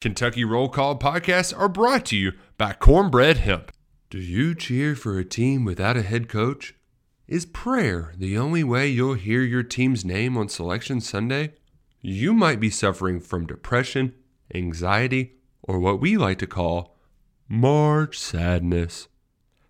[0.00, 3.70] Kentucky Roll Call podcasts are brought to you by Cornbread Hemp.
[4.08, 6.74] Do you cheer for a team without a head coach?
[7.28, 11.52] Is prayer the only way you'll hear your team's name on Selection Sunday?
[12.00, 14.14] You might be suffering from depression,
[14.54, 16.96] anxiety, or what we like to call
[17.46, 19.06] March sadness.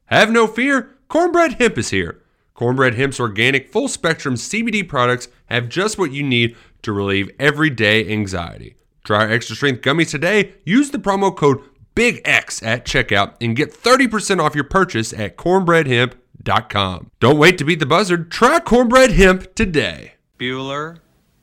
[0.06, 2.22] Have no fear, Cornbread Hemp is here.
[2.54, 8.08] Cornbread Hemp's organic full spectrum CBD products have just what you need to relieve everyday
[8.08, 8.76] anxiety.
[9.04, 10.54] Try our extra strength gummies today.
[10.64, 11.60] Use the promo code
[11.94, 17.10] BIGX at checkout and get 30% off your purchase at cornbreadhemp.com.
[17.20, 18.30] Don't wait to beat the buzzard.
[18.30, 20.14] Try Cornbread Hemp today.
[20.38, 20.98] Bueller,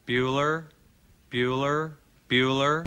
[0.07, 0.65] Bueller,
[1.31, 1.93] Bueller,
[2.29, 2.85] Bueller.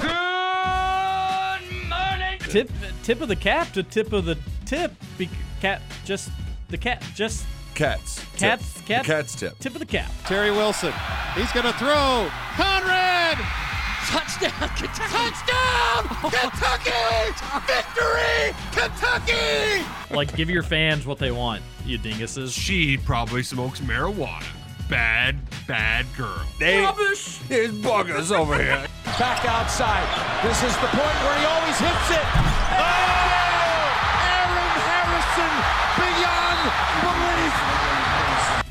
[0.00, 2.38] Good morning.
[2.40, 2.70] Tip
[3.02, 4.92] tip of the cap to tip of the tip.
[5.16, 5.28] Be,
[5.60, 6.30] cat just
[6.68, 8.24] the cat just Cats.
[8.36, 8.84] cats Tip.
[8.86, 9.58] cat The cat's tip.
[9.60, 10.10] tip of the cap.
[10.26, 10.92] Terry Wilson.
[11.34, 12.28] He's going to throw.
[12.56, 13.38] Conrad!
[14.08, 15.12] Touchdown, Kentucky!
[15.12, 16.08] Touchdown!
[16.30, 16.90] Kentucky!
[17.66, 18.54] Victory!
[18.72, 19.84] Kentucky!
[20.10, 22.58] Like give your fans what they want, you dinguses.
[22.58, 24.46] She probably smokes marijuana.
[24.88, 26.40] Bad, bad girl.
[26.58, 27.36] They, Rubbish!
[27.48, 28.86] There's buggers over here.
[29.04, 30.08] Back outside.
[30.42, 32.24] This is the point where he always hits it.
[32.80, 33.37] Oh!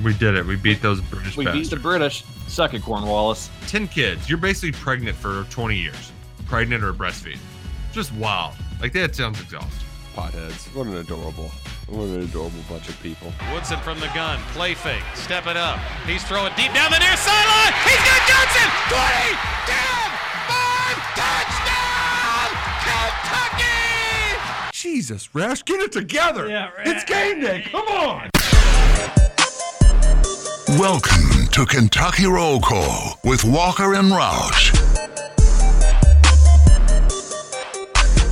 [0.03, 0.45] We did it.
[0.45, 2.23] We beat those British We beat the British.
[2.47, 3.49] Suck it, Cornwallis.
[3.67, 4.29] 10 kids.
[4.29, 6.11] You're basically pregnant for 20 years.
[6.45, 7.39] Pregnant or breastfeed.
[7.91, 8.53] Just wild.
[8.79, 9.71] Like that sounds exhausting.
[10.15, 10.73] Potheads.
[10.75, 11.51] What an adorable,
[11.87, 13.31] what an adorable bunch of people.
[13.53, 14.39] Woodson from the gun.
[14.53, 15.03] Play fake.
[15.15, 15.79] Step it up.
[16.05, 17.73] He's throwing deep down the near sideline.
[17.85, 18.69] He's got Johnson.
[18.89, 20.11] 20, 10,
[20.47, 22.49] 5, touchdown!
[22.85, 24.71] Kentucky!
[24.71, 26.47] Jesus, Rash, get it together.
[26.49, 27.65] Yeah, It's game day.
[27.71, 28.29] Come on.
[30.71, 34.75] Welcome to Kentucky Roll Call with Walker and Roush.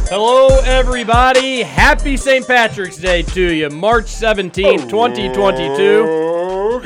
[0.10, 1.62] Hello everybody.
[1.62, 2.46] Happy St.
[2.46, 3.70] Patrick's Day to you.
[3.70, 6.82] March 17th, 2022.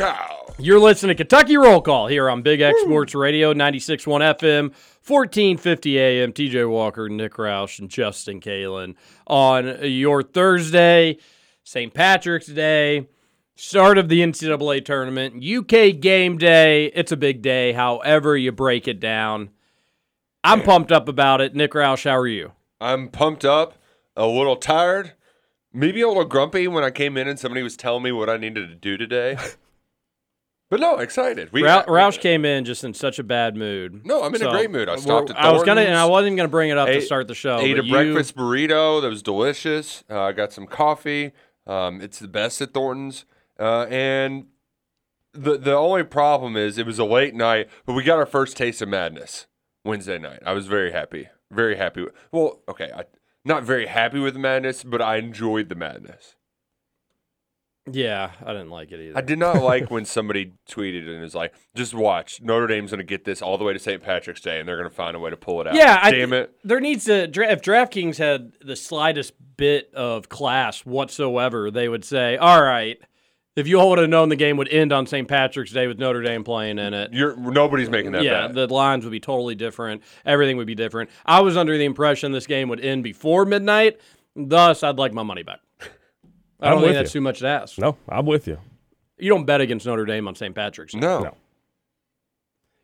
[0.60, 4.72] You're listening to Kentucky Roll Call here on Big X Sports Radio 96.1 FM,
[5.04, 6.32] 1450 AM.
[6.32, 8.94] TJ Walker, Nick Roush, and Justin Kalen
[9.26, 11.18] on your Thursday,
[11.64, 11.92] St.
[11.92, 13.08] Patrick's Day,
[13.60, 16.86] start of the NCAA tournament, UK game day.
[16.96, 19.50] It's a big day, however you break it down.
[20.44, 21.54] I'm pumped up about it.
[21.54, 22.54] Nick Roush, how are you?
[22.80, 23.76] I'm pumped up,
[24.16, 25.12] a little tired,
[25.74, 28.38] maybe a little grumpy when I came in and somebody was telling me what I
[28.38, 29.38] needed to do today.
[30.70, 31.52] but no, excited.
[31.52, 34.06] We Rou- Roush came in just in such a bad mood.
[34.06, 34.88] No, I'm in a great mood.
[34.88, 37.28] I stopped at I was gonna, and I wasn't gonna bring it up to start
[37.28, 37.60] the show.
[37.60, 40.06] ate a you- breakfast burrito that was delicious.
[40.10, 41.34] Uh, I got some coffee.
[41.68, 43.26] Um, it's the best at Thornton's.
[43.60, 44.46] Uh, and
[45.34, 48.58] the the only problem is it was a late night, but we got our first
[48.58, 49.48] taste of madness
[49.84, 50.40] Wednesday night.
[50.46, 51.28] I was very happy.
[51.52, 52.04] Very happy.
[52.04, 53.04] With, well, okay, I,
[53.44, 56.36] not very happy with the madness, but I enjoyed the madness.
[57.92, 59.18] Yeah, I didn't like it either.
[59.18, 63.00] I did not like when somebody tweeted and was like, "Just watch, Notre Dame's going
[63.00, 64.02] to get this all the way to St.
[64.02, 66.12] Patrick's Day, and they're going to find a way to pull it out." Yeah, I-
[66.12, 66.54] damn it.
[66.64, 72.38] There needs to if DraftKings had the slightest bit of class whatsoever, they would say,
[72.38, 73.00] "All right,
[73.60, 75.28] if you all would have known the game would end on St.
[75.28, 78.56] Patrick's Day with Notre Dame playing in it, You're nobody's making that yeah, bet.
[78.56, 80.02] the lines would be totally different.
[80.26, 81.10] Everything would be different.
[81.26, 84.00] I was under the impression this game would end before midnight.
[84.36, 85.60] Thus, I'd like my money back.
[85.82, 85.86] I
[86.68, 87.20] I'm don't think with that's you.
[87.20, 87.78] too much to ask.
[87.78, 88.58] No, I'm with you.
[89.18, 90.56] You don't bet against Notre Dame on St.
[90.56, 91.00] Patrick's Day.
[91.00, 91.24] no.
[91.24, 91.36] No.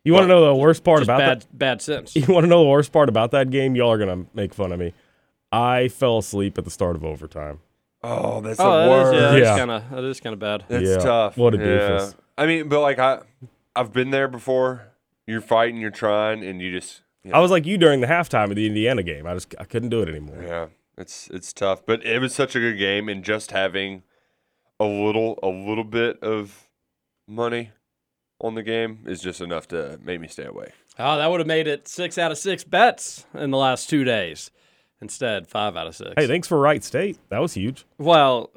[0.04, 1.58] You want to know the worst part Just about bad, that?
[1.58, 2.14] bad sense.
[2.16, 3.74] You want to know the worst part about that game?
[3.74, 4.92] Y'all are gonna make fun of me.
[5.50, 7.58] I fell asleep at the start of overtime.
[8.02, 9.14] Oh, that's Oh, the that worst.
[9.14, 9.58] is, yeah, that's Yeah.
[9.58, 10.64] kind of that is kind of bad.
[10.68, 11.36] That's Yeah, tough.
[11.36, 11.64] what a Yeah.
[11.64, 12.14] doofus.
[12.38, 13.20] I mean, but like I,
[13.74, 14.92] I've been there before.
[15.26, 17.02] You're fighting, you're trying, and you just.
[17.24, 19.26] you I was like you during the halftime of the Indiana game.
[19.26, 20.40] I just I couldn't do it anymore.
[20.40, 24.04] Yeah, it's it's tough, but it was such a good game, and just having
[24.78, 26.68] a little a little bit of
[27.26, 27.70] money
[28.40, 30.68] on the game is just enough to make me stay away.
[30.98, 34.04] Oh, that would have made it six out of six bets in the last two
[34.04, 34.50] days.
[35.02, 36.12] Instead, five out of six.
[36.16, 37.18] Hey, thanks for Wright State.
[37.28, 37.84] That was huge.
[37.98, 38.50] Well,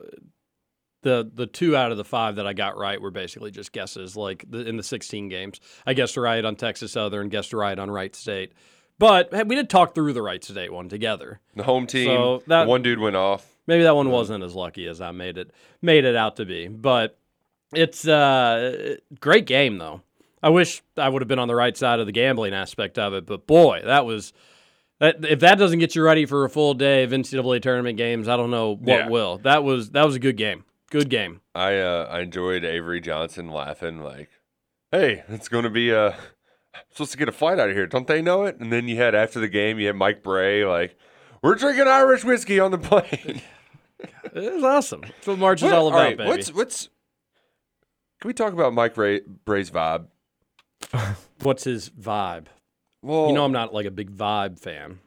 [1.01, 4.15] the the two out of the five that I got right were basically just guesses.
[4.15, 7.89] Like the, in the 16 games, I guessed right on Texas Southern, guessed right on
[7.91, 8.53] Wright State.
[8.97, 11.39] But hey, we did talk through the Wright State one together.
[11.55, 13.55] The home team, So that- one dude went off.
[13.67, 15.51] Maybe that one wasn't as lucky as I made it
[15.81, 16.67] made it out to be.
[16.67, 17.17] But
[17.73, 20.01] it's uh great game though.
[20.41, 23.13] I wish I would have been on the right side of the gambling aspect of
[23.13, 24.33] it, but boy, that was
[24.99, 28.27] that if that doesn't get you ready for a full day of NCAA tournament games,
[28.27, 29.07] I don't know what Yeah.
[29.09, 29.37] will.
[29.39, 30.65] That was that was a good game.
[30.91, 31.41] Good game.
[31.55, 34.29] I uh, I enjoyed Avery Johnson laughing like,
[34.91, 36.15] "Hey, it's going to be a
[36.91, 37.87] supposed to get a flight out of here.
[37.87, 38.59] Don't they know it?
[38.59, 40.97] And then you had after the game, you had Mike Brey like,
[41.43, 43.41] "We're drinking Irish whiskey on the plane."
[44.33, 45.01] It was awesome.
[45.01, 46.29] That's what March is all about, right, baby.
[46.29, 46.89] What's what's?
[48.21, 50.05] Can we talk about Mike Ray, Brey's vibe?
[51.41, 52.45] What's his vibe?
[53.01, 54.99] Well, You know, I'm not like a big vibe fan.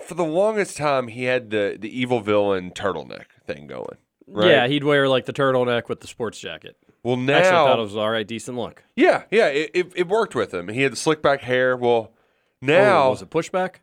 [0.00, 3.96] for the longest time, he had the the evil villain turtleneck thing going.
[4.26, 4.48] Right?
[4.50, 6.76] Yeah, he'd wear like the turtleneck with the sports jacket.
[7.02, 8.84] Well, now, Actually, I thought it was all right, decent look.
[8.96, 10.68] yeah, yeah, it, it, it worked with him.
[10.68, 11.76] He had the slick back hair.
[11.76, 12.12] Well,
[12.60, 13.76] Oh, now was it pushback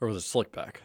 [0.00, 0.82] or was it slick back?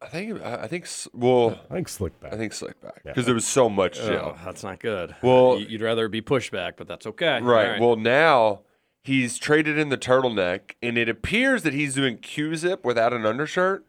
[0.00, 2.32] I think I I think well, I think slick back.
[2.32, 3.10] I think slick back Yeah.
[3.10, 4.36] because there was so much oh, gel.
[4.38, 5.14] Oh, that's not good.
[5.22, 7.40] Well- you'd rather it be pushback, but that's okay.
[7.42, 7.80] Right.
[7.80, 8.60] All Well, now
[9.02, 13.84] he's traded in the turtleneck, and it appears that he's doing Q-zip without an undershirt,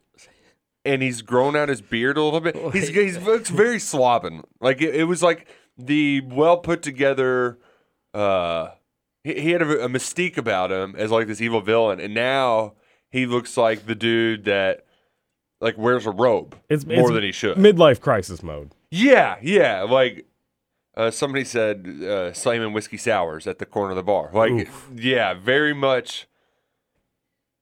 [0.86, 2.56] and he's grown out his beard a little bit.
[2.74, 4.44] He's he's looks very slobbing.
[4.62, 5.48] Like it, it was like
[5.78, 7.60] the well put together.
[8.14, 8.70] Uh,
[9.24, 12.74] he, he had a, a mystique about him as like this evil villain, and now
[13.12, 14.86] he looks like the dude that
[15.62, 17.58] like wears a robe It's more it's than he should.
[17.58, 18.72] Midlife crisis mode.
[18.90, 19.82] Yeah, yeah.
[19.84, 20.26] Like
[21.00, 24.30] uh, somebody said, uh, slamming whiskey sours at the corner of the bar.
[24.34, 26.28] Like, yeah, very much.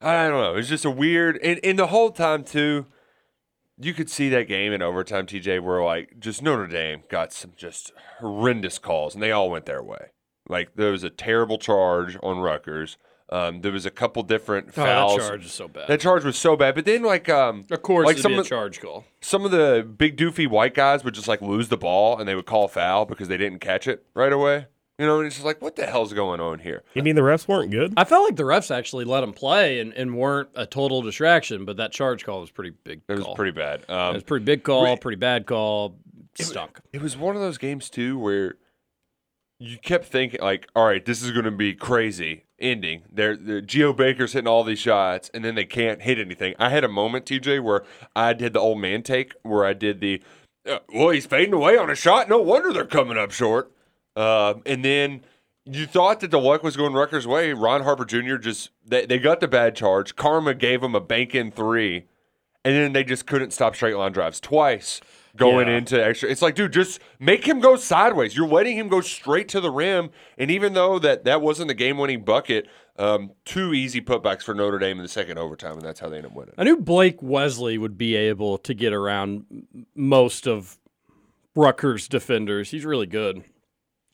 [0.02, 0.56] I don't know.
[0.56, 2.88] It's just a weird, and, and the whole time too,
[3.80, 5.28] you could see that game in overtime.
[5.28, 9.68] TJ, where like just Notre Dame got some just horrendous calls, and they all went
[9.68, 10.08] their way.
[10.50, 12.98] Like there was a terrible charge on Rutgers.
[13.30, 15.18] Um, there was a couple different Oh, fouls.
[15.18, 15.88] that charge is so bad.
[15.90, 18.42] That charge was so bad, but then like um, of course, like some be a
[18.42, 19.04] of- charge call.
[19.22, 22.36] some of the big doofy white guys would just like lose the ball and they
[22.36, 24.68] would call a foul because they didn't catch it right away.
[25.00, 26.82] You know, and it's just like, what the hell's going on here?
[26.96, 27.94] You mean the refs weren't good?
[27.98, 31.66] I felt like the refs actually let him play and, and weren't a total distraction,
[31.66, 33.02] but that charge call was pretty big.
[33.08, 33.36] It was call.
[33.36, 33.82] pretty bad.
[33.82, 36.00] It Um, was pretty big call, Re- pretty bad call.
[36.40, 36.80] Stunk.
[36.94, 38.56] it was one of those games too where
[39.60, 43.04] you kept thinking like, all right, this is going to be crazy ending.
[43.12, 46.56] They're, they're Geo Baker's hitting all these shots and then they can't hit anything.
[46.60, 47.84] I had a moment, TJ, where
[48.16, 50.22] I did the old man take, where I did the,
[50.68, 52.30] uh, well, he's fading away on a shot.
[52.30, 53.72] No wonder they're coming up short.
[54.16, 55.22] Uh, and then
[55.66, 57.54] you thought that the luck was going Rutgers' way.
[57.54, 58.38] Ron Harper Jr.
[58.38, 60.16] just they, they got the bad charge.
[60.16, 62.06] Karma gave him a bank in three,
[62.66, 65.02] and then they just couldn't stop straight line drives twice
[65.38, 65.78] going Yeah.
[65.78, 66.30] into extra.
[66.30, 68.36] It's like, dude, just make him go sideways.
[68.36, 71.74] You're letting him go straight to the rim, and even though that that wasn't the
[71.74, 72.68] game winning bucket,
[72.98, 76.18] um, two easy putbacks for Notre Dame in the second overtime, and that's how they
[76.18, 76.56] ended up winning.
[76.58, 79.46] I knew Blake Wesley would be able to get around
[79.96, 80.78] most of
[81.56, 82.72] Rutgers defenders.
[82.72, 83.44] He's really good,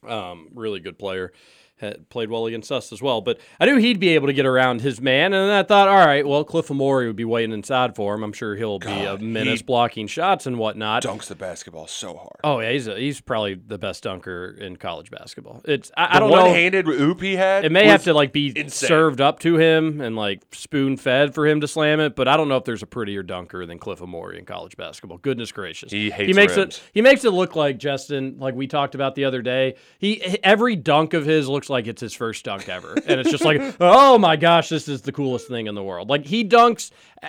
[0.07, 1.31] um, really good player.
[1.77, 4.45] Had played well against us as well, but I knew he'd be able to get
[4.45, 7.95] around his man, and I thought, all right, well, Cliff Omoruyi would be waiting inside
[7.95, 8.23] for him.
[8.23, 11.03] I'm sure he'll be a menace blocking shots and whatnot.
[11.03, 12.39] Dunks the basketball so hard.
[12.43, 15.61] Oh yeah, he's a, he's probably the best dunker in college basketball.
[15.65, 16.43] It's I, I don't know.
[16.43, 17.65] one-handed oop he had.
[17.65, 18.87] It may have to like be insane.
[18.87, 22.37] served up to him and like spoon fed for him to slam it, but I
[22.37, 25.17] don't know if there's a prettier dunker than Cliff Omoruyi in college basketball.
[25.17, 26.77] Goodness gracious, He hates he makes rims.
[26.77, 29.75] it he makes it look like Justin, like we talked about the other day.
[29.97, 33.43] He every dunk of his looks like it's his first dunk ever, and it's just
[33.45, 36.09] like, oh my gosh, this is the coolest thing in the world.
[36.09, 37.27] Like he dunks uh,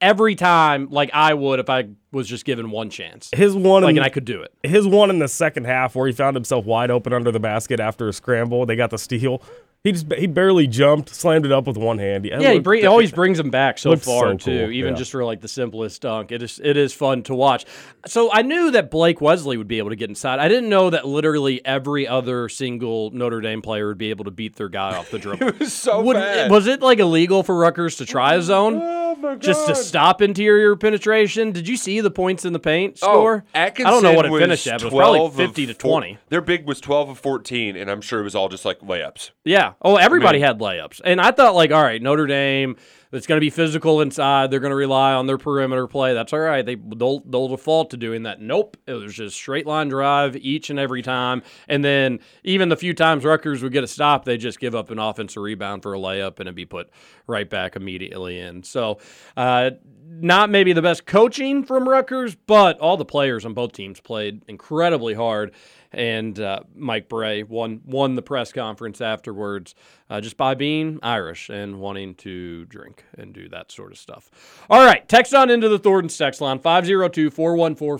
[0.00, 3.92] every time, like I would if I was just given one chance, His one, like
[3.92, 4.52] in, and I could do it.
[4.62, 7.80] his one in the second half where he found himself wide open under the basket
[7.80, 8.64] after a scramble.
[8.66, 9.42] They got the steal.
[9.88, 12.26] He just he barely jumped, slammed it up with one hand.
[12.26, 14.70] It Yeah, he, looked- bring, he always brings them back so far so too, cool,
[14.70, 14.98] even yeah.
[14.98, 16.30] just for like the simplest dunk.
[16.30, 17.64] It is it is fun to watch.
[18.06, 20.40] So I knew that Blake Wesley would be able to get inside.
[20.40, 24.30] I didn't know that literally every other single Notre Dame player would be able to
[24.30, 25.48] beat their guy off the dribble.
[25.48, 26.50] It was so Would- bad.
[26.50, 30.76] was it like illegal for Rutgers to try a zone oh just to stop interior
[30.76, 31.52] penetration?
[31.52, 33.44] Did you see the points in the paint oh, score?
[33.46, 35.36] Oh, Atkinson I don't know what it finished at, but it was probably 12 of
[35.36, 36.18] fifty to four- twenty.
[36.28, 39.30] Their big was 12 of 14, and I'm sure it was all just like layups.
[39.44, 39.72] Yeah.
[39.80, 41.00] Oh, everybody had layups.
[41.04, 42.76] And I thought, like, all right, Notre Dame,
[43.12, 44.50] it's going to be physical inside.
[44.50, 46.14] They're going to rely on their perimeter play.
[46.14, 46.66] That's all right.
[46.66, 48.40] They, they'll, they'll default to doing that.
[48.40, 48.76] Nope.
[48.86, 51.42] It was just straight line drive each and every time.
[51.68, 54.90] And then even the few times Rutgers would get a stop, they just give up
[54.90, 56.90] an offensive rebound for a layup and it'd be put
[57.28, 58.64] right back immediately in.
[58.64, 58.98] So,
[59.36, 59.70] uh,
[60.10, 64.42] not maybe the best coaching from Rutgers, but all the players on both teams played
[64.48, 65.52] incredibly hard.
[65.92, 69.74] And uh, Mike Brey won won the press conference afterwards
[70.10, 74.30] uh, just by being Irish and wanting to drink and do that sort of stuff.
[74.68, 77.98] All right, text on into the Thornton text line 502 414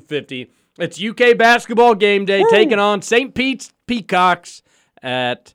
[0.00, 0.50] 1450.
[0.78, 3.34] It's UK basketball game day taking on St.
[3.34, 4.62] Pete's Peacocks
[5.02, 5.54] at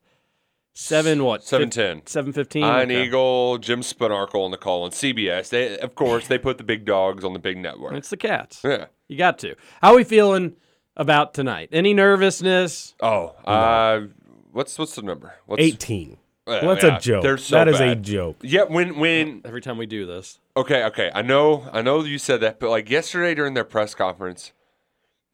[0.74, 1.42] 7 what?
[1.42, 2.04] 7:10.
[2.06, 2.62] 7:15.
[2.62, 3.04] Ian Okay.
[3.04, 5.50] Eagle, Jim Spanarkel on the call on CBS.
[5.50, 7.94] They, of course, they put the big dogs on the big network.
[7.96, 8.62] It's the Cats.
[8.64, 8.86] yeah.
[9.10, 9.56] You got to.
[9.82, 10.56] How are we feeling
[11.00, 11.70] about tonight?
[11.72, 12.94] Any nervousness?
[13.02, 14.08] Oh, I
[14.52, 15.34] what's what's the number?
[15.48, 16.18] What's, 18.
[16.46, 17.24] Uh, Well, that's yeah, a joke.
[17.24, 18.04] They're so that is a bad.
[18.04, 18.38] joke.
[18.44, 22.18] Yeah, when when Every time we do this, okay, okay, I know, I know you
[22.20, 24.52] said that, but like yesterday during their press conference,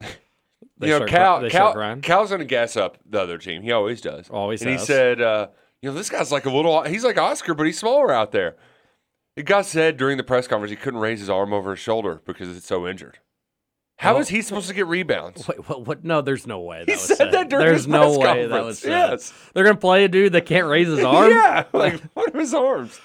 [0.78, 2.00] They you know, start Cal, cr- they start Cal crying?
[2.02, 3.62] Cal's gonna gas up the other team.
[3.62, 4.28] He always does.
[4.30, 5.48] Always And he said, uh,
[5.82, 6.82] you know, this guy's like a little.
[6.82, 8.56] He's like Oscar, but he's smaller out there.
[9.36, 12.20] The guy said during the press conference he couldn't raise his arm over his shoulder
[12.24, 13.18] because it's so injured.
[13.98, 15.48] How Well- is he supposed to get rebounds?
[15.48, 15.86] Wait, what?
[15.86, 16.04] What?
[16.04, 16.80] No, there's no way.
[16.80, 17.32] That He was said said.
[17.32, 18.66] that during There's his no press way that conference.
[18.66, 18.90] was said.
[18.90, 19.32] Yes.
[19.54, 21.30] They're gonna play a dude that can't raise his arm.
[21.30, 23.00] Yeah, like what are his arms?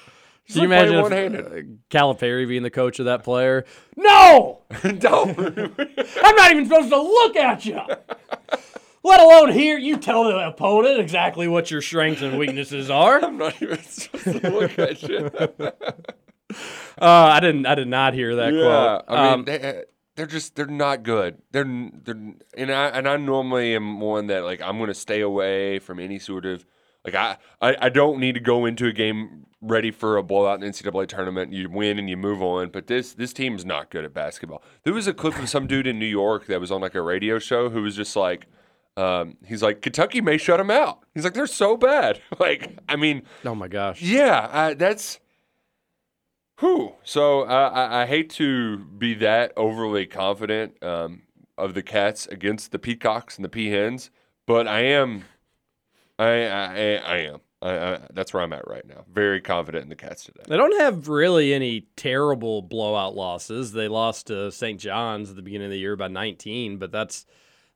[0.48, 1.40] Can you like imagine one-handed.
[1.40, 3.64] if, uh, Calipari being the coach of that player?
[3.96, 4.64] No,
[4.98, 5.40] Don't.
[5.40, 7.80] I'm not even supposed to look at you.
[9.04, 13.24] Let alone hear you tell the opponent exactly what your strengths and weaknesses are.
[13.24, 15.32] I'm not even supposed to look at you.
[17.00, 17.66] Uh, I didn't.
[17.66, 19.04] I did not hear that yeah, quote.
[19.08, 19.82] I mean, Um, they, uh,
[20.16, 21.42] they're just they're not good.
[21.52, 25.22] They're they're and I and I normally am one that like I'm going to stay
[25.22, 26.66] away from any sort of
[27.06, 30.56] like I, I I don't need to go into a game ready for a blowout
[30.56, 31.54] in the NCAA tournament.
[31.54, 32.70] You win and you move on.
[32.70, 34.64] But this this team's not good at basketball.
[34.84, 37.02] There was a clip of some dude in New York that was on like a
[37.02, 38.48] radio show who was just like.
[38.98, 41.06] Um, he's like Kentucky may shut them out.
[41.16, 42.20] He's like they're so bad.
[42.40, 44.02] Like I mean, oh my gosh.
[44.02, 45.20] yeah, I, that's.
[46.62, 46.94] Whew.
[47.04, 51.24] So I, I hate to be that overly confident um,
[51.58, 54.12] of the Cats against the Peacocks and the Peahens,
[54.46, 55.24] but I am.
[56.20, 57.40] I I, I am.
[57.64, 59.06] I, I, that's where I'm at right now.
[59.12, 60.44] Very confident in the Cats today.
[60.48, 63.72] They don't have really any terrible blowout losses.
[63.72, 64.80] They lost to St.
[64.80, 67.26] John's at the beginning of the year by 19, but that's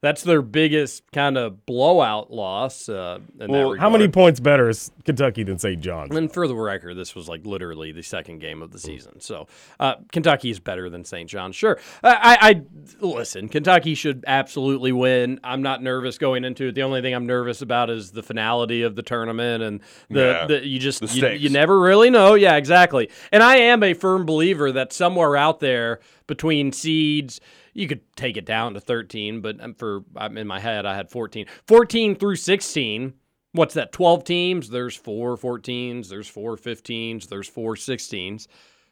[0.01, 2.87] that's their biggest kind of blowout loss.
[2.89, 5.81] Uh, in Well, how many points better is Kentucky than St.
[5.81, 6.15] John's?
[6.15, 9.19] And for the record, this was like literally the second game of the season.
[9.19, 9.47] So
[9.79, 11.29] uh, Kentucky is better than St.
[11.29, 11.55] John's.
[11.55, 11.79] Sure.
[12.03, 12.61] I, I, I
[12.99, 13.49] listen.
[13.49, 15.39] Kentucky should absolutely win.
[15.43, 16.75] I'm not nervous going into it.
[16.75, 20.45] The only thing I'm nervous about is the finality of the tournament and the, Yeah,
[20.45, 22.35] the you just the you, you never really know.
[22.35, 23.09] Yeah, exactly.
[23.31, 27.39] And I am a firm believer that somewhere out there between seeds.
[27.75, 30.95] You could take it down to 13, but um, for I'm in my head, I
[30.95, 31.45] had 14.
[31.67, 33.13] 14 through 16
[33.51, 34.69] what's that 12 teams?
[34.69, 38.47] There's four 14s there's four 15s there's four 16s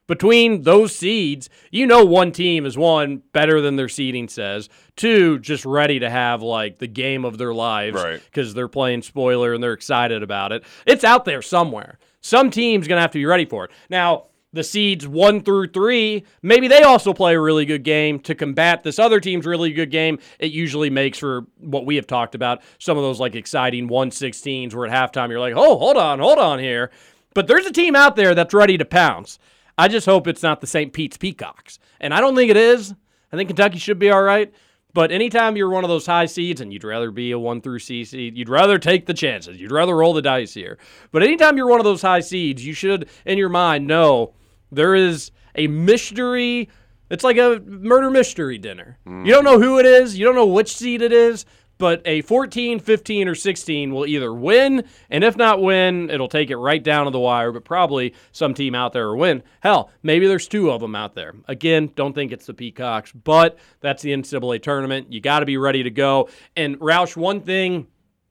[0.08, 4.70] between those seeds you know one team is one better than their seeding says.
[4.96, 8.22] Two just ready to have like the game of their lives Right.
[8.24, 10.64] because they're playing spoiler and they're excited about it.
[10.86, 12.00] It's out there somewhere.
[12.22, 13.72] Some team's gonna have to be ready for it.
[13.90, 18.36] Now the seeds one through three, maybe they also play a really good game to
[18.36, 20.20] combat this other team's really good game.
[20.40, 24.74] It usually makes for what we have talked about some of those like exciting 116s
[24.74, 26.92] where at halftime you're like, oh, hold on, hold on here.
[27.34, 29.40] But there's a team out there that's ready to pounce.
[29.78, 30.94] I just hope it's not the St.
[30.94, 31.80] Pete's Peacocks.
[32.00, 32.94] And I don't think it is.
[33.32, 34.54] I think Kentucky should be all right.
[34.94, 37.80] But anytime you're one of those high seeds and you'd rather be a one through
[37.80, 39.60] C seed, you'd rather take the chances.
[39.60, 40.78] You'd rather roll the dice here.
[41.12, 44.36] But anytime you're one of those high seeds, you should, in your mind, know
[44.76, 46.70] there is a mystery.
[47.10, 48.98] It's like a murder mystery dinner.
[49.06, 51.46] You don't know who it is, you don't know which seed it is,
[51.78, 56.50] but a 14, 15, or 16 will either win, and if not win, it'll take
[56.50, 59.44] it right down to the wire, but probably some team out there will win.
[59.60, 61.34] Hell, maybe there's two of them out there.
[61.48, 65.12] Again, don't think it's the Peacocks, but that's the NCAA tournament.
[65.12, 66.30] You got to be ready to go.
[66.56, 67.88] And Roush, one thing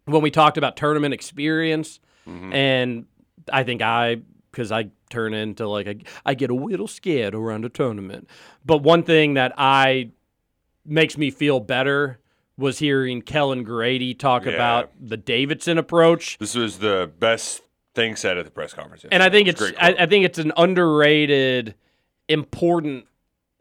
[0.07, 2.53] when we talked about tournament experience, mm-hmm.
[2.53, 3.07] and
[3.53, 7.65] I think I, because I turn into like, a, I get a little scared around
[7.65, 8.29] a tournament.
[8.65, 10.11] But one thing that I
[10.85, 12.19] makes me feel better
[12.59, 14.53] was hearing Kellan Grady talk Yeah.
[14.53, 16.39] about the Davidson approach.
[16.39, 17.63] This was the best
[17.95, 19.05] thing said at the press conference.
[19.11, 19.95] And I think it's Great I.
[19.99, 21.75] I think it's an underrated,
[22.29, 23.07] important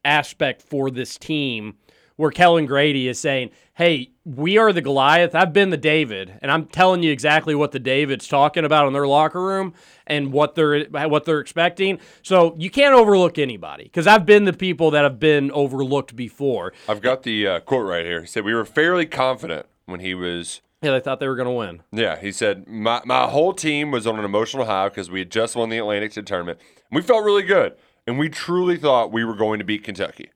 [0.04, 1.76] aspect for this team
[2.22, 5.34] where Kellan Grady is saying, Hey, we are the Goliath.
[5.34, 8.94] I've been the David, and I'm telling you exactly what the David's talking about in
[8.94, 9.74] their locker room
[10.06, 12.00] and what they're what they're expecting.
[12.22, 16.74] So you can't overlook anybody because I've been the people that have been overlooked before.
[16.88, 18.22] I've got the uh, quote right here.
[18.22, 21.48] He said we were fairly confident when he was Yeah, they thought they were going
[21.48, 21.82] to win.
[21.92, 25.32] Yeah, he said my my whole team was on an emotional high because we had
[25.32, 26.60] just won the Atlantic 10 tournament.
[26.92, 27.74] We felt really good,
[28.06, 30.30] and we truly thought we were going to beat Kentucky.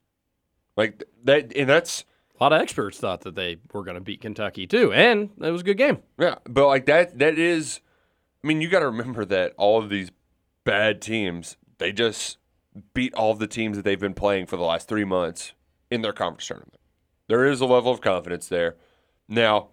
[0.77, 2.03] Like that, and that's
[2.39, 5.51] A lot of experts thought that they were going to beat Kentucky too, and it
[5.51, 5.99] was a good game.
[6.19, 6.35] yeah.
[6.45, 7.79] But like that, that is.
[8.43, 10.11] I mean, you got to remember that all of these
[10.65, 12.37] bad teams, they just
[12.93, 15.53] beat all of the teams that they've been playing for the last three months
[15.89, 16.77] in their conference tournament.
[17.27, 18.75] There is a level of confidence there.
[19.27, 19.69] Now,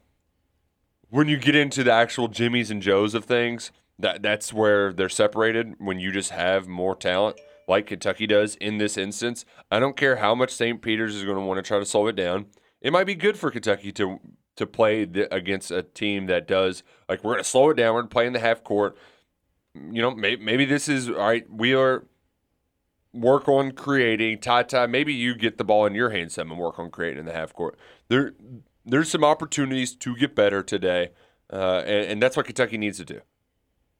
[1.10, 5.10] when you get into the actual Jimmys and Joes of things, that that's where they're
[5.10, 5.74] separated.
[5.78, 7.38] When you just have more talent,
[7.72, 10.82] like Kentucky does in this instance, I don't care how much St.
[10.82, 12.46] Peter's is going to want to try to slow it down.
[12.82, 14.20] It might be good for Kentucky to
[14.56, 17.94] to play the, against a team that does like we're going to slow it down.
[17.94, 18.94] We're going to play in the half court.
[19.74, 21.46] You know, maybe, maybe this is all right.
[21.50, 22.06] We are
[23.14, 24.40] work on creating.
[24.40, 27.24] Ty, maybe you get the ball in your hands some and work on creating in
[27.24, 27.78] the half court.
[28.08, 28.34] There,
[28.84, 31.12] there's some opportunities to get better today,
[31.50, 33.22] uh, and, and that's what Kentucky needs to do.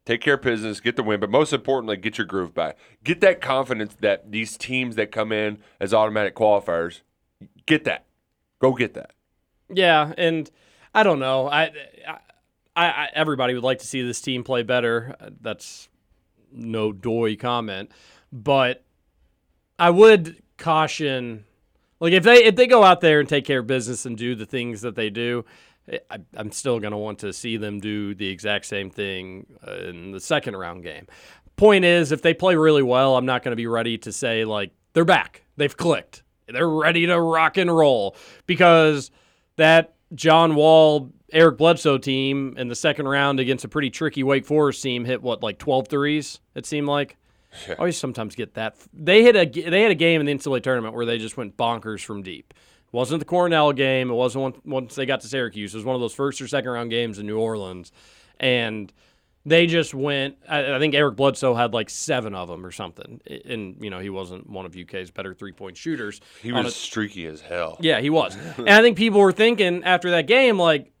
[0.05, 2.77] Take care of business, get the win, but most importantly, get your groove back.
[3.03, 7.01] Get that confidence that these teams that come in as automatic qualifiers,
[7.65, 8.05] get that.
[8.59, 9.11] Go get that.
[9.69, 10.51] Yeah, and
[10.93, 11.47] I don't know.
[11.47, 11.71] I,
[12.75, 15.15] I, I everybody would like to see this team play better.
[15.39, 15.87] That's
[16.51, 17.91] no doy comment,
[18.31, 18.83] but
[19.79, 21.45] I would caution,
[21.99, 24.35] like if they if they go out there and take care of business and do
[24.35, 25.45] the things that they do,
[25.87, 29.73] I, am still going to want to see them do the exact same thing uh,
[29.73, 31.07] in the second round game.
[31.55, 34.45] Point is, if they play really well, I'm not going to be ready to say
[34.45, 38.15] like they're back, they've clicked, they're ready to rock and roll
[38.47, 39.11] because
[39.57, 44.45] that John Wall Eric Bledsoe team in the second round against a pretty tricky Wake
[44.45, 47.17] Forest team hit what like 12 threes it seemed like.
[47.69, 48.75] I always sometimes get that.
[48.93, 51.57] They hit a they had a game in the NCAA tournament where they just went
[51.57, 52.53] bonkers from deep.
[52.93, 54.11] It wasn't the Cornell game.
[54.11, 55.73] It wasn't once they got to Syracuse.
[55.73, 57.91] It was one of those first or second round games in New Orleans,
[58.39, 58.93] and
[59.47, 60.37] they just went.
[60.47, 63.97] I, I think Eric Bledsoe had like seven of them or something, and you know
[63.97, 66.21] he wasn't one of UK's better three point shooters.
[66.43, 67.77] He was a, streaky as hell.
[67.79, 70.93] Yeah, he was, and I think people were thinking after that game like,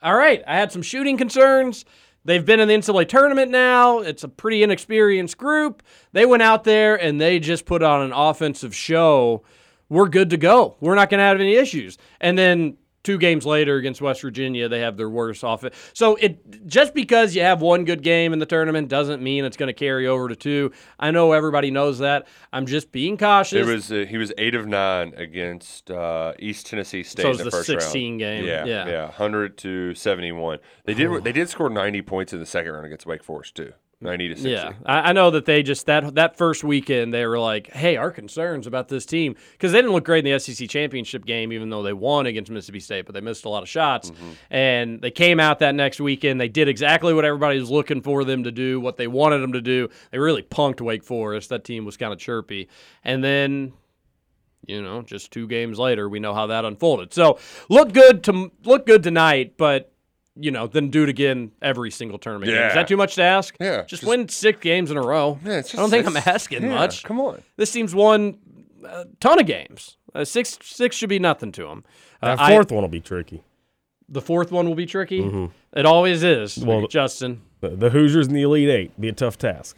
[0.00, 1.84] all right, I had some shooting concerns.
[2.24, 3.98] They've been in the NCAA tournament now.
[3.98, 5.82] It's a pretty inexperienced group.
[6.12, 9.42] They went out there and they just put on an offensive show.
[9.90, 10.76] We're good to go.
[10.80, 11.98] We're not going to have any issues.
[12.20, 15.74] And then two games later against West Virginia, they have their worst offense.
[15.92, 19.56] So it just because you have one good game in the tournament doesn't mean it's
[19.56, 20.72] going to carry over to two.
[20.98, 22.26] I know everybody knows that.
[22.52, 23.66] I'm just being cautious.
[23.66, 27.36] It was uh, he was eight of nine against uh, East Tennessee State so in
[27.38, 28.18] the, the first 16 round.
[28.20, 28.44] game.
[28.44, 30.58] Yeah, yeah, yeah, hundred to seventy one.
[30.84, 33.72] They did they did score ninety points in the second round against Wake Forest too.
[34.02, 34.50] 90 to 60.
[34.50, 37.96] Yeah, I, I know that they just that that first weekend they were like, "Hey,
[37.96, 41.52] our concerns about this team because they didn't look great in the SEC championship game,
[41.52, 44.30] even though they won against Mississippi State, but they missed a lot of shots." Mm-hmm.
[44.50, 46.40] And they came out that next weekend.
[46.40, 49.52] They did exactly what everybody was looking for them to do, what they wanted them
[49.52, 49.88] to do.
[50.12, 51.50] They really punked Wake Forest.
[51.50, 52.68] That team was kind of chirpy,
[53.04, 53.74] and then
[54.66, 57.12] you know, just two games later, we know how that unfolded.
[57.12, 59.89] So look good to look good tonight, but
[60.36, 62.50] you know, then do it again every single tournament.
[62.52, 62.62] game.
[62.68, 63.54] Is that too much to ask?
[63.60, 65.38] Yeah, just, just- win six games in a row.
[65.44, 67.02] Yeah, it's I don't think I'm asking yeah, much.
[67.04, 67.42] Come on.
[67.56, 68.38] This team's won
[68.84, 69.96] a ton of games.
[70.14, 71.84] Uh, six six should be nothing to them.
[72.22, 73.42] Uh, That I- fourth one will be tricky.
[74.08, 75.50] the fourth one will be tricky.
[75.72, 76.58] It always is.
[76.58, 79.76] Well, Justin, The, the Hoosiers in the Elite Eight be a tough task.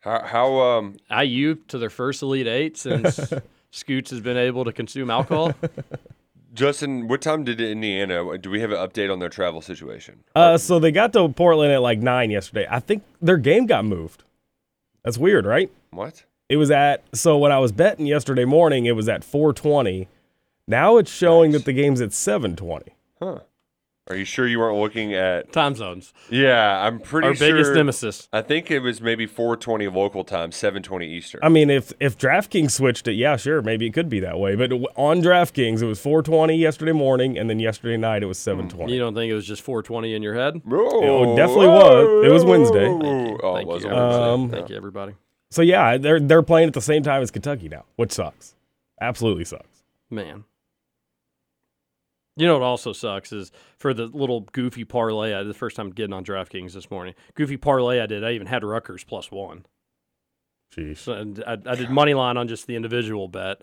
[0.00, 3.18] How how um IU to their first Elite Eight since
[3.70, 5.52] Scoots has been able to consume alcohol.
[6.52, 8.36] Justin, what time did Indiana?
[8.38, 10.24] Do we have an update on their travel situation?
[10.34, 12.66] Uh, so they got to Portland at like nine yesterday.
[12.68, 14.24] I think their game got moved.
[15.04, 15.70] That's weird, right?
[15.90, 16.24] What?
[16.48, 20.08] It was at so when I was betting yesterday morning, it was at 4:20.
[20.66, 22.88] Now it's showing that the game's at 7:20.
[23.20, 23.40] Huh?
[24.10, 25.52] Are you sure you weren't looking at?
[25.52, 26.12] Time zones.
[26.28, 27.52] Yeah, I'm pretty Our sure.
[27.52, 28.28] biggest nemesis.
[28.32, 31.40] I think it was maybe 4:20 local time, 7:20 Eastern.
[31.44, 34.56] I mean, if if DraftKings switched it, yeah, sure, maybe it could be that way.
[34.56, 38.92] But on DraftKings, it was 4:20 yesterday morning, and then yesterday night it was 7:20.
[38.92, 40.60] You don't think it was just 420 in your head?
[40.68, 42.26] Oh, It definitely was.
[42.26, 42.88] It was Wednesday.
[42.88, 43.90] Oh, Thank it was you.
[43.90, 44.22] Wednesday.
[44.32, 45.14] Um, Thank you, everybody.
[45.52, 48.56] So yeah, they're they're playing at the same time as Kentucky now, which sucks.
[49.00, 49.84] Absolutely sucks.
[50.10, 50.44] Man.
[52.40, 55.76] You know what also sucks is for the little goofy parlay I did the first
[55.76, 57.14] time getting on DraftKings this morning.
[57.34, 59.66] Goofy parlay I did, I even had Rutgers plus one.
[60.74, 60.96] Jeez.
[60.96, 63.60] So and I, I did money line on just the individual bet.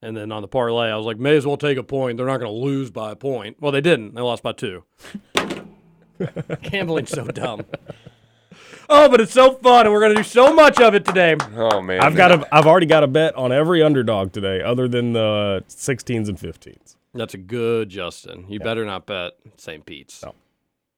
[0.00, 2.18] And then on the parlay, I was like, may as well take a point.
[2.18, 3.56] They're not going to lose by a point.
[3.58, 4.14] Well, they didn't.
[4.14, 4.84] They lost by two.
[6.62, 7.64] Gambling's so dumb.
[8.86, 11.36] Oh, but it's so fun, and we're going to do so much of it today.
[11.56, 14.86] Oh man, I've got a I've already got a bet on every underdog today, other
[14.88, 16.93] than the 16s and 15s.
[17.14, 18.46] That's a good Justin.
[18.48, 19.84] You better not bet St.
[19.86, 20.22] Pete's.
[20.22, 20.34] No.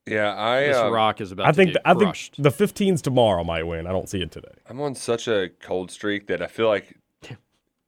[0.06, 2.50] Yeah, I This um, rock is about I to think get the, I think the
[2.50, 3.86] 15s tomorrow might win.
[3.86, 4.52] I don't see it today.
[4.68, 6.96] I'm on such a cold streak that I feel like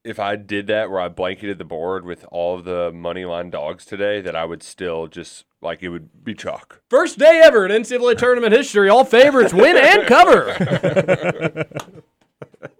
[0.05, 3.51] if I did that where I blanketed the board with all of the money line
[3.51, 6.83] dogs today, that I would still just like it would be chalk.
[6.91, 8.89] First day ever in NCAA tournament history.
[8.89, 11.67] All favorites win and cover.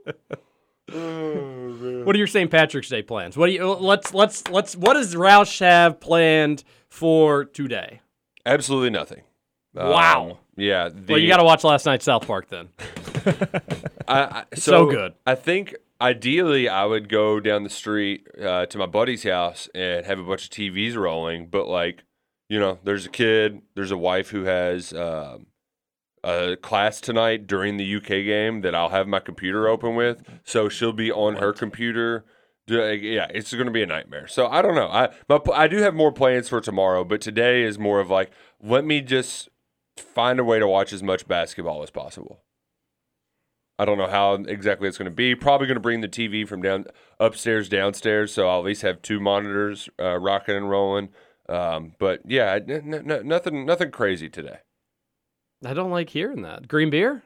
[0.91, 2.51] what are your St.
[2.51, 3.37] Patrick's Day plans?
[3.37, 8.01] What do you let's let's let's what does Roush have planned for today?
[8.47, 9.23] Absolutely nothing.
[9.75, 10.31] Wow.
[10.31, 10.89] Um, yeah.
[10.89, 12.69] The, well, you got to watch last night's South Park then.
[14.09, 15.15] I, I, so, So good.
[15.27, 20.07] I think ideally I would go down the street uh, to my buddy's house and
[20.07, 22.05] have a bunch of TVs rolling, but like
[22.49, 25.48] you know, there's a kid, there's a wife who has um,
[26.25, 30.69] a class tonight during the UK game that I'll have my computer open with, so
[30.69, 32.25] she'll be on her computer.
[32.67, 34.27] Yeah, it's going to be a nightmare.
[34.27, 34.89] So I don't know.
[34.89, 38.31] I my, I do have more plans for tomorrow, but today is more of like
[38.63, 39.49] let me just
[39.97, 42.43] find a way to watch as much basketball as possible.
[43.79, 45.35] I don't know how exactly it's going to be.
[45.37, 46.87] Probably going to bring the TV from down
[47.21, 51.11] upstairs downstairs, so I'll at least have two monitors uh, rocking and rolling.
[51.49, 54.59] Um, but yeah, n- n- n- nothing nothing crazy today.
[55.65, 56.69] I don't like hearing that.
[56.69, 57.23] Green beer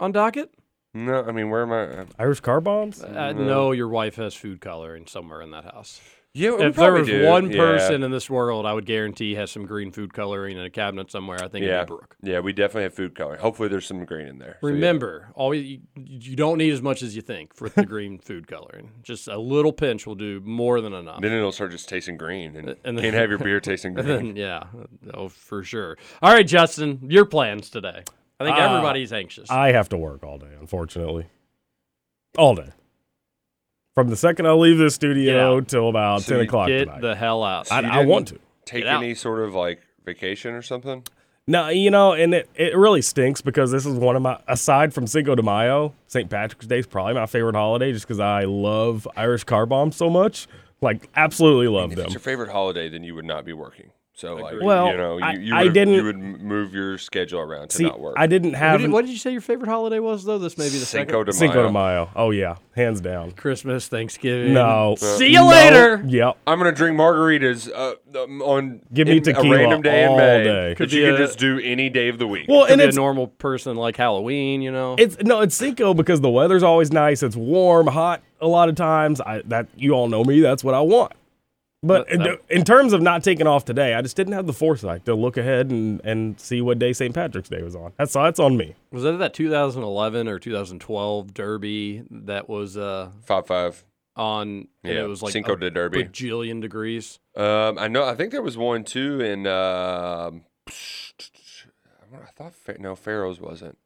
[0.00, 0.54] on docket?
[0.94, 2.06] No, I mean where am I?
[2.22, 3.02] Irish car bombs?
[3.02, 6.00] Uh, no, your wife has food coloring somewhere in that house.
[6.36, 7.24] Yeah, if there was do.
[7.26, 7.58] one Yeah.
[7.58, 11.08] person in this world, I would guarantee has some green food coloring in a cabinet
[11.12, 11.38] somewhere.
[11.40, 12.16] I think Yeah, it'd be Brooke.
[12.22, 13.40] yeah, we definitely have food coloring.
[13.40, 14.58] Hopefully, there's some green in there.
[14.60, 14.74] So, yeah.
[14.74, 18.48] Remember, always you, you don't need as much as you think for the green food
[18.48, 18.90] coloring.
[19.04, 21.20] Just a little pinch will do more than enough.
[21.22, 24.04] then it'll start just tasting green, and, And then- can't have your beer tasting And
[24.04, 24.34] green.
[24.34, 24.64] then, yeah,
[25.14, 25.96] oh for sure.
[26.20, 28.02] All right, Justin, your plans today?
[28.40, 29.48] I think Uh, everybody's anxious.
[29.52, 31.26] I have to work all day, unfortunately.
[32.36, 32.70] All day.
[33.94, 35.68] From the second I leave the studio out.
[35.68, 37.00] till about So 10 you o'clock Get tonight.
[37.00, 37.70] the hell out.
[37.70, 38.40] I, you I want to.
[38.64, 41.04] Take any sort of like vacation or something?
[41.46, 44.94] No, you know, and it, it really stinks because this is one of my, aside
[44.94, 46.28] from Cinco de Mayo, St.
[46.30, 50.08] Patrick's Day is probably my favorite holiday just because I love Irish car bombs so
[50.08, 50.46] much.
[50.80, 52.06] Like, absolutely love If them.
[52.06, 53.90] it's your favorite holiday, then you would not be working.
[54.16, 56.98] So like, Well, you know, you, I- you I would didn't- you would move your
[56.98, 58.14] schedule around to See, not work.
[58.16, 60.38] I didn't What have did, what did you say your favorite holiday was, though?
[60.38, 61.26] This may be the Cinco second.
[61.26, 62.04] de Cinco de Mayo.
[62.04, 62.10] Mayo.
[62.14, 63.32] Oh, yeah, hands down.
[63.32, 64.52] Christmas, Thanksgiving.
[64.54, 64.94] No.
[64.98, 65.48] See you No.
[65.48, 66.00] later.
[66.06, 66.36] Yep.
[66.46, 70.12] I'm gonna drink margaritas uh, um, on Give me in tequila a random day all
[70.12, 70.74] in May day.
[70.76, 72.46] Could you be can just do any day of the week.
[72.48, 74.94] Well, Could and be a normal person like Halloween, you know.
[74.96, 77.24] It's no, it's Cinco because the weather's always nice.
[77.24, 79.20] It's warm, hot a lot of times.
[79.20, 80.38] I that you all know me.
[80.38, 81.10] That's what I want.
[81.86, 85.04] But in, in terms of not taking off today, I just didn't have the foresight
[85.04, 87.14] to look ahead and, and see what day St.
[87.14, 87.92] Patrick's Day was on.
[87.98, 88.74] That's that's on me.
[88.90, 93.84] was that that 2011 or 2012 Derby that was uh, Five five.
[94.16, 94.68] on?
[94.82, 96.04] And Yeah, it was like Cinco a de Derby.
[96.04, 97.18] bajillion degrees.
[97.36, 98.04] Um, I know.
[98.04, 99.46] I think there was one too in.
[99.46, 103.76] Um, I thought no Pharaohs wasn't.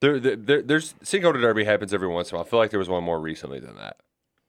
[0.00, 2.46] There, there, there, there's Cinco de Derby happens every once in a while.
[2.46, 3.98] I feel like there was one more recently than that.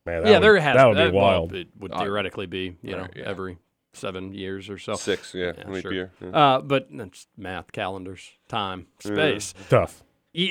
[0.06, 0.76] Man, that yeah, would, there has.
[0.76, 1.54] that would that- be well, wild.
[1.54, 3.24] it would Uh, theoretically be, you know, right, yeah.
[3.26, 3.58] every
[3.94, 4.94] seven years or so.
[4.96, 5.94] Six, yeah, Yeah, leap sure.
[5.94, 6.12] year.
[6.22, 6.30] yeah.
[6.30, 9.54] Uh, but that's math, calendars, time, space.
[9.70, 10.04] Tough.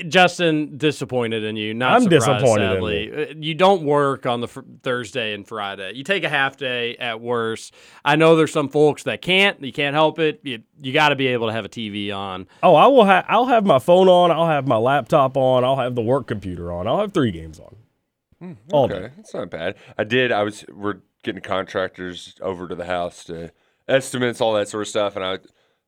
[0.08, 1.74] Justin, disappointed in you.
[1.74, 3.12] Not I'm surprised, disappointed in sadly.
[3.12, 5.92] Uh, You don't work on the fr- Thursday and Friday.
[5.94, 7.74] You take a half day at worst.
[8.02, 9.62] I know there's some folks that can't.
[9.62, 10.40] You can't help it.
[10.42, 12.46] You, you got to be able to have a TV on.
[12.62, 13.04] Oh, I will.
[13.04, 14.30] Ha- I'll have my phone on.
[14.30, 15.64] I'll have my laptop on.
[15.64, 16.86] I'll have the work computer on.
[16.86, 17.76] I'll have three games on.
[18.72, 19.76] All okay, that's not bad.
[19.98, 20.32] I did.
[20.32, 20.64] I was.
[20.72, 23.50] We're getting contractors over to the house to
[23.88, 25.38] estimates, all that sort of stuff, and I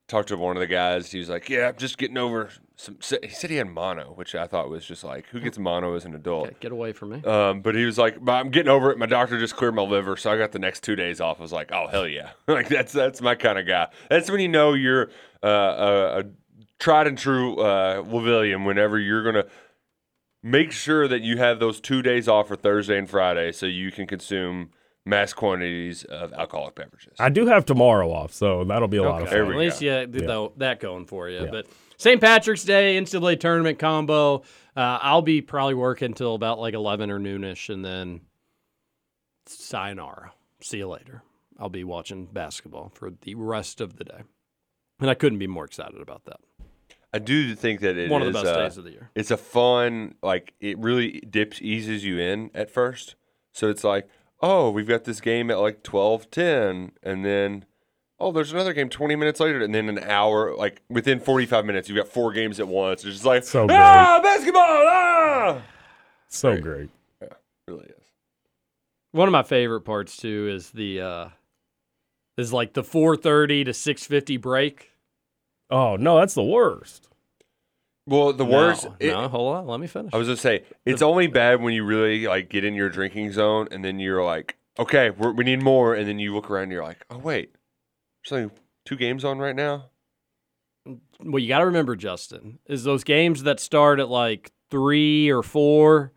[0.08, 1.10] talked to one of the guys.
[1.10, 4.34] He was like, "Yeah, I'm just getting over some." He said he had mono, which
[4.34, 6.48] I thought was just like, who gets mono as an adult?
[6.48, 7.22] Okay, get away from me.
[7.24, 8.98] Um, but he was like, "But I'm getting over it.
[8.98, 11.38] My doctor just cleared my liver, so I got the next two days off.
[11.38, 13.88] I was like, oh hell yeah, like that's that's my kind of guy.
[14.08, 15.10] That's when you know you're
[15.42, 16.24] uh, a, a
[16.78, 18.64] tried and true uh, William.
[18.64, 19.46] Whenever you're gonna
[20.46, 23.90] make sure that you have those two days off for Thursday and Friday, so you
[23.90, 24.70] can consume
[25.04, 27.14] mass quantities of alcoholic beverages.
[27.18, 29.38] I do have tomorrow off, so that'll be a lot of fun.
[29.38, 30.00] At least go.
[30.00, 30.48] you did Yeah.
[30.58, 31.44] that going for you.
[31.44, 31.50] Yeah.
[31.50, 32.20] But St.
[32.20, 34.42] Patrick's Day NCAA tournament combo.
[34.76, 38.20] Uh, I'll be probably working until about like 11 or noonish, and then
[39.46, 40.32] sayonara.
[40.60, 41.22] See you later.
[41.58, 44.22] I'll be watching basketball for the rest of the day,
[45.00, 46.40] and I couldn't be more excited about that.
[47.16, 49.10] I do think that it One of the best uh, days of the year.
[49.14, 53.14] It's a fun, like it really dips eases you in at first.
[53.52, 54.06] So it's like,
[54.42, 57.64] oh, we've got this game at like twelve ten, and then
[58.20, 61.64] oh, there's another game twenty minutes later, and then an hour, like within forty five
[61.64, 63.02] minutes, you've got four games at once.
[63.02, 65.62] It's just like So ah, basketball, ah,
[66.28, 66.90] So Great.
[67.18, 67.32] great.
[67.66, 68.12] really is.
[69.12, 71.28] One of my favorite parts too is the uh,
[72.36, 74.90] is like the 4:30 to 6:50 break.
[75.70, 77.08] Oh no, that's the worst.
[78.06, 78.84] Well, the worst.
[78.84, 80.14] No, it- no, hold on, let me finish.
[80.14, 83.32] I was gonna say it's only bad when you really like get in your drinking
[83.32, 86.64] zone, and then you're like, okay, we're, we need more, and then you look around,
[86.64, 87.52] and you're like, oh wait,
[88.24, 89.86] there's only two games on right now.
[91.20, 95.42] Well, you got to remember, Justin, is those games that start at like three or
[95.42, 96.12] four.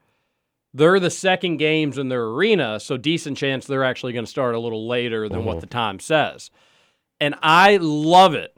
[0.74, 4.54] They're the second games in their arena, so decent chance they're actually going to start
[4.54, 5.62] a little later than what mm-hmm.
[5.62, 6.52] the time says.
[7.20, 8.56] And I love it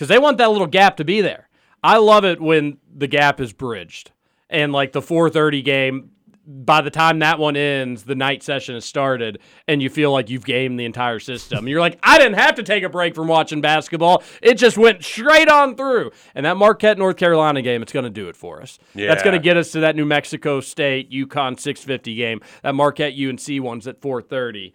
[0.00, 1.50] because they want that little gap to be there.
[1.82, 4.12] I love it when the gap is bridged
[4.48, 6.10] and like the 4:30 game
[6.46, 10.30] by the time that one ends, the night session has started, and you feel like
[10.30, 11.68] you've gamed the entire system.
[11.68, 14.22] You're like, I didn't have to take a break from watching basketball.
[14.42, 16.12] It just went straight on through.
[16.34, 18.78] And that Marquette, North Carolina game, it's going to do it for us.
[18.94, 19.08] Yeah.
[19.08, 22.40] That's going to get us to that New Mexico State UConn 650 game.
[22.62, 24.74] That Marquette UNC one's at 430.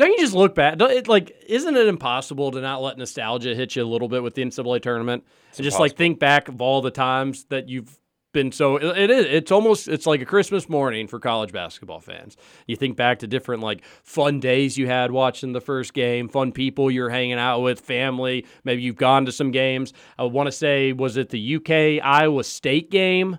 [0.00, 0.78] Don't you just look back?
[0.78, 4.22] Don't, it, like, isn't it impossible to not let nostalgia hit you a little bit
[4.22, 5.24] with the NCAA tournament
[5.58, 7.98] and just like think back of all the times that you've
[8.32, 8.76] been so?
[8.76, 9.26] It, it is.
[9.26, 9.88] It's almost.
[9.88, 12.38] It's like a Christmas morning for college basketball fans.
[12.66, 16.52] You think back to different like fun days you had watching the first game, fun
[16.52, 18.46] people you're hanging out with, family.
[18.64, 19.92] Maybe you've gone to some games.
[20.18, 23.36] I want to say, was it the UK Iowa State game?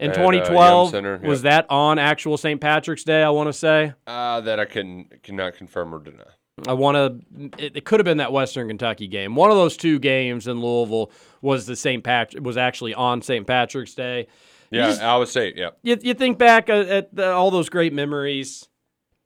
[0.00, 1.52] In At, uh, Yum 2012, Center, was yep.
[1.52, 2.60] that on actual St.
[2.60, 3.22] Patrick's Day?
[3.22, 3.92] I want to say.
[4.06, 6.24] Uh, that I can cannot confirm or deny.
[6.66, 7.50] I want to.
[7.64, 9.34] It, it could have been that Western Kentucky game.
[9.34, 12.02] One of those two games in Louisville was the St.
[12.02, 13.46] Pat was actually on St.
[13.46, 14.26] Patrick's Day.
[14.70, 15.70] Yeah, just- would say Yeah.
[15.82, 18.68] You, you think back at, at the, all those great memories,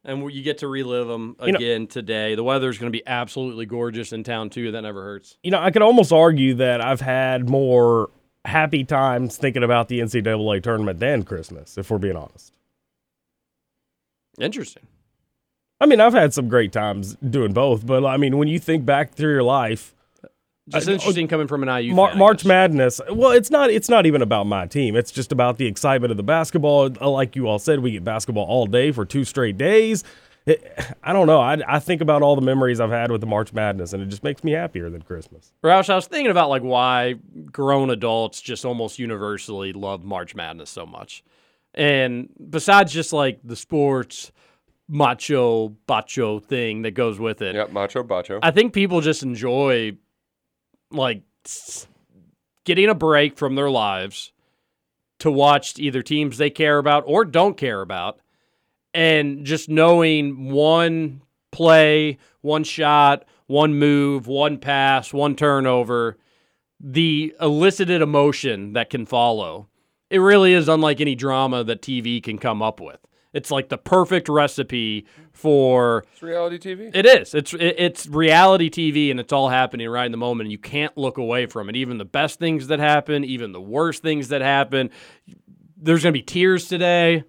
[0.04, 2.34] and you get to relive them You know- again today.
[2.34, 4.72] The weather is going to be absolutely gorgeous in town too.
[4.72, 5.36] That never hurts.
[5.42, 8.10] You know, I could almost argue that I've had more
[8.44, 12.52] happy times thinking about the NCAA tournament than Christmas, if we're being honest.
[14.40, 14.86] Interesting.
[15.80, 18.84] I mean, I've had some great times doing both, but I mean, when you think
[18.86, 19.94] back through your life,
[20.68, 22.44] Just I- interesting coming from an IU Mar- fan, March.
[22.44, 23.00] Madness.
[23.10, 23.70] Well, it's not.
[23.70, 24.96] It's not even about my team.
[24.96, 26.90] It's just about the excitement of the basketball.
[27.00, 30.04] Uh, Like you all said, we get basketball all day for two straight days.
[30.46, 31.40] It, I don't know.
[31.40, 34.06] I, I think about all the memories I've had with the March Madness, and it
[34.06, 35.52] just makes me happier than Christmas.
[35.62, 37.14] Roush, I was thinking about like why
[37.50, 41.24] grown adults just almost universally love March Madness so much.
[41.72, 44.32] And besides just like the sports
[44.88, 47.72] macho bacho thing that goes with it, Yep.
[47.72, 48.38] Macho Bacho.
[48.42, 49.96] I think people just enjoy
[50.90, 51.22] like
[52.64, 54.32] getting a break from their lives
[55.20, 58.18] to watch either teams they care about or don't care about
[58.94, 66.16] and just knowing one play, one shot, one move, one pass, one turnover,
[66.80, 69.68] the elicited emotion that can follow.
[70.10, 72.98] It really is unlike any drama that TV can come up with.
[73.32, 76.94] It's like the perfect recipe for it's reality TV.
[76.94, 77.34] it is.
[77.34, 80.46] It's it, it's reality TV, and it's all happening right in the moment.
[80.46, 81.74] And you can't look away from it.
[81.74, 84.90] Even the best things that happen, even the worst things that happen.
[85.76, 87.24] There's gonna be tears today.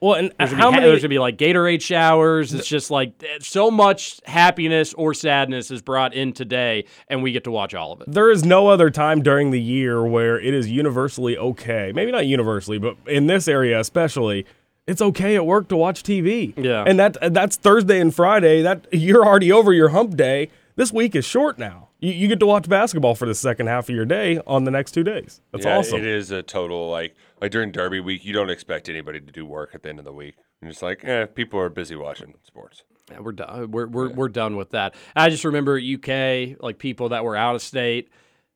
[0.00, 0.90] Well, and There's gonna, how be, ha- many?
[0.92, 2.54] there's gonna be like Gatorade showers.
[2.54, 7.32] It's just like eh, so much happiness or sadness is brought in today, and we
[7.32, 8.10] get to watch all of it.
[8.10, 11.92] there is no other time during the year where it is universally okay.
[11.94, 14.46] Maybe not universally, but in this area especially,
[14.86, 16.54] it's okay at work to watch TV.
[16.56, 16.82] Yeah.
[16.86, 18.62] and that that's Thursday and Friday.
[18.62, 20.50] That you're already over your hump day.
[20.76, 21.88] This week is short now.
[21.98, 24.70] You, you get to watch basketball for the second half of your day on the
[24.70, 25.42] next two days.
[25.52, 25.98] That's yeah, awesome.
[25.98, 29.46] It is a total like like during Derby week, you don't expect anybody to do
[29.46, 30.36] work at the end of the week.
[30.60, 32.82] You're just like, eh, people are busy watching sports.
[33.10, 33.70] Yeah, we're done.
[33.70, 34.94] We're we're, we're done with that.
[35.16, 38.10] I just remember UK, like people that were out of state,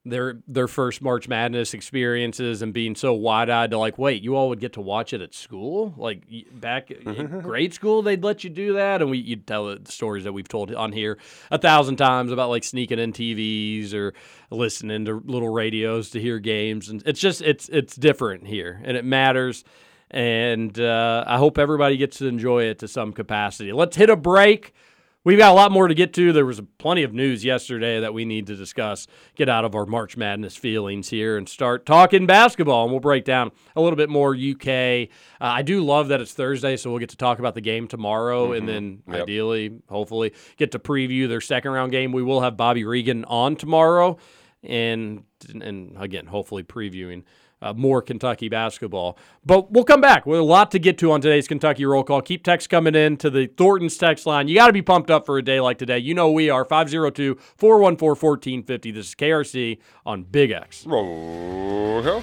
[0.05, 4.37] their their first March Madness experiences and being so wide eyed to like, wait, you
[4.37, 8.45] all would get to watch it at school, like back in grade school, they'd let
[8.45, 11.19] you do that, and we you'd tell the stories that we've told on here
[11.51, 14.13] a thousand times about like sneaking in TVs or
[14.51, 18.97] listening to little radios to hear games, and it's just it's it's different here, and
[18.97, 19.65] it matters
[20.11, 23.73] and uh, I hope everybody gets to enjoy it to some capacity.
[23.73, 24.73] Let's hit a break.
[25.25, 26.35] We've got a lot more to get to.
[26.35, 29.07] There was plenty of news yesterday that we need to discuss.
[29.37, 33.25] Get out of our March Madness feelings here and start talking basketball, and we'll break
[33.25, 34.69] down a little bit more UK.
[35.41, 37.89] Uh, I do love that it's Thursday, so we'll get to talk about the game
[37.89, 39.23] tomorrow, and then Yep.
[39.23, 42.13] ideally, hopefully, get to preview their second round game.
[42.13, 44.19] We will have Bobby Regan on tomorrow,
[44.63, 45.25] and
[45.59, 47.23] and again, hopefully, previewing
[47.63, 49.19] uh, more Kentucky basketball.
[49.45, 52.23] But we'll come back with a lot to get to on today's Kentucky roll call.
[52.23, 54.49] Keep text coming in to the Thornton's text line.
[54.49, 55.99] You got to be pumped up for a day like today.
[55.99, 58.91] You know we are 502 414 1450.
[58.91, 60.87] This is KRC on Big X.
[60.87, 62.23] Roll hill.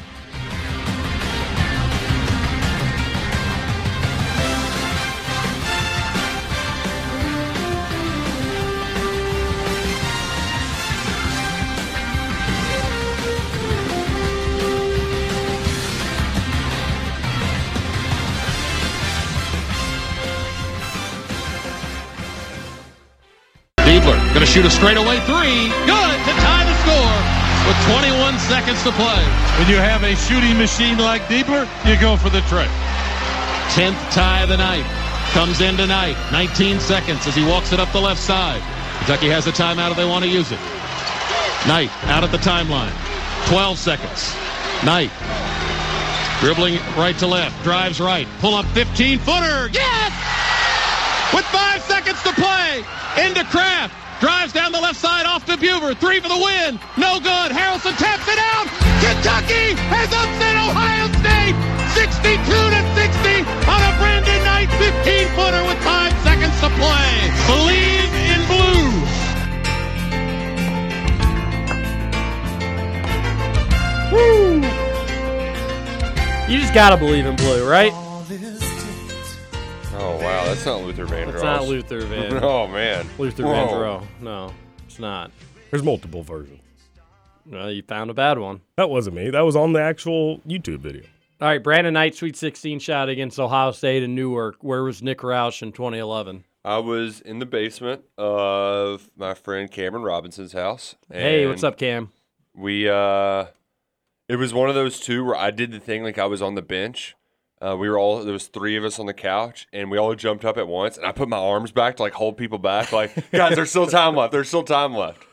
[24.31, 25.67] Going to shoot a straightaway three.
[25.83, 27.17] Good to tie the score
[27.67, 29.23] with 21 seconds to play.
[29.59, 32.69] When you have a shooting machine like Diebler, you go for the trick.
[33.75, 34.85] 10th tie of the night.
[35.33, 36.15] Comes in tonight.
[36.31, 38.61] 19 seconds as he walks it up the left side.
[38.99, 40.59] Kentucky has a timeout if they want to use it.
[41.67, 42.93] Knight out at the timeline.
[43.47, 44.33] 12 seconds.
[44.85, 45.11] Knight
[46.41, 49.69] Dribbling right to left, drives right, pull up 15 footer.
[49.71, 50.09] Yes!
[51.31, 52.83] With five seconds to play,
[53.23, 53.93] into Craft.
[54.21, 55.97] Drives down the left side off to Buford.
[55.97, 56.79] Three for the win.
[56.95, 57.49] No good.
[57.51, 58.69] Harrellson taps it out.
[59.01, 61.57] Kentucky has upset Ohio State.
[61.97, 67.33] 62 to 60 on a Brandon Knight 15 footer with five seconds to play.
[67.49, 68.93] Believe in blue.
[74.13, 74.61] Woo!
[76.47, 77.91] You just gotta believe in blue, right?
[79.93, 81.33] Oh wow, that's not Luther Vandross.
[81.33, 82.39] It's not Luther Van.
[82.43, 83.53] oh man, Luther Whoa.
[83.53, 84.05] Vandross.
[84.21, 84.53] No,
[84.85, 85.31] it's not.
[85.69, 86.59] There's multiple versions.
[87.45, 88.61] Well, you found a bad one.
[88.77, 89.29] That wasn't me.
[89.29, 91.03] That was on the actual YouTube video.
[91.41, 94.57] All right, Brandon Knight, Sweet 16 shot against Ohio State in Newark.
[94.61, 96.43] Where was Nick Roush in 2011?
[96.63, 100.95] I was in the basement of my friend Cameron Robinson's house.
[101.11, 102.11] Hey, what's up, Cam?
[102.55, 103.45] We uh,
[104.29, 106.55] it was one of those two where I did the thing like I was on
[106.55, 107.15] the bench.
[107.61, 110.15] Uh, we were all there was three of us on the couch, and we all
[110.15, 112.91] jumped up at once, and I put my arms back to like hold people back,
[112.91, 114.31] like guys, there's still time left.
[114.31, 115.23] There's still time left.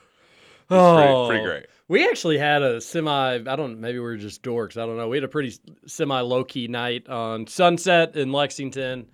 [0.68, 1.66] Was pretty, pretty great.
[1.88, 3.36] We actually had a semi.
[3.36, 3.80] I don't.
[3.80, 4.76] Maybe we were just dorks.
[4.76, 5.08] I don't know.
[5.08, 5.54] We had a pretty
[5.86, 9.06] semi low key night on Sunset in Lexington.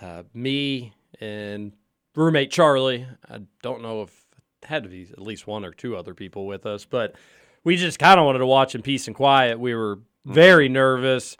[0.00, 1.72] Uh, me and
[2.14, 3.06] roommate Charlie.
[3.30, 4.10] I don't know if
[4.62, 7.14] it had to be at least one or two other people with us, but
[7.64, 9.58] we just kind of wanted to watch in peace and quiet.
[9.58, 11.38] We were very nervous.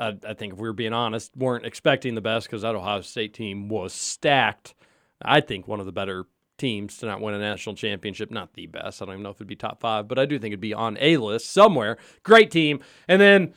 [0.00, 3.02] I, I think if we were being honest, weren't expecting the best because that Ohio
[3.02, 4.74] State team was stacked.
[5.22, 6.24] I think one of the better
[6.56, 8.30] teams to not win a national championship.
[8.30, 9.00] Not the best.
[9.00, 10.74] I don't even know if it'd be top five, but I do think it'd be
[10.74, 11.98] on a list somewhere.
[12.22, 12.80] Great team.
[13.08, 13.54] And then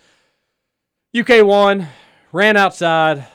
[1.18, 1.88] UK won,
[2.32, 3.26] ran outside,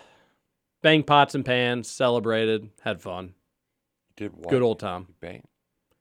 [0.82, 3.34] banged pots and pans, celebrated, had fun.
[4.16, 4.50] Did what?
[4.50, 5.14] Good old time.
[5.20, 5.46] Bang.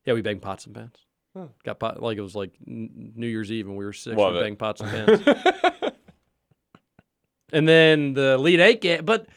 [0.06, 0.96] Yeah, we banged pots and pans.
[1.64, 4.18] Got pot like it was like New Year's Eve and we were six.
[4.18, 5.87] Love we banged pots and pans.
[7.54, 9.28] And then the Elite Eight game, but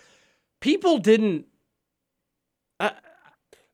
[0.61, 1.46] people didn't.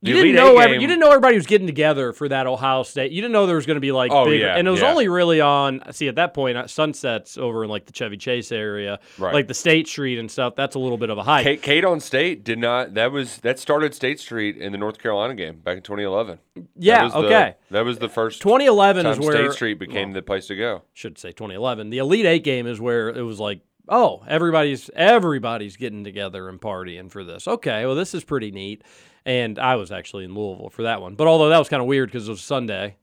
[0.03, 2.83] The you didn't know every, you didn't know everybody was getting together for that Ohio
[2.83, 3.13] State.
[3.13, 4.83] You didn't know there was going to be like Oh, big, yeah, and it was
[4.83, 4.91] yeah.
[4.91, 5.81] only really on.
[5.93, 9.33] See, at that point, uh, sunsets over in like the Chevy Chase area, Right.
[9.33, 10.55] like the State Street and stuff.
[10.55, 11.45] That's a little bit of a hike.
[11.45, 12.93] Kate, Kate on State did not.
[12.93, 16.39] That was that started State Street in the North Carolina game back in 2011.
[16.77, 17.55] Yeah, That was the- okay.
[17.71, 20.57] that was the first 2011 time is where State Street became well, the place to
[20.57, 20.83] go.
[20.93, 21.89] should say 2011.
[21.89, 26.61] The Elite Eight game is where it was like, oh, everybody's everybody's getting together and
[26.61, 27.47] partying for this.
[27.49, 28.83] Okay, well, this is pretty neat.
[29.25, 31.89] And I was actually in Louisville for that one, but although that was kind of
[31.89, 32.97] weird because it was Sunday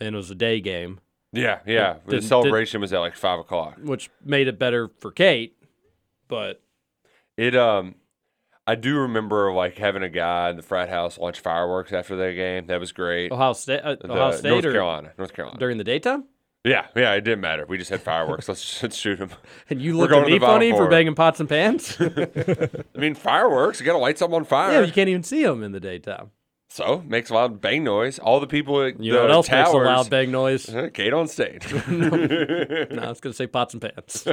[0.00, 0.98] and it was a day game,
[1.32, 1.98] Yeah, yeah.
[2.06, 3.78] The celebration was at like five o'clock.
[3.82, 5.56] which made it better for Kate.
[6.26, 6.60] But
[7.36, 7.94] It um,
[8.66, 12.32] I do remember like having a guy in the frat house launch fireworks after that
[12.34, 12.66] game.
[12.66, 13.30] That was great.
[13.32, 15.58] Ohio State, uh, Ohio State, North or Carolina, North Carolina.
[15.58, 16.24] during the daytime,
[16.64, 17.12] yeah, yeah.
[17.14, 17.64] It didn't matter.
[17.66, 18.48] We just had fireworks.
[18.48, 19.30] let's let's shoot them.
[19.68, 21.96] and you going at me funny for banging pots and pans.
[22.00, 23.80] I mean, fireworks.
[23.80, 24.72] You got to light something on fire.
[24.72, 26.30] yeah, you can't even see them in the daytime.
[26.72, 28.20] So makes a loud bang noise.
[28.20, 30.66] All the people at You the know what else towers, makes a loud bang noise?
[30.94, 31.66] Kate on stage.
[31.88, 34.26] No, I was going to say pots and pans.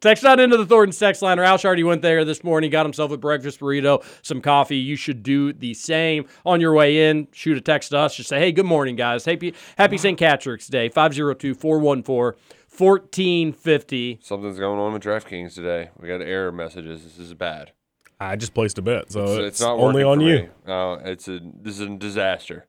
[0.00, 1.38] Text on into the Thornton's text line.
[1.38, 4.76] Al already went there this morning, got himself a breakfast burrito, some coffee.
[4.76, 6.26] You should do the same.
[6.44, 8.14] On your way in, shoot a text to us.
[8.16, 9.24] Just say, hey, good morning, guys.
[9.24, 10.18] Happy, happy St.
[10.18, 10.88] Patrick's Day.
[10.88, 12.40] 502 414
[12.78, 14.18] 1450.
[14.22, 15.90] Something's going on with DraftKings today.
[15.98, 17.02] We got error messages.
[17.04, 17.72] This is bad.
[18.20, 20.34] I just placed a bet, so It's, it's, it's not only on you.
[20.42, 20.48] me.
[20.66, 22.66] No, it's a this is a disaster.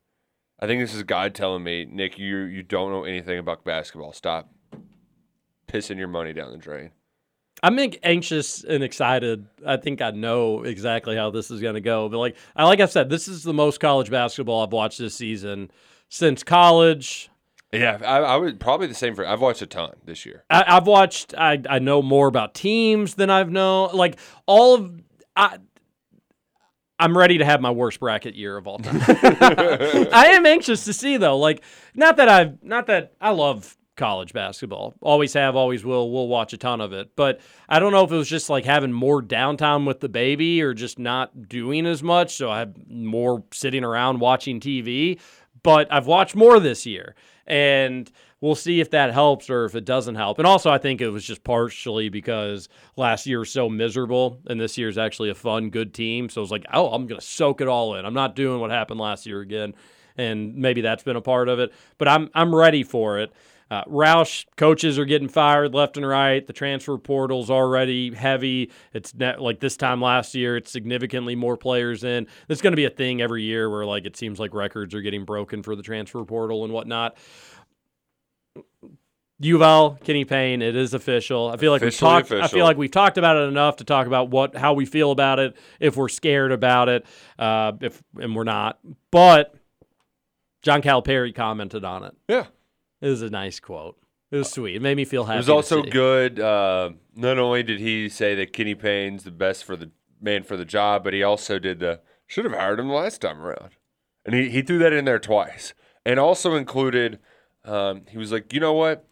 [0.60, 4.12] I think this is God telling me, Nick, you you don't know anything about basketball.
[4.12, 4.50] Stop
[5.78, 6.92] pissing your money down the drain.
[7.64, 9.48] I'm anxious and excited.
[9.66, 12.08] I think I know exactly how this is going to go.
[12.08, 15.16] But like, I like I said, this is the most college basketball I've watched this
[15.16, 15.72] season
[16.10, 17.30] since college.
[17.74, 19.26] Yeah, I, I would probably the same for.
[19.26, 20.44] I've watched a ton this year.
[20.50, 21.34] I, I've watched.
[21.36, 23.90] I I know more about teams than I've known.
[23.94, 25.02] Like all of
[25.36, 25.58] I.
[27.00, 29.00] I'm ready to have my worst bracket year of all time.
[29.08, 31.38] I am anxious to see though.
[31.38, 31.62] Like
[31.94, 34.94] not that I've not that I love college basketball.
[35.02, 36.12] Always have, always will.
[36.12, 37.16] We'll watch a ton of it.
[37.16, 40.62] But I don't know if it was just like having more downtime with the baby
[40.62, 42.36] or just not doing as much.
[42.36, 45.20] So I have more sitting around watching TV.
[45.64, 47.16] But I've watched more this year.
[47.46, 48.10] And
[48.42, 50.38] we'll see if that helps or if it doesn't help.
[50.38, 54.60] And also, I think it was just partially because last year was so miserable, and
[54.60, 56.30] this year's actually a fun, good team.
[56.30, 58.06] So it was like, oh, I'm going to soak it all in.
[58.06, 59.74] I'm not doing what happened last year again,
[60.18, 61.74] and maybe that's been a part of it.
[61.98, 63.32] But I'm I'm ready for it.
[63.70, 66.46] Uh, Roush coaches are getting fired left and right.
[66.46, 68.72] The transfer portal's already heavy.
[68.94, 72.28] It's net, like this time last year, it's significantly more players in.
[72.48, 75.02] It's going to be a thing every year where like it seems like records are
[75.02, 77.18] getting broken for the transfer portal and whatnot
[79.40, 81.50] U of L, Kenny Payne, it is official.
[81.50, 82.44] I feel like Officially we've talked.
[82.44, 85.12] I feel like we've talked about it enough to talk about what how we feel
[85.12, 87.06] about it, if we're scared about it,
[87.38, 88.80] uh, if and we're not.
[89.12, 89.54] But
[90.64, 92.16] John Calipari commented on it.
[92.28, 92.46] Yeah.
[93.02, 93.98] It was a nice quote.
[94.32, 94.76] It was sweet.
[94.76, 95.36] It made me feel happy.
[95.36, 96.40] It was also good.
[96.40, 100.58] Uh, not only did he say that Kenny Payne's the best for the man for
[100.58, 103.72] the job, but he also did the should have hired him the last time around,
[104.26, 105.74] and he, he threw that in there twice,
[106.06, 107.20] and also included.
[107.64, 109.08] Um, he was like, you know what,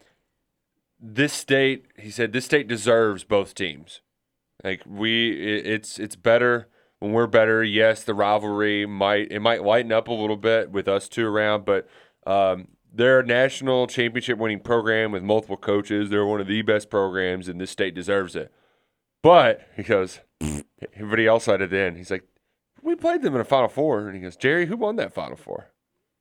[0.99, 1.85] this state.
[1.97, 4.01] He said this state deserves both teams.
[4.63, 6.67] Like we, it, it's it's better
[6.99, 7.63] when we're better.
[7.63, 11.63] Yes, the rivalry might it might lighten up a little bit with us two around,
[11.63, 11.87] but
[12.27, 16.09] um, they're a national championship winning program with multiple coaches.
[16.09, 18.51] They're one of the best programs, and this state deserves it.
[19.21, 20.19] But he goes,
[20.95, 21.97] everybody else at the end.
[21.97, 22.23] He's like,
[22.81, 25.35] we played them in a Final Four, and he goes, Jerry, who won that Final
[25.37, 25.71] Four?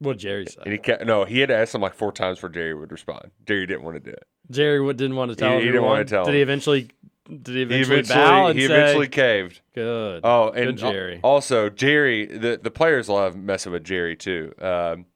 [0.00, 0.64] Well, Jerry said.
[0.64, 2.90] And he kept, no, he had to ask him like four times before Jerry would
[2.90, 3.30] respond.
[3.46, 4.24] Jerry didn't want to do it.
[4.50, 5.60] Jerry didn't want to tell He- him.
[5.62, 6.36] he didn't wanna tell Did him.
[6.36, 6.88] he eventually?
[7.26, 9.60] Did he He eventually, eventually, bow and he say, eventually caved.
[9.74, 10.20] "Good"?
[10.24, 11.20] Oh, and good Jerry.
[11.22, 14.52] also Jerry, the the players love messing with Jerry too.
[14.60, 15.06] Um,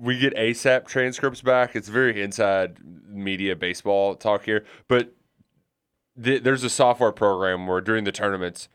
[0.00, 1.76] we get ASAP transcripts back.
[1.76, 5.14] It's very inside media baseball talk here, but
[6.22, 8.68] th- there's a software program where during the tournaments,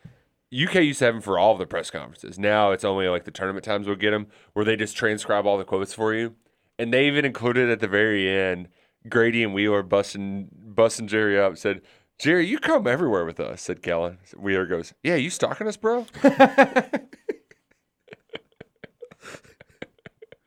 [0.53, 2.37] UK used to have them for all of the press conferences.
[2.37, 5.57] Now it's only like the tournament times we'll get them where they just transcribe all
[5.57, 6.35] the quotes for you,
[6.77, 8.69] and they even included at the very end
[9.09, 11.81] Grady and Wheeler busting busting Jerry up said.
[12.17, 14.19] Jerry, you come everywhere with us, said Kellan.
[14.37, 16.05] Wheeler goes, Yeah, you stalking us, bro?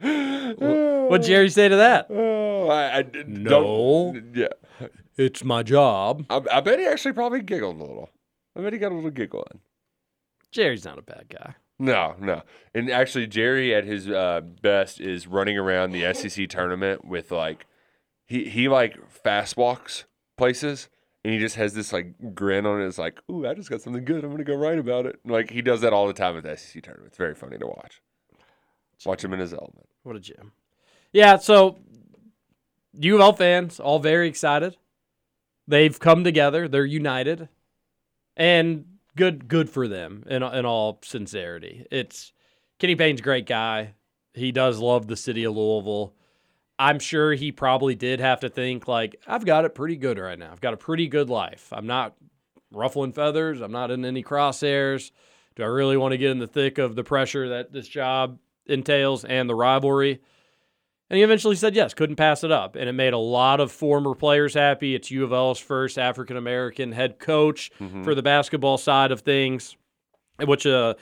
[0.01, 2.07] What'd Jerry say to that?
[2.11, 4.13] Oh, I, I No.
[4.13, 4.49] don't- Yeah.
[5.17, 6.25] It's my job.
[6.31, 8.11] I, I bet he actually probably giggled a little.
[8.57, 9.59] I bet he got a little giggle in.
[10.53, 11.55] Jerry's not a bad guy.
[11.81, 12.43] No, no.
[12.75, 17.67] And actually, Jerry at his uh, best is running around the SEC tournament with like,
[18.27, 20.05] he, he like fast walks
[20.37, 20.89] places
[21.25, 24.05] and he just has this like grin on his like, ooh, I just got something
[24.05, 24.23] good.
[24.25, 25.19] I'm going to go write about it.
[25.25, 27.09] And, like, he does that all the time at the SEC tournament.
[27.09, 28.01] It's very funny to watch.
[29.05, 29.89] Watch him in his element.
[30.03, 30.53] What a gem.
[31.13, 31.79] Yeah, so
[32.95, 34.77] U of L fans all very excited.
[35.67, 36.67] They've come together.
[36.69, 37.49] They're united,
[38.37, 38.85] and
[39.17, 40.25] good good for them.
[40.27, 42.33] In in all sincerity, it's
[42.79, 43.95] Kenny Payne's a great guy.
[44.35, 46.15] He does love the city of Louisville.
[46.79, 50.39] I'm sure he probably did have to think like I've got it pretty good right
[50.39, 50.53] now.
[50.53, 51.69] I've got a pretty good life.
[51.73, 52.15] I'm not
[52.71, 53.61] ruffling feathers.
[53.61, 55.11] I'm not in any crosshairs.
[55.57, 58.39] Do I really want to get in the thick of the pressure that this job
[58.69, 60.21] entails and the rivalry?
[61.11, 62.77] And he eventually said yes, couldn't pass it up.
[62.77, 64.95] And it made a lot of former players happy.
[64.95, 67.71] It's U of L's first African American head coach
[68.05, 69.75] for the basketball side of things,
[70.45, 70.95] which uh,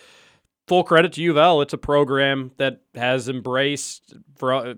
[0.68, 1.60] full credit to U of L.
[1.60, 4.74] It's a program that has embraced for uh,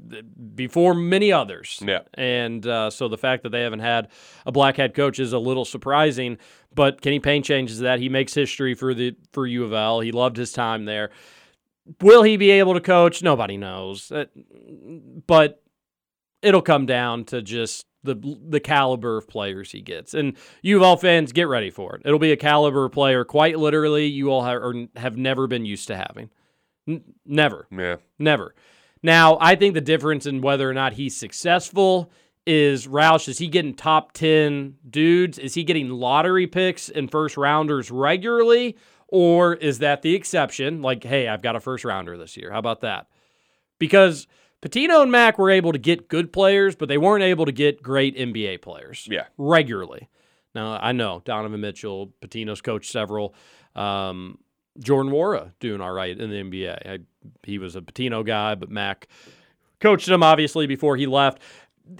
[0.55, 1.82] before many others.
[1.84, 2.01] Yeah.
[2.14, 4.09] And uh, so the fact that they haven't had
[4.47, 6.39] a black head coach is a little surprising.
[6.74, 7.99] But Kenny Payne changes that.
[7.99, 10.01] He makes history for the for U of L.
[10.01, 11.11] He loved his time there.
[12.01, 13.22] Will he be able to coach?
[13.22, 14.11] Nobody knows.
[14.12, 14.26] Uh,
[15.26, 15.62] But
[16.43, 20.14] it'll come down to just the the caliber of players he gets.
[20.14, 22.03] And U of L fans, get ready for it.
[22.05, 24.07] It'll be a caliber player, quite literally.
[24.07, 24.62] You all have,
[24.97, 26.30] have never been used to having.
[26.86, 27.66] N- never.
[27.70, 27.97] Yeah.
[28.18, 28.55] Never.
[29.03, 32.11] Now, I think the difference in whether or not he's successful
[32.47, 35.39] is Roush, is he getting top 10 dudes?
[35.39, 38.76] Is he getting lottery picks and first rounders regularly?
[39.09, 40.82] Or is that the exception?
[40.82, 42.50] Like, hey, I've got a first rounder this year.
[42.52, 43.06] How about that?
[43.78, 44.26] Because
[44.61, 47.82] Pitino and Mack were able to get good players, but they weren't able to get
[47.82, 49.24] great NBA players Yeah.
[49.38, 50.09] regularly.
[50.54, 53.34] Now, I know Donovan Mitchell, Pitino's coached several.
[53.76, 54.38] Um,
[54.80, 56.86] Jordan Nwora doing all right in the NBA.
[56.86, 56.98] I,
[57.44, 59.09] he was a Patino guy, but Mack
[59.80, 61.40] coached him obviously before he left.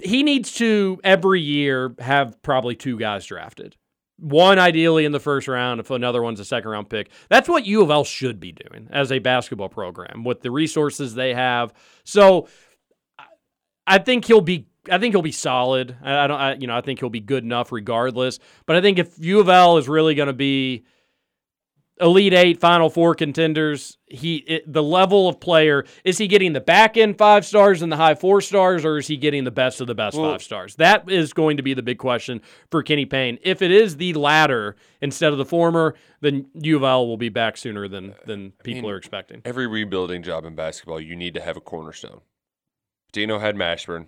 [0.03, 3.75] He needs to every year have probably two guys drafted.
[4.19, 7.09] One ideally in the first round, if another one's a second round pick.
[7.29, 11.15] That's what U of L should be doing as a basketball program with the resources
[11.15, 11.73] they have.
[12.03, 12.47] So
[13.87, 15.95] I- think he'll be I think he'll be solid.
[16.01, 18.39] I, I don't I, you know, I think he'll be good enough regardless.
[18.65, 20.85] But I think if U of L is really going to be
[21.99, 23.97] Elite Eight, Final Four contenders.
[24.07, 27.91] He it, the level of player is he getting the back end five stars and
[27.91, 30.41] the high four stars, or is he getting the best of the best Well- five
[30.43, 30.75] stars?
[30.75, 32.41] That is going to be the big question
[32.71, 33.37] for Kenny Payne.
[33.41, 37.29] If it is the latter instead of the former, then U of L will be
[37.29, 39.41] back sooner than than people mean, are expecting.
[39.45, 42.21] Every rebuilding job in basketball, you need to have a cornerstone.
[43.11, 44.07] Dino had Mashburn.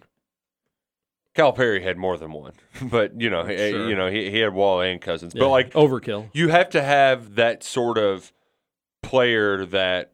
[1.35, 4.81] Calipari had more than one, but you know, he, you know, he, he had Wall
[4.81, 5.33] and Cousins.
[5.35, 6.29] Yeah, But like, overkill.
[6.33, 8.31] you have to have that sort of
[9.01, 10.13] player that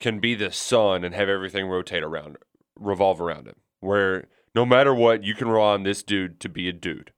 [0.00, 2.36] can be the sun and have everything rotate around,
[2.78, 3.56] revolve around him.
[3.80, 7.12] Where No matter what, you can rely on this dude to be a dude.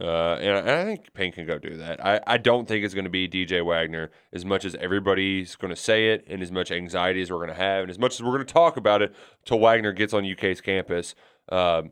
[0.00, 2.04] Uh, and I, I think Payne can go do that.
[2.04, 5.68] I, I don't think it's going to be DJ Wagner as much as everybody's going
[5.68, 8.14] to say it and as much anxiety as we're going to have and as much
[8.14, 9.14] as we're going to talk about it
[9.44, 11.14] till Wagner gets on UK's campus.
[11.50, 11.90] Um,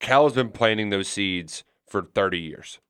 [0.00, 2.80] Cal has been planting those seeds for 30 years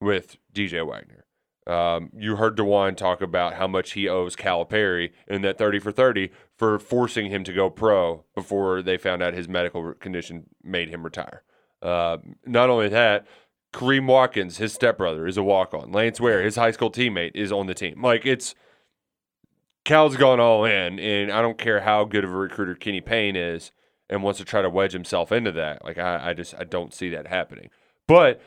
[0.00, 1.24] with DJ Wagner.
[1.66, 5.92] Um, you heard Dajuan talk about how much he owes Calipari in that 30 for
[5.92, 10.88] 30 for forcing him to go pro before they found out his medical condition made
[10.88, 11.42] him retire.
[11.80, 13.26] Uh, not only that,
[13.72, 15.92] Kareem Watkins, his stepbrother, is a walk on.
[15.92, 18.02] Lance Ware, his high school teammate, is on the team.
[18.02, 18.54] Like it's
[19.84, 23.36] Cal's gone all in, and I don't care how good of a recruiter Kenny Payne
[23.36, 23.70] is
[24.10, 25.84] and wants to try to wedge himself into that.
[25.84, 27.70] Like I, I just I don't see that happening.
[28.06, 28.42] But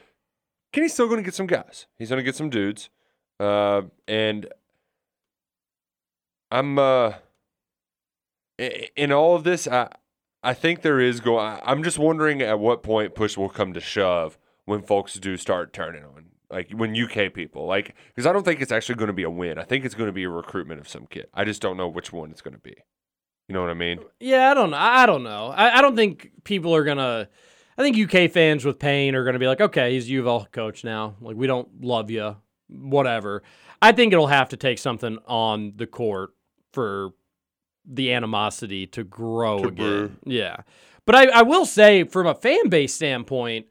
[0.73, 1.87] Kenny's still going to get some guys.
[1.97, 2.89] He's going to get some dudes,
[3.39, 4.47] uh, and
[6.51, 7.13] I'm uh,
[8.59, 9.67] in all of this.
[9.67, 9.87] I
[10.43, 11.59] I think there is going.
[11.63, 15.71] I'm just wondering at what point push will come to shove when folks do start
[15.71, 19.13] turning on, like when UK people, like because I don't think it's actually going to
[19.13, 19.57] be a win.
[19.57, 21.27] I think it's going to be a recruitment of some kid.
[21.33, 22.75] I just don't know which one it's going to be.
[23.47, 23.99] You know what I mean?
[24.19, 24.77] Yeah, I don't know.
[24.77, 25.47] I don't know.
[25.47, 27.27] I, I don't think people are gonna.
[27.77, 30.47] I think UK fans with Payne are gonna be like, okay, he's U of L
[30.51, 31.15] coach now.
[31.21, 32.37] Like we don't love you,
[32.69, 33.43] whatever.
[33.81, 36.31] I think it'll have to take something on the court
[36.71, 37.11] for
[37.85, 39.75] the animosity to grow To again.
[39.75, 40.11] brew.
[40.25, 40.57] Yeah,
[41.05, 43.65] but I, I will say, from a fan base standpoint,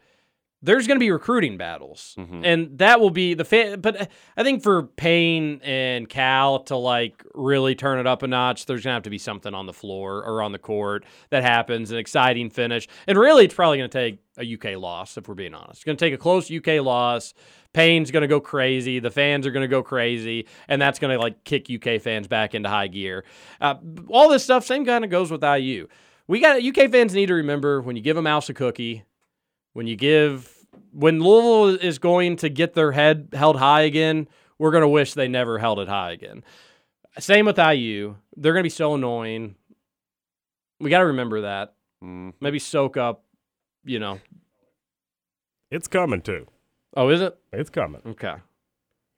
[0.62, 2.40] there's going to be recruiting battles, Mhm.
[2.44, 3.80] and that will be the fan.
[3.80, 8.66] But I think for Payne and Cal to like really turn it up a notch,
[8.66, 11.42] there's going to have to be something on the floor or on the court that
[11.42, 15.28] happens, an exciting finish, and really, it's probably going to take a UK loss if
[15.28, 15.78] we're being honest.
[15.78, 17.34] It's going to take a close UK loss.
[17.74, 18.98] Payne's going to go crazy.
[18.98, 22.28] The fans are going to go crazy, and that's going to like kick UK fans
[22.28, 23.24] back into high gear.
[23.60, 23.74] Uh,
[24.08, 25.88] all this stuff, same kind of goes with IU.
[26.28, 29.04] We got UK fans need to remember when you give a mouse a cookie,
[29.72, 30.51] when you give
[30.92, 35.14] when Louisville is going to get their head held high again, we're going to wish
[35.14, 36.44] they never held it high again.
[37.18, 38.16] Same with IU.
[38.36, 39.56] They're going to be so annoying.
[40.80, 41.74] We got to remember that.
[42.02, 42.32] Mm.
[42.40, 43.24] Maybe soak up,
[43.84, 44.20] you know.
[45.70, 46.46] It's coming too.
[46.96, 47.38] Oh, is it?
[47.52, 48.02] It's coming.
[48.06, 48.34] Okay.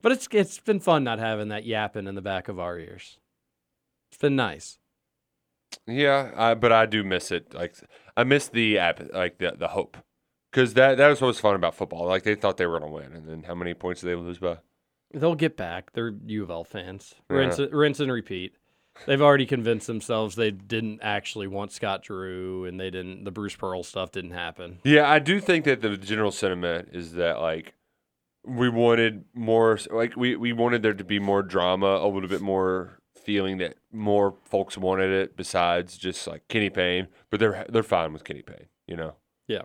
[0.03, 3.19] But it's it's been fun not having that yapping in the back of our ears.
[4.11, 4.79] It's been nice.
[5.87, 7.55] Yeah, I, but I do miss it.
[7.55, 7.75] Like
[8.17, 9.97] I miss the app, like the the hope,
[10.55, 12.07] because that that was what was fun about football.
[12.07, 14.15] Like they thought they were going to win, and then how many points did they
[14.15, 14.59] lose by?
[15.13, 15.93] They'll get back.
[15.93, 17.15] They're U of L fans.
[17.29, 18.55] Rinse, rinse and repeat.
[19.07, 23.25] They've already convinced themselves they didn't actually want Scott Drew, and they didn't.
[23.25, 24.79] The Bruce Pearl stuff didn't happen.
[24.85, 27.75] Yeah, I do think that the general sentiment is that like
[28.45, 32.41] we wanted more, like we we wanted there to be more drama, a little bit
[32.41, 37.83] more feeling that more folks wanted it besides just like Kenny Payne, but they're they're
[37.83, 39.15] fine with Kenny Payne, you know.
[39.49, 39.63] Yeah.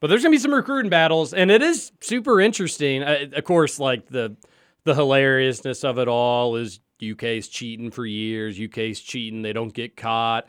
[0.00, 3.02] But there's gonna be some recruiting battles, and it is super interesting.
[3.02, 4.36] Of course, like the
[4.84, 8.60] the hilariousness of it all is UK's cheating for years.
[8.60, 10.46] UK's cheating; they don't get caught.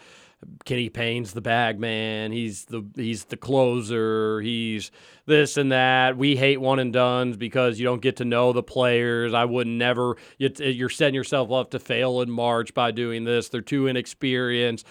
[0.63, 2.32] Kenny Payne's the bag man.
[2.32, 4.41] He's the he's the closer.
[4.41, 4.91] He's
[5.26, 6.18] this and that.
[6.18, 9.34] We hate one and duns because you don't get to know the players.
[9.34, 10.18] I would never.
[10.38, 13.49] You're setting yourself up to fail in March by doing this.
[13.49, 14.86] They're too inexperienced.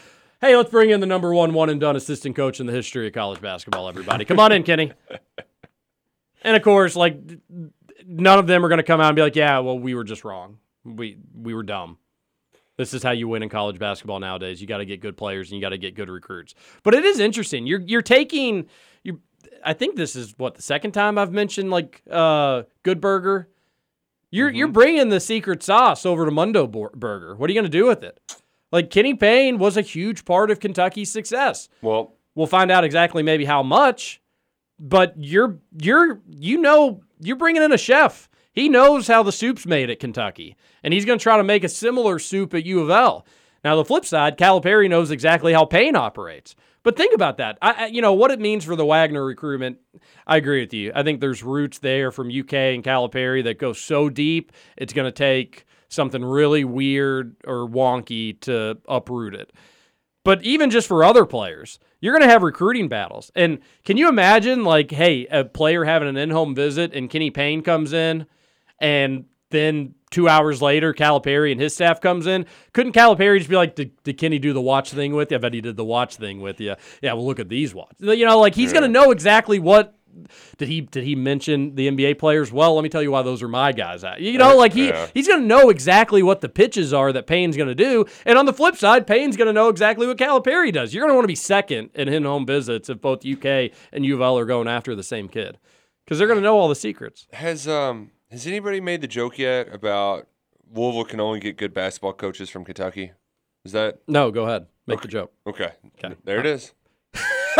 [0.44, 3.06] Hey, let's bring in the number one one and done assistant coach in the history
[3.06, 3.88] of college basketball.
[3.88, 4.92] Everybody, come on in, Kenny.
[6.42, 7.18] And of course, like
[8.06, 10.04] none of them are going to come out and be like, "Yeah, well, we were
[10.04, 10.58] just wrong.
[10.84, 11.96] We we were dumb."
[12.76, 14.60] This is how you win in college basketball nowadays.
[14.60, 16.54] You got to get good players and you got to get good recruits.
[16.82, 17.66] But it is interesting.
[17.66, 18.66] You're you're taking
[19.02, 19.22] you.
[19.64, 23.48] I think this is what the second time I've mentioned like uh, Good Burger.
[24.30, 27.34] You're you're bringing the secret sauce over to Mundo Burger.
[27.34, 28.20] What are you going to do with it?
[28.74, 31.68] Like Kenny Payne was a huge part of Kentucky's success.
[31.80, 34.20] well, We'll find out exactly maybe how much,
[34.80, 38.28] but you're you're you know you're bringing in a chef.
[38.52, 41.62] He knows how the soup's made at Kentucky, and he's going to try to make
[41.62, 43.24] a similar soup at U of L.
[43.62, 46.56] Now the flip side, Calipari knows exactly how Payne operates.
[46.82, 47.56] But think about that.
[47.62, 49.78] I, you know what it means for the Wagner recruitment.
[50.26, 50.90] I agree with you.
[50.96, 54.50] I think there's roots there from UK and Calipari that go so deep.
[54.76, 55.64] It's going to take
[55.94, 59.52] something really weird or wonky to uproot it.
[60.24, 63.30] But even just for other players, you're going to have recruiting battles.
[63.34, 67.30] And can you imagine, like, hey, a player having an in home visit and Kenny
[67.30, 68.26] Payne comes in,
[68.78, 72.46] and then two hours later, Calipari and his staff comes in?
[72.72, 75.36] Couldn't Calipari just be like, did, did Kenny do the watch thing with you?
[75.36, 76.74] I bet he did the watch thing with you.
[77.02, 77.94] Yeah, well, look at these watch.
[77.98, 79.93] You know, like, he's going to know exactly what
[80.58, 82.52] did he did he mention the NBA players?
[82.52, 84.04] Well, let me tell you why those are my guys.
[84.18, 85.08] You know, like he Yeah.
[85.14, 88.38] he's going to know exactly what the pitches are that Payne's going to do, and
[88.38, 90.92] on the flip side, Payne's going to know exactly what Calipari does.
[90.94, 94.14] You're going to want to be second in in-home visits if both UK and U
[94.14, 95.58] of L are going after the same kid,
[96.04, 97.26] because they're going to know all the secrets.
[97.32, 100.26] Has um has anybody made the joke yet about
[100.72, 103.12] Louisville can only get good basketball coaches from Kentucky?
[103.64, 105.32] Is that No, go ahead, make the joke.
[105.46, 105.70] okay?
[105.98, 106.14] Okay.
[106.24, 106.72] There it is.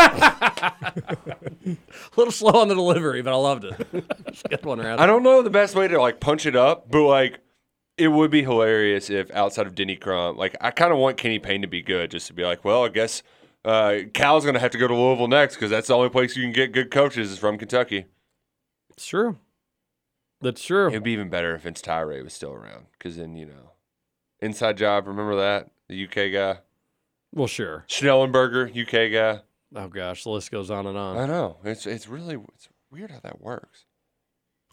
[1.67, 1.77] A
[2.17, 3.87] little slow on the delivery, but I loved it.
[4.27, 4.99] It's a good one, Rad.
[4.99, 7.41] I don't know the best way to like punch it up, but like
[7.97, 11.39] it would be hilarious if outside of Denny Crump, like I kind of want Kenny
[11.39, 13.23] Payne to be good, just to be like, well, I guess
[13.65, 16.43] uh, Cal's gonna have to go to Louisville next because that's the only place you
[16.43, 18.07] can get good coaches is from Kentucky.
[18.91, 19.39] It's true.
[20.41, 20.89] That's true.
[20.89, 23.71] It'd be even better if Vince Tyra was still around, because then you know,
[24.41, 25.07] inside job.
[25.07, 26.59] Remember that the UK guy,
[27.33, 27.85] Well, sure.
[27.89, 29.43] Schnellenberger, UK guy.
[29.75, 31.19] Oh gosh, the list goes on and on.
[31.19, 33.85] I know it's it's really it's weird how that works.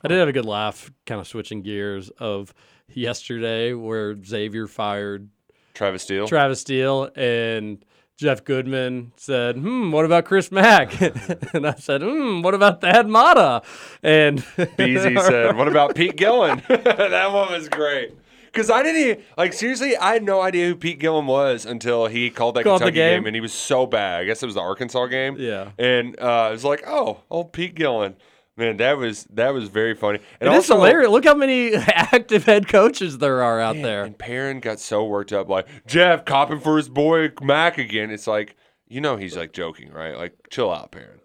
[0.04, 2.54] I did have a good laugh, kind of switching gears of
[2.88, 5.30] yesterday where Xavier fired
[5.74, 6.28] Travis Steele.
[6.28, 7.84] Travis Steele and
[8.18, 11.00] Jeff Goodman said, "Hmm, what about Chris Mack?"
[11.54, 13.64] and I said, "Hmm, what about Thad Matta?"
[14.04, 14.40] And
[14.78, 18.14] Beasy said, "What about Pete Gillen?" that one was great.
[18.52, 22.08] Because I didn't even, like seriously, I had no idea who Pete Gillen was until
[22.08, 23.20] he called that Called the Kentucky game?
[23.22, 23.28] game.
[23.28, 24.22] and he was so bad.
[24.22, 25.38] I guess it was the Arkansas game.
[25.40, 25.72] Yeah.
[25.80, 28.16] and uh, it was like, oh, old Pete Gillen,
[28.58, 30.20] man, that was that was very funny.
[30.42, 31.10] And it is also, hilarious.
[31.10, 34.04] Look how many active head coaches there are out there.
[34.04, 38.12] And Perrin got so worked up, like Jeff copping for his boy Mack again.
[38.12, 40.18] It's like, you know, he's like joking, right?
[40.18, 41.20] Like, chill out, Perrin.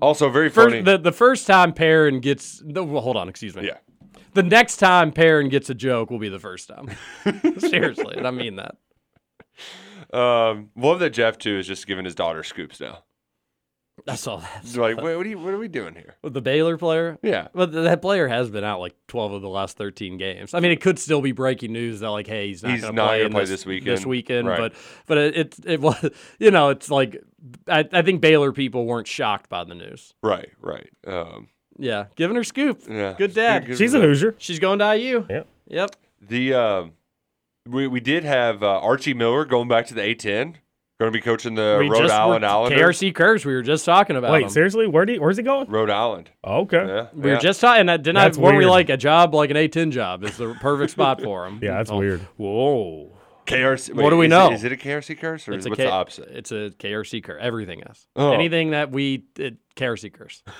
[0.00, 0.74] Also, very funny.
[0.78, 3.66] Uh, First, the, the first time Perrin gets, no, well, hold on, excuse me.
[3.66, 3.78] yeah.
[4.34, 6.88] The next time Perrin gets a joke will be the first time.
[7.58, 8.76] Seriously, and I mean that.
[10.12, 13.04] Um, love that Jeff too is just giving his daughter scoops now.
[14.08, 14.76] I saw that.
[14.76, 16.16] Like, wait, what are you, what are we doing here?
[16.20, 17.16] With the Baylor player?
[17.22, 17.46] Yeah.
[17.54, 20.52] But th- that player has been out like 12 of the last 13 games.
[20.52, 22.92] I mean, it could still be breaking news that like, hey, he's not He's going
[22.94, 23.96] to not play, gonna in play this, this weekend.
[23.96, 24.58] This weekend, Right.
[24.58, 24.72] but
[25.06, 26.10] but it, it it was
[26.40, 27.22] you know it's like
[27.68, 30.12] I, I think Baylor people weren't shocked by the news.
[30.24, 30.90] Right, right.
[31.06, 31.48] Um,
[31.78, 32.82] Yeah, giving her scoop.
[32.88, 33.14] yeah.
[33.18, 33.66] Good dad.
[33.66, 34.08] Good- She's good an for.
[34.08, 34.34] Hoosier.
[34.38, 35.26] She's going to IU.
[35.28, 35.46] Yep.
[35.68, 35.96] Yep.
[36.22, 36.92] The um,
[37.66, 40.56] we we did have uh, Archie Miller going back to the A10.
[41.00, 42.80] Going to be coaching the We Rhode just Island were, Islanders.
[43.00, 43.44] KRC Curse.
[43.44, 44.48] We were just talking about Wait, him.
[44.48, 44.86] seriously?
[44.86, 45.68] Where do you, where's he going?
[45.68, 46.30] Rhode Island.
[46.44, 46.86] Oh, okay.
[46.86, 47.34] Yeah, We yeah.
[47.34, 47.88] were just talking.
[47.88, 48.24] And Didn't I?
[48.26, 48.70] That's Weren't we weird.
[48.70, 50.22] like a job like an A10 job?
[50.22, 51.58] Is the perfect spot for him.
[51.62, 52.20] Yeah, that's Oh, weird.
[52.36, 53.10] Whoa.
[53.46, 53.92] KRC.
[54.00, 54.52] What do we is know?
[54.52, 56.28] It, is it a KRC curse or It's is, a what's K- the opposite?
[56.30, 57.40] It's a KRC curse.
[57.42, 58.06] Everything is.
[58.14, 58.30] Oh.
[58.32, 60.44] Anything that we it, KRC curse.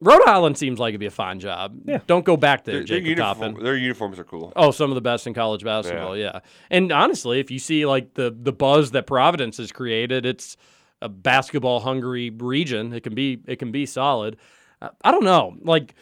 [0.00, 1.78] Rhode Island seems like it'd be a fine job.
[1.84, 1.98] Yeah.
[2.06, 3.64] Don't go back there, Their, their, uniform, Toppin.
[3.64, 4.52] their uniforms are cool.
[4.56, 6.40] Oh, some of the best in college basketball, yeah.
[6.70, 10.56] And honestly, if you see like the the buzz that Providence has created, it's
[11.02, 12.92] a basketball hungry region.
[12.92, 14.38] It can be it can be solid.
[14.80, 15.56] Uh, I don't know.
[15.62, 15.94] Like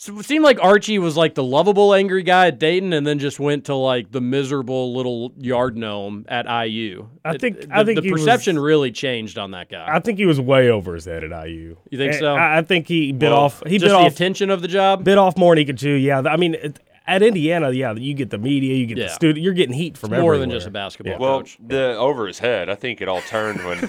[0.00, 3.18] so it seemed like Archie was like the lovable angry guy at Dayton and then
[3.18, 7.08] just went to like the miserable little yard gnome at IU.
[7.24, 9.84] I It- think- the, I think the he was- perception really changed on that guy.
[9.86, 11.76] I think he was way over his head at IU.
[11.90, 12.34] You think And so?
[12.36, 13.62] I, I think he bit Well, off.
[13.66, 14.12] He just bit the off.
[14.12, 15.02] attention of the job.
[15.04, 15.94] bit off more than he could chew.
[15.94, 19.04] Yeah, I mean, it, at Indiana, yeah, you get the media, you get Yeah.
[19.06, 20.38] the student, you're getting heat from more everywhere.
[20.40, 21.56] than just a basketball Well, coach.
[21.66, 23.78] the over his head, I think it all turned when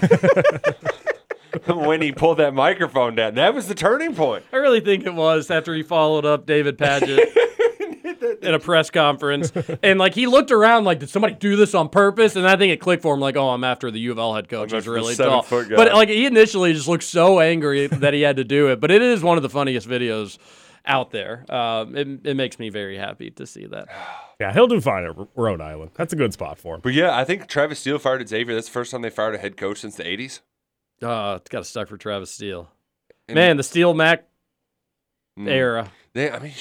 [1.66, 3.34] when he pulled that microphone down.
[3.34, 4.44] That was the turning point.
[4.52, 7.26] I really think it was after he followed up David Padgett
[8.42, 9.52] in a press conference.
[9.82, 12.36] And like he looked around like, did somebody do this on purpose?
[12.36, 14.34] And I think it clicked for him like, oh, I'm after the U of L
[14.34, 14.72] head coach.
[14.72, 15.44] I'm He's after the really tall.
[15.76, 18.80] But like he initially just looked so angry that he had to do it.
[18.80, 20.38] But it is one of the funniest videos
[20.86, 21.44] out there.
[21.52, 23.88] Um, it, it makes me very happy to see that.
[24.40, 25.90] Yeah, he'll do fine at R- Rhode Island.
[25.92, 26.80] That's a good spot for him.
[26.82, 28.54] But yeah, I think Travis Steele fired at Xavier.
[28.54, 30.40] That's the first time they fired a head coach since the 80s.
[31.02, 32.68] Uh, it's got to stuck for Travis Steele.
[33.28, 34.26] And- Man, the Steel Mac
[35.38, 35.48] Mm.
[35.48, 35.90] era.
[36.12, 36.52] They, I mean,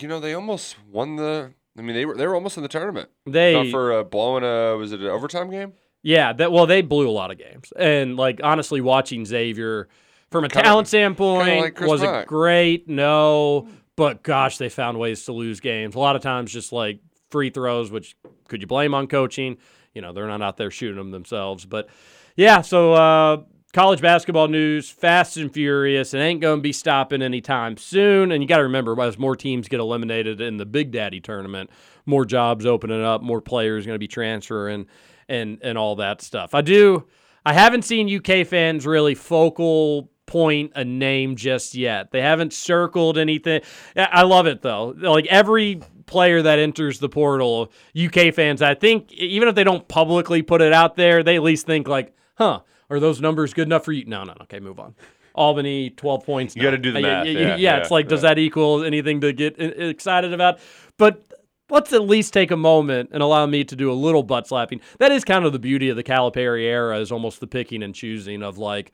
[0.00, 1.52] you know, they almost won the.
[1.78, 3.10] I mean, they were they were almost in the tournament.
[3.26, 5.72] They Not for uh, blowing a was it an overtime game?
[6.02, 9.88] Yeah, that well, they blew a lot of games, and like honestly, watching Xavier
[10.30, 12.88] from a Kinda- talent standpoint like was it great?
[12.88, 15.94] No, but gosh, they found ways to lose games.
[15.96, 17.00] A lot of times, just like
[17.30, 18.16] free throws, which
[18.48, 19.58] could you blame on coaching?
[19.94, 21.88] You know, they're not out there shooting them themselves, but
[22.36, 22.60] yeah.
[22.62, 23.42] So uh,
[23.72, 26.14] college basketball news, fast and furious.
[26.14, 28.32] and ain't going to be stopping anytime soon.
[28.32, 31.70] And you got to remember, as more teams get eliminated in the Big Daddy tournament,
[32.06, 34.86] more jobs opening up, more players going to be transferring,
[35.28, 36.54] and and all that stuff.
[36.54, 37.06] I do.
[37.44, 42.10] I haven't seen UK fans really focal point a name just yet.
[42.10, 43.60] They haven't circled anything.
[43.96, 44.94] I love it though.
[44.96, 49.86] Like every player that enters the portal, UK fans, I think even if they don't
[49.86, 52.60] publicly put it out there, they at least think like, "Huh,
[52.90, 54.04] Are those numbers good enough for you?
[54.06, 54.42] No, no, no.
[54.42, 54.94] Okay, move on.
[55.34, 56.56] Albany, 12 points.
[56.56, 57.26] You gotta do the yeah, math.
[57.26, 60.58] Yeah, Yeah, yeah, it's yeah, like, does that equal anything to get excited about?
[60.96, 61.22] But
[61.68, 64.80] let's at least take a moment and allow me to do a little butt slapping.
[64.98, 67.94] That is kind of the beauty of the Calipari era, is almost the picking and
[67.94, 68.92] choosing of like,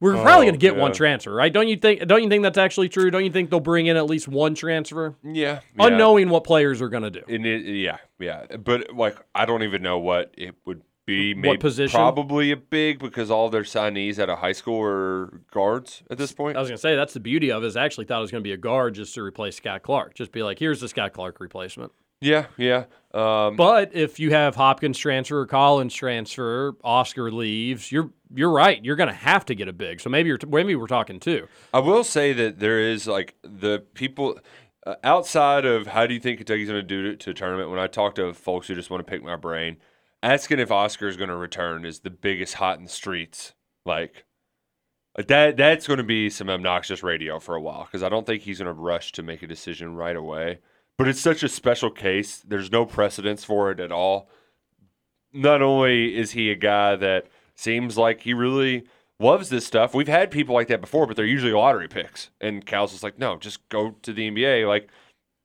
[0.00, 1.52] we're probably Oh, going to get one transfer, right?
[1.52, 2.06] Don't you think?
[2.06, 3.10] Don't you think that's actually true?
[3.10, 5.60] Don't you think they'll bring in at least one transfer, Yeah.
[5.76, 5.86] yeah.
[5.86, 7.22] unknowing what players are going to do?
[7.28, 8.46] It, yeah, yeah.
[8.56, 10.80] But like, I don't even know what it would
[11.10, 11.34] be.
[11.34, 11.96] Maybe, position?
[11.96, 16.32] Probably a big because all their signees at a high school are guards at this
[16.32, 16.56] point.
[16.56, 17.66] I was going to say that's the beauty of it.
[17.66, 19.82] Is I actually thought it was going to be a guard just to replace Scott
[19.82, 20.14] Clark.
[20.14, 21.92] Just be like, here's the Scott Clark replacement.
[22.20, 22.84] Yeah, yeah.
[23.14, 28.84] Um, But if you have Hopkins transfer, Collins transfer, Oscar leaves, you're you're right.
[28.84, 30.00] You're going to have to get a big.
[30.00, 31.48] So maybe you're maybe we're talking two.
[31.72, 34.38] I will say that there is like the people
[34.86, 37.70] uh, outside of how do you think Kentucky's going to do to, to tournament.
[37.70, 39.78] When I talk to folks who just want to pick my brain,
[40.22, 43.54] asking if Oscar is going to return is the biggest hot in the streets.
[43.84, 44.24] Like
[45.16, 48.26] like that, that's going to be some obnoxious radio for a while because I don't
[48.26, 50.60] think he's going to rush to make a decision right away.
[50.96, 52.38] But it's such a special case.
[52.46, 54.28] There's no precedence for it at all.
[55.32, 58.84] Not only is he a guy that seems like he really
[59.18, 59.94] loves this stuff.
[59.94, 62.30] We've had people like that before, but they're usually lottery picks.
[62.40, 64.68] And Cal's just like, no, just go to the NBA.
[64.68, 64.88] Like,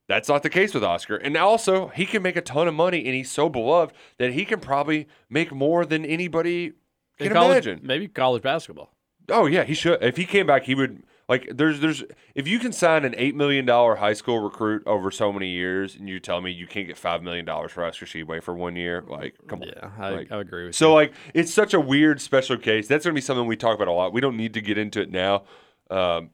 [0.08, 1.16] that's not the case with Oscar.
[1.16, 4.46] And also, he can make a ton of money, and he's so beloved that he
[4.46, 6.74] can probably make more than anybody
[7.18, 7.86] In can college, imagine.
[7.86, 8.92] Maybe college basketball.
[9.30, 10.04] Oh yeah, he should.
[10.04, 11.50] If he came back, he would like.
[11.52, 12.04] There's there's
[12.36, 15.96] if you can sign an eight million dollar high school recruit over so many years,
[15.96, 18.76] and you tell me you can't get five million dollars for Oscar Tshiebwe for one
[18.76, 19.70] year, like come on.
[19.70, 20.94] Yeah, I, Like, I agree with so you.
[20.94, 22.88] like it's such a weird special case.
[22.88, 24.14] That's gonna be something we talk about a lot.
[24.14, 25.46] We don't need to get into it now.
[25.90, 26.30] Um,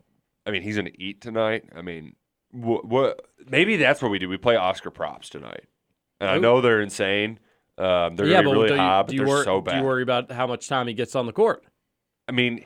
[0.45, 1.63] I mean, he's gonna eat tonight.
[1.73, 2.15] I mean,
[2.51, 2.85] what?
[2.85, 4.29] what maybe that's what we do.
[4.29, 5.65] We play Oscar props tonight,
[6.19, 7.39] and I know they're insane.
[7.77, 9.79] Um, they're yeah, gonna but really do high, do but they're wor- so Do bad.
[9.79, 11.63] you worry about how much time he gets on the court?
[12.27, 12.65] I mean,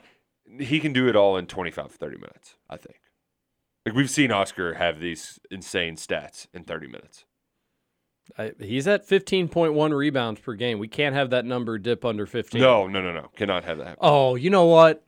[0.60, 2.98] he can do it all in 25, 30 minutes, I think.
[3.84, 7.24] Like we've seen Oscar have these insane stats in 30 minutes.
[8.36, 10.80] I, he's at 15.1 rebounds per game.
[10.80, 12.60] We can't have that number dip under 15.
[12.60, 13.30] No, no, no, no.
[13.36, 13.98] Cannot have that happen.
[14.02, 15.04] Oh, you know what?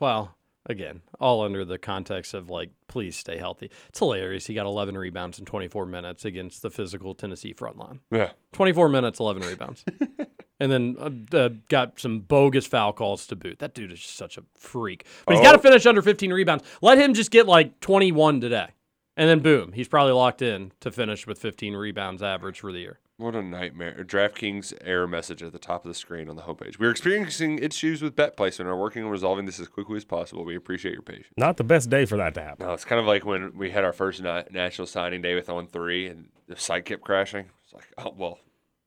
[0.00, 0.34] Well,
[0.70, 3.70] again, all under the context of like, please stay healthy.
[3.88, 4.46] It's hilarious.
[4.46, 8.00] He got 11 rebounds in 24 minutes against the physical Tennessee front line.
[8.10, 8.30] Yeah.
[8.52, 9.84] 24 minutes, 11 rebounds.
[10.60, 13.58] and then uh, uh, got some bogus foul calls to boot.
[13.58, 15.06] That dude is just such a freak.
[15.26, 15.62] But he's got to Oh.
[15.62, 16.64] finish under 15 rebounds.
[16.80, 18.68] Let him just get like 21 today.
[19.16, 22.78] And then boom, he's probably locked in to finish with 15 rebounds average for the
[22.78, 22.99] year.
[23.20, 24.02] What a nightmare.
[24.02, 26.78] DraftKings error message at the top of the screen on the homepage.
[26.78, 30.04] We're experiencing issues with bet placement and are working on resolving this as quickly as
[30.06, 30.44] possible.
[30.44, 31.28] We appreciate your patience.
[31.36, 32.66] Not the best day for that to happen.
[32.66, 35.50] No, it's kind of like when we had our first na- national signing day with
[35.50, 37.46] on three and the site kept crashing.
[37.64, 38.38] It's like, oh, well,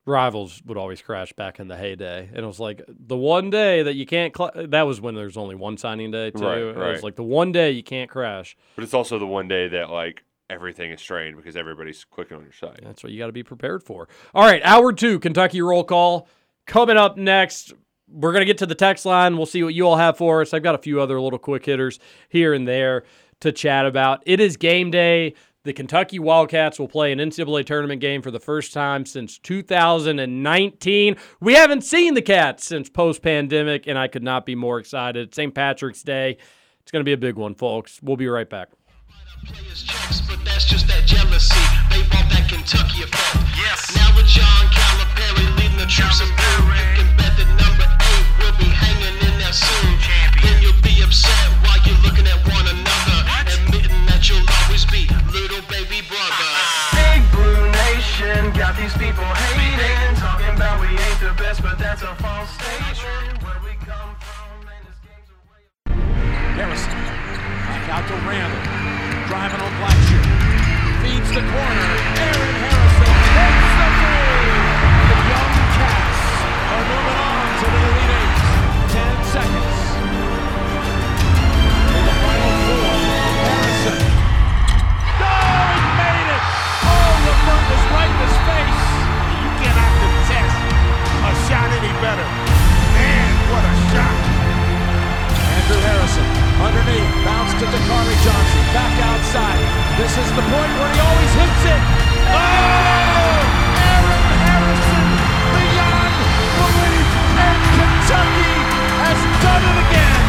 [0.05, 2.27] Rivals would always crash back in the heyday.
[2.27, 5.38] And it was like the one day that you can't, cl- that was when there's
[5.38, 6.43] only one signing day, too.
[6.43, 8.57] Right, It was like the one day you can't crash.
[8.75, 10.23] but it's also the one day that like
[10.53, 12.79] everything is strained because everybody's clicking on your site.
[12.83, 14.07] That's what you got to be prepared for.
[14.33, 16.27] All right, hour two, Kentucky roll call.
[16.65, 17.73] Coming up next,
[18.07, 19.35] we're going to get to the text line.
[19.35, 20.53] We'll see what you all have for us.
[20.53, 21.99] I've got a few other little quick hitters
[22.29, 23.03] here and there
[23.41, 24.23] to chat about.
[24.25, 25.33] It is game day.
[25.63, 31.15] The Kentucky Wildcats will play an NCAA tournament game for the first time since 2019.
[31.39, 35.33] We haven't seen the Cats since post pandemic, and I could not be more excited.
[35.33, 35.55] St.
[35.55, 36.37] Patrick's Day.
[36.81, 38.01] It's going to be a big one, folks.
[38.03, 38.69] We'll be right back.
[39.43, 41.59] Players checks, but that's just that jealousy.
[41.91, 43.43] They want that Kentucky effect.
[43.59, 43.91] Yes.
[43.91, 48.27] Now with John Calipari leading the troops in blue, you can bet that number eight
[48.39, 49.99] will be hanging in there soon.
[50.39, 51.35] Then you'll be upset
[51.67, 53.19] while you're looking at one another,
[53.51, 56.51] admitting that you'll always be little baby brother.
[56.95, 61.99] Big Blue Nation got these people hating, talking about we ain't the best, but that's
[61.99, 63.43] a false statement.
[63.43, 65.67] Where we come from, man, this game's a way.
[66.55, 66.95] Harrison.
[67.67, 68.82] Back out to Randle.
[69.34, 70.21] Driving on Blackshear.
[71.01, 71.89] Feeds the corner.
[72.21, 74.61] Aaron Harrison hits the three.
[75.09, 76.21] The young Cats
[76.69, 78.38] are moving on to the Elite Eight.
[78.93, 79.77] Ten seconds.
[81.97, 82.93] In the final four.
[83.41, 84.05] Harrison.
[85.17, 86.43] Oh, he made it.
[86.86, 88.81] Oh, Levert was right in his face.
[89.34, 90.61] You cannot contest
[91.25, 92.29] a shot any better.
[93.01, 94.13] Man, what a shot.
[95.57, 96.32] Andrew Harrison
[96.64, 99.59] underneath, bounce to Dakari Johnson, back outside.
[99.99, 101.82] This is the point where he always hits it.
[102.32, 103.43] Oh!
[103.84, 105.07] Aaron Harrison
[105.51, 106.14] beyond
[106.57, 107.09] belief,
[107.43, 108.53] and Kentucky
[109.03, 110.22] has done it again.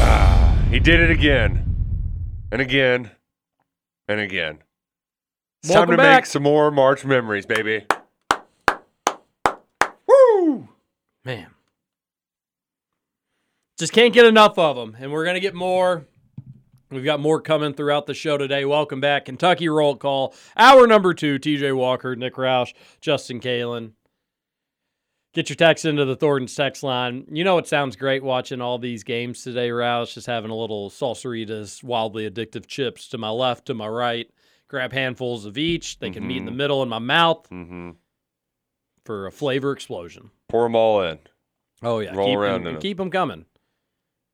[0.00, 1.50] Ah, he did it again,
[2.50, 3.10] and again,
[4.08, 4.58] and again.
[5.62, 6.16] It's Welcome time to back.
[6.22, 7.84] make some more March memories, baby.
[10.06, 10.68] Woo!
[11.24, 11.50] Man,
[13.82, 16.06] Just can't get enough of them, and we're gonna get more.
[16.92, 18.64] We've got more coming throughout the show today.
[18.64, 21.40] Welcome back, Kentucky Roll Call, hour number two.
[21.40, 21.72] T.J.
[21.72, 23.94] Walker, Nick Roush, Justin Kalen.
[25.34, 27.26] Get your text into the Thornton's text line.
[27.28, 30.14] You know it sounds great watching all these games today, Roush.
[30.14, 34.30] Just having a little salsaritas, wildly addictive chips to my left, to my right.
[34.68, 35.98] Grab handfuls of each.
[35.98, 37.90] They can meet in the middle in my mouth Mm-hmm.
[39.04, 40.30] for a flavor explosion.
[40.48, 41.18] Pour them all in.
[41.82, 43.44] Oh yeah, Roll keep around them, keep them coming.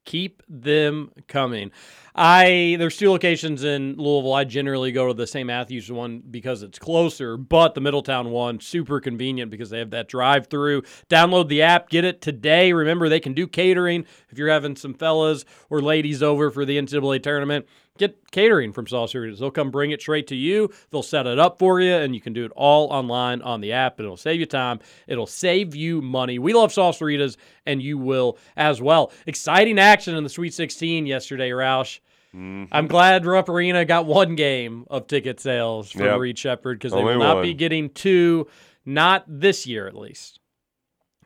[0.09, 1.71] Keep them coming.
[2.15, 4.33] I there's two locations in Louisville.
[4.33, 5.47] I generally go to the St.
[5.47, 10.09] Matthews one because it's closer, but the Middletown one super convenient because they have that
[10.09, 10.81] drive-through.
[11.11, 12.73] Download the app, get it today.
[12.73, 16.79] Remember they can do catering if you're having some fellas or ladies over for the
[16.79, 17.67] NCAA tournament.
[17.99, 19.39] Get catering from Salsaritas.
[19.39, 20.71] They'll come bring it straight to you.
[20.91, 23.73] They'll set it up for you, and you can do it all online on the
[23.73, 24.01] app.
[24.01, 24.81] It'll save you time.
[25.07, 26.39] It'll save you money.
[26.39, 27.37] We love Salsaritas,
[27.67, 29.13] and you will as well.
[29.27, 32.01] Exciting action in the Sweet 16 yesterday, Roush.
[32.35, 32.65] Mm-hmm.
[32.73, 36.19] I'm glad Rupp Arena got one game of ticket sales from Yep.
[36.19, 38.47] Reed Sheppard because they Only will not be getting two,
[38.85, 40.39] not this year at least.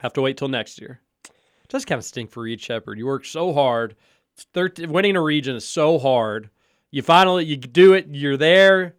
[0.01, 1.01] Have to wait till next year.
[1.25, 2.99] It does kind of stink for Reed Sheppard.
[2.99, 3.97] You work so hard.
[4.35, 6.51] It's 13, winning a region is so hard.
[6.93, 8.07] You finally you do it.
[8.11, 8.95] You're there,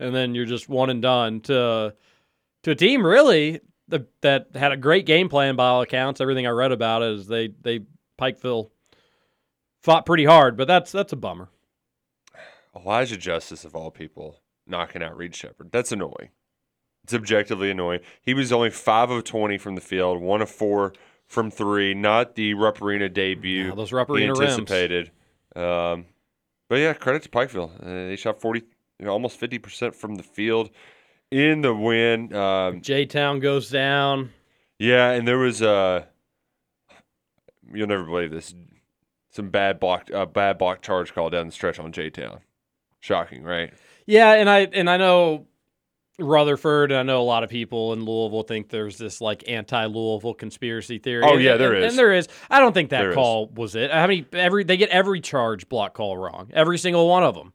[0.00, 1.94] and then you're just one and done to
[2.64, 6.20] to a team really that, that had a great game plan by all accounts.
[6.20, 7.80] Everything I read about it is they they
[8.18, 8.70] Pikeville
[9.82, 11.50] fought pretty hard, but that's that's a bummer.
[12.74, 15.70] Elijah Justice of all people knocking out Reed Sheppard.
[15.70, 16.30] That's annoying.
[17.04, 18.00] It's objectively annoying.
[18.22, 20.94] He was only five of twenty from the field, one of four
[21.26, 21.92] from three.
[21.92, 23.68] Not the Rupp Arena debut.
[23.68, 24.40] Yeah, those Rupp Arena rims.
[24.40, 25.10] anticipated.
[25.54, 26.06] Um,
[26.74, 27.70] but yeah, credit to Pikeville.
[27.80, 28.64] Uh, they shot forty,
[28.98, 30.70] you know, almost fifty percent from the field
[31.30, 32.34] in the win.
[32.34, 34.32] Um, J Town goes down.
[34.80, 36.04] yeah, and there was uh
[37.72, 38.56] you'll never believe this.
[39.30, 42.40] Some bad block, uh, bad block charge call down the stretch on J Town.
[42.98, 43.72] Shocking, right?
[44.06, 45.46] Yeah, and I and I know
[46.18, 46.92] Rutherford.
[46.92, 50.98] And I know a lot of people in Louisville think there's this like anti-Louisville conspiracy
[50.98, 51.24] theory.
[51.26, 51.92] Oh, yeah, there and, is.
[51.92, 52.28] and there is.
[52.50, 53.14] I don't think that There is.
[53.16, 53.90] call was it.
[53.90, 57.52] I mean, every they get every charge block call wrong, every single one of them.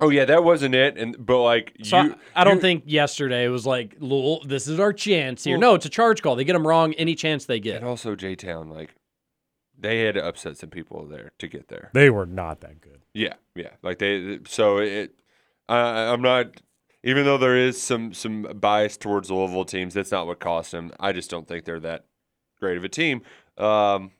[0.00, 0.96] Oh yeah, that wasn't it.
[0.96, 4.42] And but like So you, I, I don't you- think yesterday was like Louisville.
[4.46, 5.58] This is our chance here.
[5.58, 6.36] Well- no, it's a charge call.
[6.36, 7.76] They get them wrong any chance they get.
[7.78, 8.94] And also J Town, like
[9.76, 11.90] they had to upset some people there to get there.
[11.92, 13.00] They were not that good.
[13.14, 13.70] Yeah, yeah.
[13.82, 15.14] Like they, so it.
[15.68, 16.60] I I'm not.
[17.02, 20.92] Even though there is some some bias towards Louisville teams, that's not what cost them.
[21.00, 22.04] I just don't think they're that
[22.58, 23.22] great of a team.
[23.56, 24.10] Um,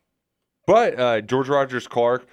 [0.67, 2.27] but uh, George Rogers Clark,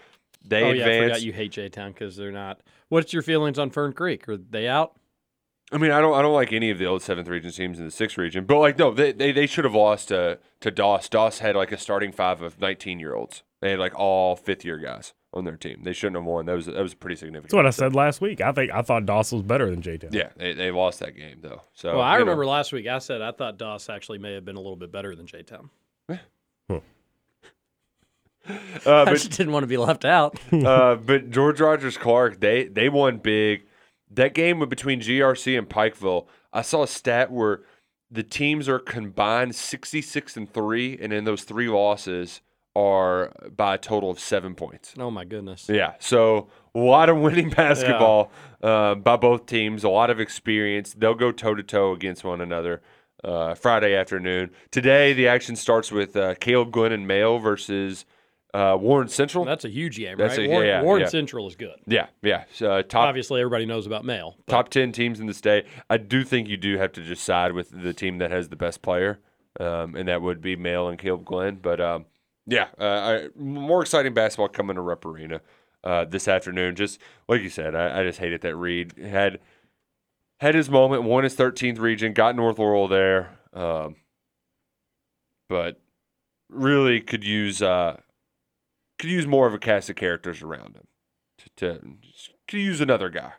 [0.46, 1.04] they oh yeah, I advanced.
[1.16, 2.62] forgot you hate J Town because they're not.
[2.90, 4.28] What's your feelings on Fern Creek?
[4.30, 4.98] Are they out?
[5.72, 7.84] I mean, I don't, I don't like any of the old seventh region teams in
[7.84, 11.10] the sixth region, but like, no, they, they, they should have lost to to Doss.
[11.10, 13.44] Doss had like a starting five of nineteen year olds.
[13.62, 15.82] They had like all fifth year guys on their team.
[15.84, 16.46] They shouldn't have won.
[16.46, 17.52] That was that was pretty significant.
[17.52, 18.40] That's what I said last week.
[18.40, 20.12] I think I thought Doss was better than J Town.
[20.14, 21.62] Yeah, they, they lost that game though.
[21.74, 22.26] So well, I you know.
[22.26, 24.92] remember last week I said I thought Doss actually may have been a little bit
[24.92, 25.70] better than J Town.
[28.86, 30.40] Uh, I just didn't want to be left out.
[30.54, 33.66] uh, but George Rogers Clark, they they won big.
[34.10, 37.64] That game between GRC and Pikeville, I saw a stat where
[38.10, 42.42] the teams are combined sixty six and three, and in those three losses
[42.78, 44.94] are by a total of seven points.
[45.00, 45.68] Oh my goodness.
[45.68, 50.94] Yeah, so a lot of winning basketball uh, by both teams, a lot of experience.
[50.96, 52.82] They'll go toe to toe against one another
[53.24, 54.52] uh, Friday afternoon.
[54.70, 58.06] Today, the action starts with uh, Caleb Glenn and Mayo versus
[58.54, 59.44] uh, Warren Central.
[59.44, 60.38] That's a huge game, right?
[60.38, 61.08] a- Warren, yeah, Warren yeah.
[61.08, 61.76] Central is good.
[61.88, 62.44] yeah, yeah.
[62.54, 64.36] So, uh, top Obviously, everybody knows about Mail.
[64.46, 65.66] but- top 10 teams in the state.
[65.90, 68.56] I do think you do have to just side with the team that has the
[68.56, 69.20] best player,
[69.60, 71.56] um, and that would be Mail and Caleb Glenn.
[71.56, 72.06] But um,
[72.48, 75.42] yeah, uh, I, more exciting basketball coming to Rupp Arena
[75.84, 76.76] uh, this afternoon.
[76.76, 79.40] Just like you said, I, I just hated that Reed had
[80.40, 83.98] had his moment, won his 13th region, got North Laurel there, um,
[85.50, 85.82] but
[86.50, 88.00] really could use uh,
[88.98, 90.88] could use more of a cast of characters around him
[91.38, 91.88] to, to
[92.48, 93.34] could use another guy.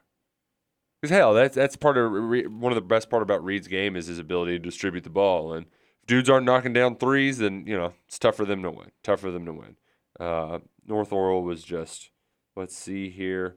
[1.01, 4.09] Because hell, that's that's part of one of the best part about Reed's game is
[4.09, 5.55] his ability to distribute the ball.
[5.55, 5.67] And
[6.09, 8.91] dudes aren't knocking down threes, then you know it's tough for them to win.
[9.05, 9.77] Tough for them to win.
[10.19, 12.11] Uh, North Laurel was just.
[12.57, 13.55] Let's see here.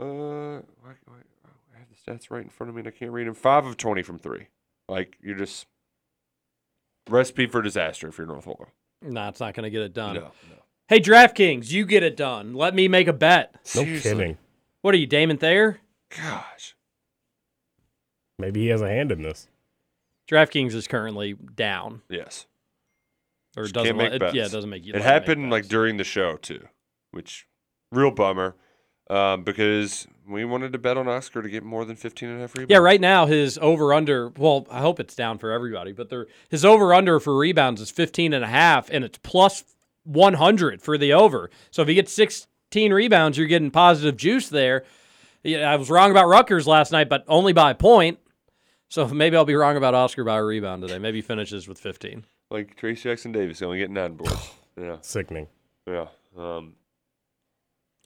[0.00, 0.04] Uh,
[0.80, 1.16] why, why,
[1.74, 3.34] I have the stats right in front of me and I can't read them.
[3.34, 4.46] Five of twenty from three.
[4.88, 5.66] Like you're just
[7.10, 8.68] recipe for disaster if you're North Laurel.
[9.02, 10.14] Nah, it's not going to get it done.
[10.14, 10.62] No, no.
[10.86, 12.54] Hey, DraftKings, you get it done.
[12.54, 13.54] Let me make a bet.
[13.74, 14.10] No Seriously.
[14.12, 14.38] kidding.
[14.82, 15.80] What are you, Damon Thayer?
[16.16, 16.76] Gosh.
[18.38, 19.48] Maybe he has a hand in this.
[20.28, 22.02] DraftKings is currently down.
[22.08, 22.46] Yes.
[23.56, 26.04] Or Just doesn't let- it- yeah, it doesn't make you It happened like during the
[26.04, 26.66] show too,
[27.10, 27.46] which
[27.92, 28.56] real bummer.
[29.10, 32.40] Um, because we wanted to bet on Oscar to get more than 15 and a
[32.40, 32.70] half rebounds.
[32.70, 36.10] Yeah, right now his over under, well, I hope it's down for everybody, but
[36.48, 39.62] his over under for rebounds is 15 and a half and it's plus
[40.04, 41.50] 100 for the over.
[41.70, 44.84] So if he gets 16 rebounds, you're getting positive juice there.
[45.42, 48.18] Yeah, I was wrong about Rutgers last night, but only by a point.
[48.94, 51.00] So maybe I'll be wrong about Oscar by a rebound today.
[51.00, 52.24] Maybe he finishes with 15.
[52.52, 54.52] Like Trayce Jackson Davis only getting nine boards.
[54.80, 54.98] yeah.
[55.00, 55.48] Sickening.
[55.84, 56.06] Yeah.
[56.36, 56.76] Um,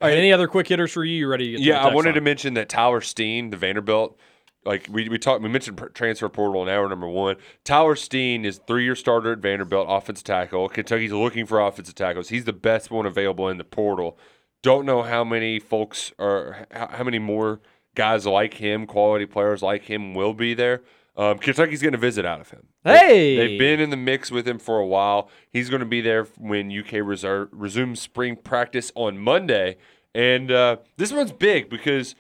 [0.01, 1.19] All right, any other quick hitters for you?
[1.19, 2.15] You ready to get yeah, the I wanted line?
[2.15, 4.19] to mention that Tyler Steen, the Vanderbilt,
[4.65, 7.37] like we, we talked, we mentioned transfer portal in hour number one.
[7.65, 10.71] Tyler Steen is three year starter at Vanderbilt, offensive tackle.
[10.71, 12.31] Kentucky's looking for offensive tackles.
[12.31, 14.19] He's the best one available in the portal.
[14.63, 17.61] Don't know how many folks are how, how many more
[17.99, 20.83] guys like him, quality players like him, will be there.
[21.17, 22.69] Um, Kentucky's going to visit out of him.
[22.85, 23.37] They- Hey!
[23.37, 25.29] they've been in the mix with him for a while.
[25.51, 29.77] He's going to be there when UK reserve, resumes spring practice on Monday.
[30.15, 32.15] And uh, this one's big because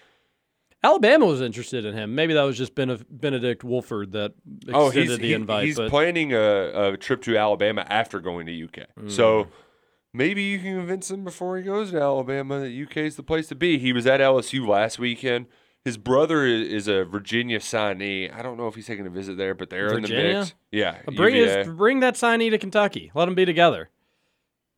[0.82, 2.16] Alabama was interested in him.
[2.16, 5.64] Maybe that was just Benedict Wolford that extended oh, he's, the he- invite.
[5.64, 8.88] he's but planning a, a trip to Alabama after going to UK.
[8.98, 9.10] Mm.
[9.10, 9.46] So
[10.12, 13.46] maybe you can convince him before he goes to Alabama that UK is the place
[13.48, 13.78] to be.
[13.78, 15.46] He was at LSU last weekend.
[15.88, 18.30] His brother is, a Virginia signee.
[18.32, 20.38] I don't know if he's taking a visit there, but they're in the Virginia?
[20.40, 20.54] mix.
[20.70, 23.10] Yeah, bring his, bring that signee to Kentucky.
[23.14, 23.88] Let them be together.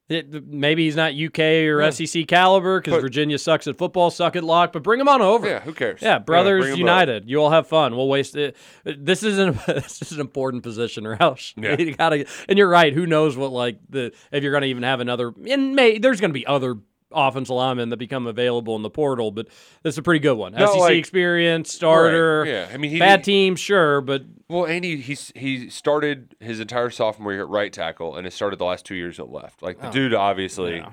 [0.09, 1.39] It, maybe he's not UK
[1.69, 1.91] or Yeah.
[1.91, 4.73] SEC caliber because Virginia sucks at football, suck at lock.
[4.73, 5.49] But bring him on over.
[5.49, 6.03] Yeah, who cares?
[6.03, 6.77] Yeah, brothers up.
[6.79, 7.31] united.
[7.31, 7.97] You all have fun.
[7.97, 8.57] We'll waste it.
[8.85, 9.57] This isn't.
[9.67, 11.55] This is an important position, Roush.
[11.57, 11.77] Yeah.
[11.79, 12.27] You gotta.
[12.49, 12.93] And you're right.
[12.93, 15.33] Who knows what like the if you're gonna even have another.
[15.49, 16.77] And may there's gonna be other
[17.13, 19.47] offensive linemen that become available in the portal, but
[19.83, 20.53] this is a pretty good one.
[20.53, 22.41] No, SEC like- experience, starter.
[22.43, 22.69] Right, yeah.
[22.73, 26.91] I mean, he bad team, sure, but Well, and he he's, he started his entire
[26.91, 29.63] sophomore year at right tackle, and has started the last two years at left.
[29.63, 30.85] Like the Oh, dude obviously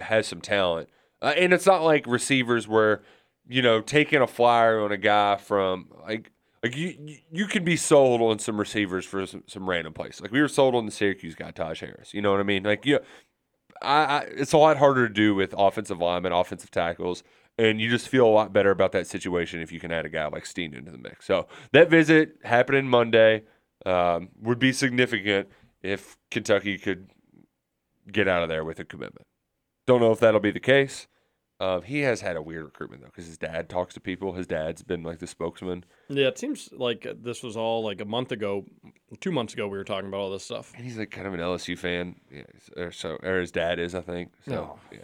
[0.00, 0.88] has some talent,
[1.22, 3.02] uh, and it's not like receivers where
[3.48, 6.30] you know taking a flyer on a guy from like
[6.62, 10.20] like you you- you can be sold on some receivers for some, some random place.
[10.20, 12.12] Like we were sold on the Syracuse guy Taj Harris.
[12.12, 12.64] You know what I mean?
[12.64, 12.98] Like yeah,
[13.82, 17.22] I, I it's a lot harder to do with offensive linemen, offensive tackles.
[17.58, 20.08] And you just feel a lot better about that situation if you can add a
[20.08, 21.26] guy like Steen into the mix.
[21.26, 23.42] So that visit happening Monday
[23.84, 25.48] um, would be significant
[25.82, 27.10] if Kentucky could
[28.12, 29.26] get out of there with a commitment.
[29.86, 31.08] Don't know if that'll be the case.
[31.60, 34.32] Um, he has had a weird recruitment though, because his dad talks to people.
[34.34, 38.04] His dad's been like the spokesman, Yeah, it seems like this was all like a
[38.04, 38.64] month ago,
[39.20, 39.66] two months ago.
[39.66, 40.72] We were talking about all this stuff.
[40.76, 42.14] and he's like kind of an LSU fan.
[42.30, 42.42] Yeah,
[42.76, 44.30] or so, or his dad is, I think.
[44.44, 44.78] So No.
[44.92, 44.98] yeah,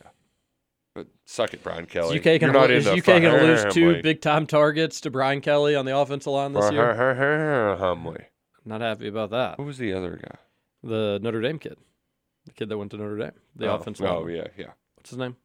[0.94, 2.18] but suck it, Brian Is Kelly.
[2.20, 4.02] UK You're not is in the UK gonna lose two family.
[4.02, 6.94] big time targets to Brian Kelly on the offensive line this year?
[6.94, 8.26] Humley.
[8.64, 9.58] Not happy about that.
[9.58, 10.36] What was the other guy?
[10.84, 11.78] The Notre Dame kid,
[12.46, 14.36] the kid that went to Notre Dame, the oh, offensive Oh line.
[14.36, 14.70] yeah, yeah.
[14.94, 15.36] What's his name?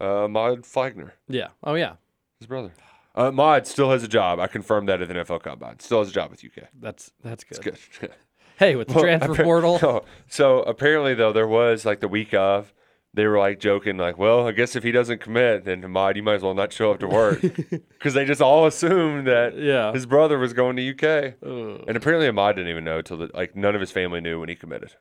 [0.00, 1.48] Uh, Ahmad Wagner, Yeah.
[1.62, 1.94] Oh yeah.
[2.38, 2.72] his brother.
[3.14, 4.38] Uh, Maud still has a job.
[4.38, 5.80] I confirmed that at the NFL Combine.
[5.80, 6.68] Still has a job with UK.
[6.80, 7.78] That's that's good.
[8.00, 8.12] Good.
[8.58, 9.78] Hey, with the Well, transfer appar- portal.
[9.80, 10.04] no.
[10.28, 12.74] So apparently, though, there was like the week of,
[13.14, 16.22] they were like joking, like, well, I guess if he doesn't commit, then Ahmad, you
[16.22, 17.40] might as well not show up to work.
[18.00, 19.92] Because they just all assumed that Yeah.
[19.94, 21.36] his brother was going to UK.
[21.42, 21.84] Ugh.
[21.88, 24.50] And apparently, Ahmad didn't even know till the, like none of his family knew when
[24.50, 24.94] he committed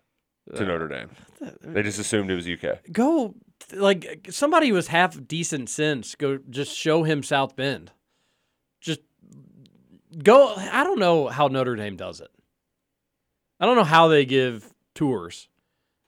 [0.56, 1.10] to Notre Dame.
[1.62, 2.80] They just assumed it was UK.
[2.94, 3.36] Go
[3.74, 6.16] like somebody with half decent sense.
[6.16, 7.92] Go just show him South Bend.
[8.82, 9.02] Just
[10.24, 10.54] go.
[10.56, 12.30] I don't know how Notre Dame does it.
[13.60, 15.50] I don't know how they give tours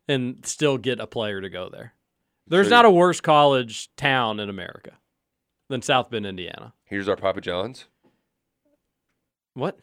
[0.08, 1.94] and still get a player to go there.
[2.48, 4.92] There's So not a worse college town in America
[5.70, 6.74] than South Bend, Indiana.
[6.86, 7.86] Here's our Papa John's.
[9.54, 9.78] What?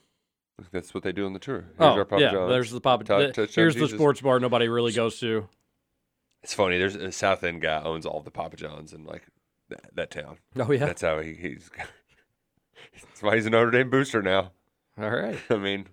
[0.73, 1.67] That's what they do on the tour.
[1.79, 2.33] Here's Oh, our Papa yeah.
[2.33, 2.51] John's.
[2.51, 3.05] There's the Papa.
[3.05, 5.49] The- touchdown here's the sports bar nobody really goes to.
[6.43, 6.79] It's funny.
[6.79, 9.27] There's a South End guy owns all the Papa John's in like
[9.71, 10.39] that, that town.
[10.57, 10.87] Oh yeah.
[10.87, 11.71] That's how he, he's.
[13.03, 14.53] That's why he's a Notre Dame booster now.
[15.01, 15.39] All right.
[15.51, 15.87] I mean,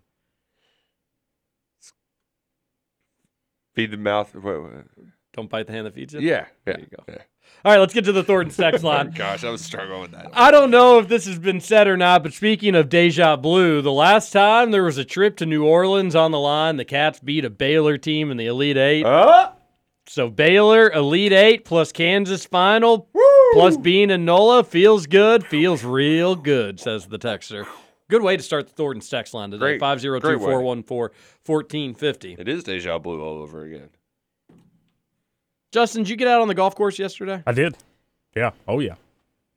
[3.73, 4.33] feed the mouth.
[4.35, 4.71] what- what-
[5.33, 6.21] Don't bite the hand that feeds you.
[6.21, 6.73] Yeah, yeah.
[6.73, 7.03] There you go.
[7.07, 7.17] yeah.
[7.63, 9.11] All right, let's get to the Thornton text line.
[9.11, 10.29] Gosh, I was struggling with that.
[10.33, 13.81] I don't know if this has been said or not, but speaking of deja blue,
[13.81, 17.19] the last time there was a trip to New Orleans on the line, the Cats
[17.19, 19.05] beat a Baylor team in the Elite Eight.
[19.05, 19.51] Uh,
[20.07, 23.09] So Baylor Elite Eight plus Kansas final
[23.53, 27.65] plus being in NOLA feels good, feels real good, says the texter.
[28.07, 29.79] Good way to start the Thornton's text line today.
[29.79, 32.39] 502-414-1450.
[32.39, 33.89] It is deja blue all over again.
[35.71, 37.41] Justin, did you get out on the golf course yesterday?
[37.47, 37.75] I did.
[38.35, 38.51] Yeah.
[38.67, 38.95] Oh yeah.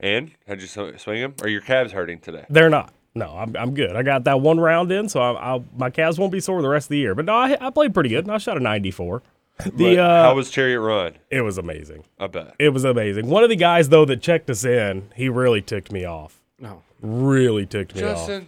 [0.01, 1.35] And how'd you swing them?
[1.43, 2.47] Are your calves hurting today?
[2.49, 2.95] They're not.
[3.15, 3.97] No, I'm, I'm good.
[3.97, 6.69] I got that one round in, so I, I, my calves won't be sore the
[6.69, 7.15] rest of the year.
[7.17, 8.25] But no, I, I played pretty good.
[8.25, 9.23] and I shot a 94.
[9.75, 11.15] The uh, how was Chariot Run?
[11.31, 12.05] it was amazing.
[12.19, 12.55] I bet.
[12.59, 13.27] It was amazing.
[13.29, 16.41] One of the guys though that checked us in, he really ticked me off.
[16.61, 16.83] No.
[17.01, 18.17] Really ticked me off.
[18.29, 18.47] Justin,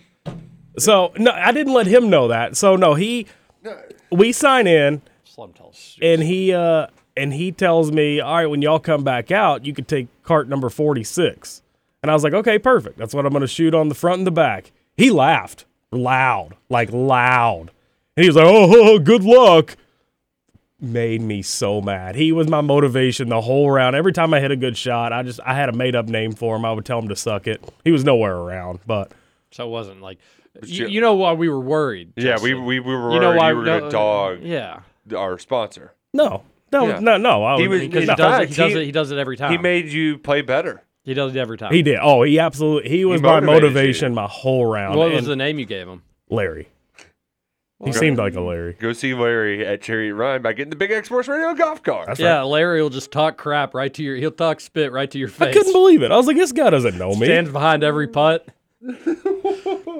[0.78, 2.56] So no, I didn't let him know that.
[2.56, 3.26] So no, he
[4.10, 5.96] we sign in Slum tells.
[6.00, 6.86] and he uh
[7.16, 10.48] and he tells me, all right, when y'all come back out, you could take cart
[10.48, 11.62] number forty six.
[12.02, 12.98] And I was like, okay, perfect.
[12.98, 14.70] That's what I'm gonna shoot on the front and the back.
[14.96, 17.70] He laughed loud, like loud,
[18.16, 19.76] and he was like, oh, good luck.
[20.82, 22.14] Made me so mad.
[22.16, 23.94] He was my motivation the whole round.
[23.94, 26.32] Every time I hit a good shot, I just I had a made up name
[26.32, 26.64] for him.
[26.64, 27.62] I would tell him to suck it.
[27.84, 29.12] He was nowhere around, but
[29.50, 30.18] So it wasn't like.
[30.64, 32.12] you- You, you know why we were worried?
[32.16, 34.80] yeah, we, we, we were You know why you were gonna dog Yeah.
[35.14, 35.92] our sponsor.
[36.14, 36.98] no, no, Yeah.
[37.00, 37.44] no, no.
[37.44, 38.12] I He was- Because no.
[38.14, 38.84] he does, it, fact, he does he- it.
[38.86, 39.52] He does it every time.
[39.52, 40.82] He made you play better.
[41.04, 41.72] He does it every time.
[41.74, 41.98] He did.
[42.00, 42.88] Oh, he absolutely.
[42.90, 44.16] He was my motivation you.
[44.16, 44.96] my whole round.
[44.98, 46.02] What was And the name you gave him?
[46.30, 46.68] Larry?
[47.84, 48.74] He seemed like a Larry.
[48.74, 52.08] Go see Larry at Chariot Run by getting the Big X Sports Radio golf cart.
[52.08, 54.16] That's Yeah, Larry will just talk crap right to your.
[54.16, 55.48] He'll talk spit right to your face.
[55.48, 56.10] I couldn't believe it.
[56.10, 57.26] I was like, this guy doesn't know me.
[57.26, 58.46] Stands behind every putt.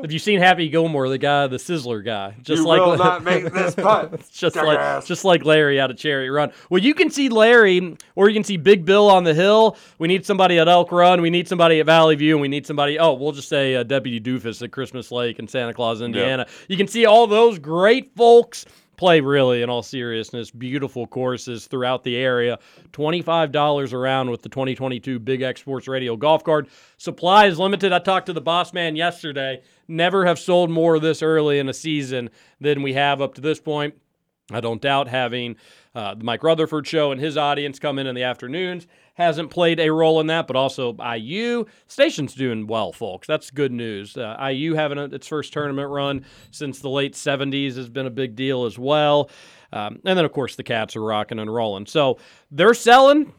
[0.02, 2.34] Have you seen Happy Gilmore, the guy, the Sizzler guy?
[2.42, 4.30] Just you like will not make this putt.
[4.32, 6.52] Just like just like Larry out of Chariot Run.
[6.70, 9.76] Well, you can see Larry, or you can see Big Bill on the hill.
[9.98, 11.20] We need somebody at Elk Run.
[11.20, 12.98] We need somebody at Valley View, and we need somebody.
[12.98, 16.46] Oh, we'll just say uh, Deputy Doofus at Christmas Lake in Santa Claus, Indiana.
[16.68, 18.64] You can see all those great folks
[18.96, 19.20] play.
[19.20, 22.58] Really, in all seriousness, beautiful courses throughout the area.
[22.92, 26.68] Twenty five dollars around with the 2022 Big X Sports Radio golf card
[27.00, 27.92] Supply is limited.
[27.94, 29.62] I talked to the boss man yesterday.
[29.90, 32.30] Never have sold more this early in a season
[32.60, 33.94] than we have up to this point.
[34.52, 35.56] I don't doubt having
[35.94, 39.80] uh, the Mike Rutherford show and his audience come in in the afternoons hasn't played
[39.80, 43.26] a role in that, but also IU station's doing well, folks.
[43.26, 44.16] That's good news.
[44.16, 48.10] Uh, IU having a, its first tournament run since the late 70s has been a
[48.10, 49.30] big deal as well.
[49.72, 51.86] Um, and then, of course, the Cats are rocking and rolling.
[51.86, 52.18] So
[52.50, 53.32] they're selling.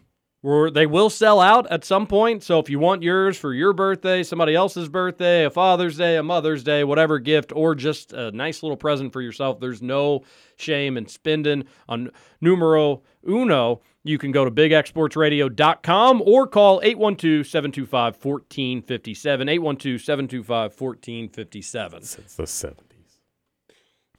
[0.44, 2.42] They will sell out at some point.
[2.42, 6.24] So if you want yours for your birthday, somebody else's birthday, a Father's Day, a
[6.24, 10.24] Mother's Day, whatever gift, or just a nice little present for yourself, there's no
[10.56, 12.10] shame in spending on
[12.42, 13.82] numero uno.
[14.04, 19.48] You can go to bigxsportsradio.com or call 812 725 1457.
[19.48, 22.02] 812 725 1457.
[22.02, 22.91] Since the 70s.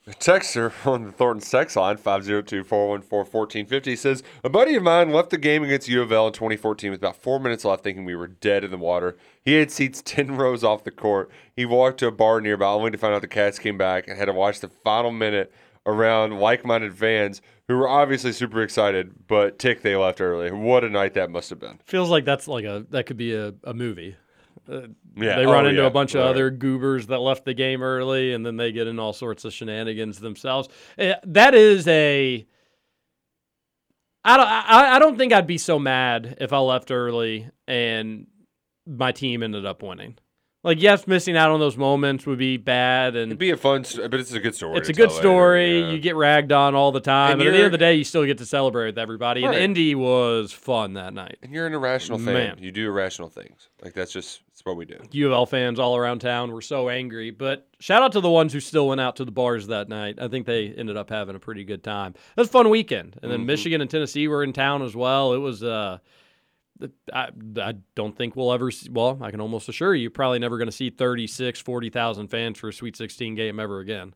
[0.07, 5.63] Texter on the Thornton sex line, 502-414-1450, says, A buddy of mine left the game
[5.63, 8.63] against U of L in 2014 with about four minutes left thinking we were dead
[8.63, 9.15] in the water.
[9.43, 11.29] He had seats 10 rows off the court.
[11.55, 14.17] He walked to a bar nearby only to find out the Cats came back and
[14.17, 15.53] had to watch the final minute
[15.85, 20.51] around like-minded fans who were obviously super excited, but tick they left early.
[20.51, 21.79] What a night that must have been.
[21.85, 24.15] Feels like that's like a that could be a, a movie.
[24.69, 24.81] Uh,
[25.17, 25.35] Yeah.
[25.37, 25.87] they Oh, run into yeah.
[25.87, 26.29] a bunch of Right.
[26.29, 29.53] other goobers that left the game early, and then they get in all sorts of
[29.53, 30.69] shenanigans themselves.
[30.97, 32.45] Eh, That is a.
[34.25, 34.47] I don't.
[34.47, 38.27] I, I don't think I'd be so mad if I left early and
[38.87, 40.17] my team ended up winning.
[40.65, 43.83] Like, yes, missing out on those moments would be bad, and It'd be a fun,
[44.09, 44.77] but it's a good story.
[44.77, 45.79] it's to a good tell later, story.
[45.81, 45.89] yeah.
[45.91, 47.77] You get ragged on all the time, And and at the end you're- of the
[47.79, 49.43] day, you still get to celebrate with everybody.
[49.43, 49.55] Right.
[49.55, 51.37] And Indy was fun that night.
[51.43, 52.33] And you're an irrational fan.
[52.33, 52.57] Man.
[52.61, 53.67] You do irrational things.
[53.83, 54.99] Like that's just that's what we do.
[55.11, 57.29] U of L fans all around town were so angry.
[57.31, 60.15] But shout out to the ones who still went out to the bars that night.
[60.21, 62.13] I think they ended up having a pretty good time.
[62.15, 63.19] It was a fun weekend.
[63.21, 63.47] And then Mhm.
[63.47, 65.33] Michigan and Tennessee were in town as well.
[65.33, 65.97] It was uh
[67.13, 70.57] I, I don't think we'll ever see, well, I can almost assure you, probably never
[70.57, 74.13] going to see 36, 40,000 fans for a Sweet 16 game ever again.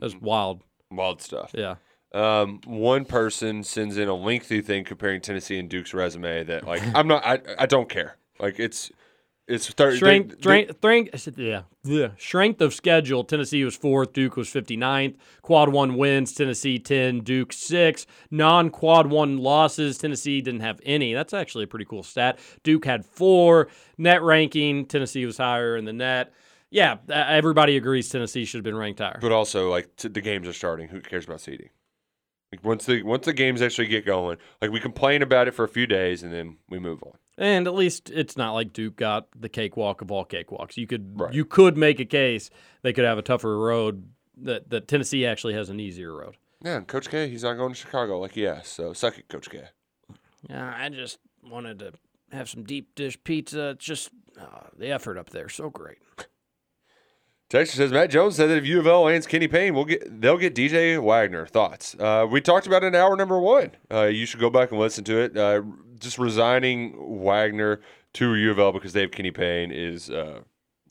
[0.00, 0.62] That's wild.
[0.90, 1.50] Wild stuff.
[1.54, 1.76] Yeah.
[2.14, 6.82] Um, one person sends in a lengthy thing comparing Tennessee and Duke's resume that like
[6.94, 8.16] I'm not I, I don't care.
[8.38, 8.90] Like it's
[9.48, 12.08] it's thir- Strength, they- strength, strength, yeah, yeah.
[12.18, 13.22] Strength of schedule.
[13.24, 14.12] Tennessee was fourth.
[14.12, 15.16] Duke was 59th.
[15.42, 16.32] Quad one wins.
[16.34, 17.20] Tennessee 10.
[17.20, 18.06] Duke six.
[18.30, 19.98] Non quad one losses.
[19.98, 21.14] Tennessee didn't have any.
[21.14, 22.38] That's actually a pretty cool stat.
[22.64, 23.68] Duke had four.
[23.98, 24.86] Net ranking.
[24.86, 26.32] Tennessee was higher in the net.
[26.68, 29.18] Yeah, everybody agrees Tennessee should have been ranked higher.
[29.20, 30.88] but also like t- the games are starting.
[30.88, 31.68] Who cares about seeding?
[32.56, 35.64] Like once the once the games actually get going, like we complain about it for
[35.64, 37.12] a few days and then we move on.
[37.38, 40.76] And at least it's not like Duke got the cakewalk of all cakewalks.
[40.78, 41.34] You could Right.
[41.34, 42.48] you could make a case
[42.82, 44.08] they could have a tougher road.
[44.38, 46.36] That that Tennessee actually has an easier road.
[46.64, 48.72] Yeah, and Coach K, he's not going to Chicago like he asked.
[48.72, 49.64] So suck it, Coach K.
[50.48, 51.92] Yeah, I just wanted to
[52.32, 53.70] have some deep dish pizza.
[53.70, 54.10] It's just
[54.40, 55.98] uh, the effort up there so great.
[57.56, 60.20] Texas says Matt Jones said that if U of L lands Kenny Payne, we'll get
[60.20, 61.46] they'll get DJ Wagner.
[61.46, 61.96] Thoughts?
[61.98, 63.70] Uh, we talked about it in hour number one.
[63.90, 65.36] Uh, you should go back and listen to it.
[65.36, 65.62] Uh,
[65.98, 67.80] just resigning Wagner
[68.14, 70.40] to U of L because they have Kenny Payne is uh,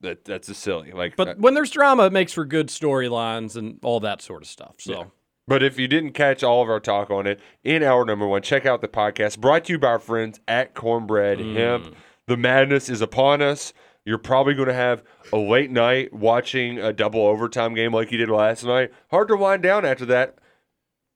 [0.02, 0.92] that that's just silly.
[0.92, 4.42] Like, But uh, when there's drama, it makes for good storylines and all that sort
[4.42, 4.76] of stuff.
[4.80, 5.12] So
[5.48, 8.42] But if you didn't catch all of our talk on it in hour number one,
[8.42, 11.96] check out the podcast brought to you by our friends at Cornbread Hemp.
[12.28, 13.72] The madness is upon us.
[14.06, 15.04] You're probably going to have
[15.34, 18.92] a late night watching a double overtime game like you did last night.
[19.10, 20.38] Hard to wind down after that,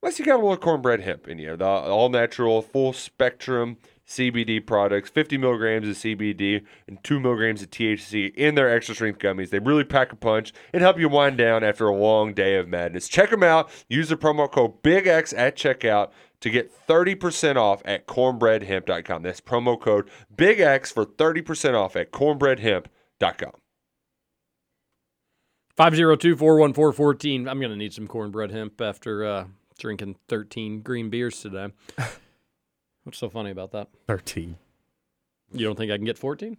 [0.02, 1.56] unless you got a little cornbread hemp in you.
[1.56, 3.76] The all natural, full spectrum
[4.08, 9.20] CBD products, 50 milligrams of CBD and 2 milligrams of THC in their extra strength
[9.20, 9.50] gummies.
[9.50, 12.66] They really pack a punch and help you wind down after a long day of
[12.66, 13.06] madness.
[13.06, 13.70] Check them out.
[13.88, 16.10] Use the promo code BIGX at checkout
[16.40, 19.22] to get 30% off at cornbreadhemp.com.
[19.22, 23.52] That's promo code BIGX for 30% off at cornbreadhemp.com.
[25.76, 27.48] 502 414 14.
[27.48, 29.44] I'm going to need some cornbread hemp after uh,
[29.78, 31.68] drinking 13 green beers today.
[33.04, 33.88] What's so funny about that?
[34.06, 34.56] 13.
[35.52, 36.56] You don't think I can get 14?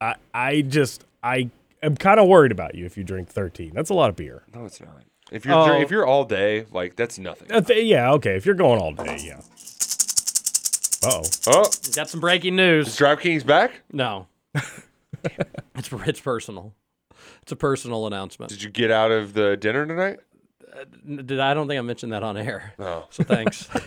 [0.00, 1.50] I, I just, I
[1.82, 3.72] am kind of worried about you if you drink 13.
[3.74, 4.42] That's a lot of beer.
[4.54, 5.02] No, it's not.
[5.30, 5.80] If you're Oh.
[5.80, 7.52] if you're all day, like that's nothing.
[7.52, 8.36] Uh, th- yeah, okay.
[8.36, 9.40] If you're going all day, yeah.
[11.04, 11.22] Uh oh.
[11.46, 12.96] Oh, Got some breaking is news.
[12.96, 13.82] Drive Kings back?
[13.92, 14.26] No.
[14.54, 16.74] it's it's personal.
[17.42, 18.50] It's a personal announcement.
[18.50, 20.18] Did you get out of the dinner tonight?
[21.08, 22.72] N- Did I don't think I mentioned that on air.
[22.78, 23.04] No.
[23.10, 23.68] So thanks.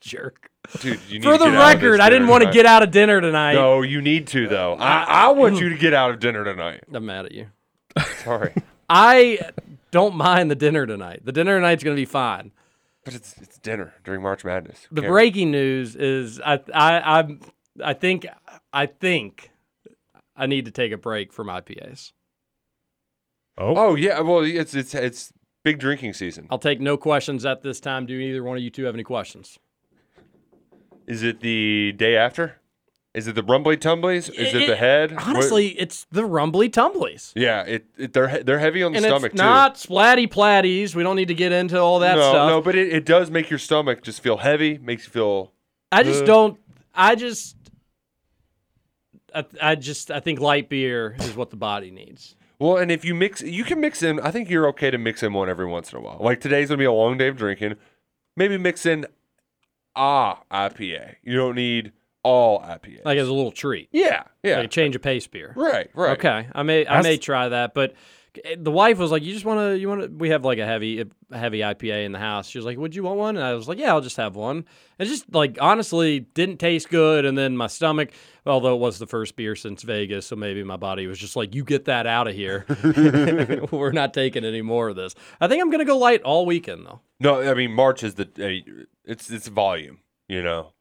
[0.00, 0.50] Jerk.
[0.80, 2.50] Dude, you need For to the get out of this record, I didn't want to
[2.50, 3.54] get out of dinner tonight.
[3.54, 4.74] No, you need to though.
[4.74, 6.84] I, I want you to get out of dinner tonight.
[6.92, 7.46] I'm mad at you.
[8.22, 8.52] Sorry,
[8.88, 9.38] I
[9.90, 11.20] don't mind the dinner tonight.
[11.24, 12.52] The dinner tonight's going to be fine.
[13.04, 14.86] but it's it's dinner during March Madness.
[14.88, 15.10] Who The cares?
[15.10, 17.40] breaking news is I I I'm,
[17.82, 18.26] I think
[18.72, 19.50] I think
[20.36, 22.12] I need to take a break from IPAs.
[23.56, 23.74] Oh.
[23.76, 25.32] Oh yeah, well it's it's it's
[25.64, 26.46] big drinking season.
[26.50, 28.06] I'll take no questions at this time.
[28.06, 29.58] Do either one of you two have any questions?
[31.06, 32.60] Is it the day after?
[33.14, 34.28] Is it the rumbly tumblies?
[34.32, 35.12] Is it, the head?
[35.12, 37.32] What- Honestly, it's the rumbly tumblies.
[37.34, 37.62] yeah.
[37.62, 40.94] It, it they're they're heavy on the and stomach it's not splatty platties.
[40.94, 42.48] We don't need to get into all that no, stuff.
[42.50, 44.78] no, but it, it does make your stomach just feel heavy.
[44.78, 45.52] Makes you feel
[45.90, 46.26] I just Uh.
[46.26, 46.60] don't.
[46.94, 47.56] I just.
[49.34, 50.10] I, I just.
[50.10, 52.34] I think light beer is what the body needs.
[52.58, 54.18] Well, and if you mix, you can mix in.
[54.20, 56.18] I think you're okay to mix in one every once in a while.
[56.20, 57.74] Like today's gonna be a long day of drinking.
[58.36, 59.06] Maybe mix in
[59.96, 61.16] ah IPA.
[61.22, 61.92] You don't need
[62.28, 63.04] all IPA.
[63.04, 63.88] Like as a little treat.
[63.92, 65.52] yeah, yeah, Like a change of pace beer.
[65.56, 66.18] right, right.
[66.18, 67.94] Okay, I may I That's- may try that, but
[68.44, 70.58] eh, the wife was like, "You just want to you want to?" We have like
[70.58, 72.48] a heavy a heavy IPA in the house.
[72.48, 74.36] She was like, "Would you want one?" And I was like, "Yeah, I'll just have
[74.36, 74.64] one."
[74.98, 78.10] It just like honestly didn't taste good, and then my stomach,
[78.46, 81.54] although it was the first beer since Vegas, so maybe my body was just like,
[81.54, 82.66] "You get that out of here.
[83.70, 86.84] We're not taking any more of this." I think I'm gonna go light all weekend
[86.86, 87.00] though.
[87.20, 90.00] No, I mean March is the uh, it's it's volume.
[90.28, 90.72] You know,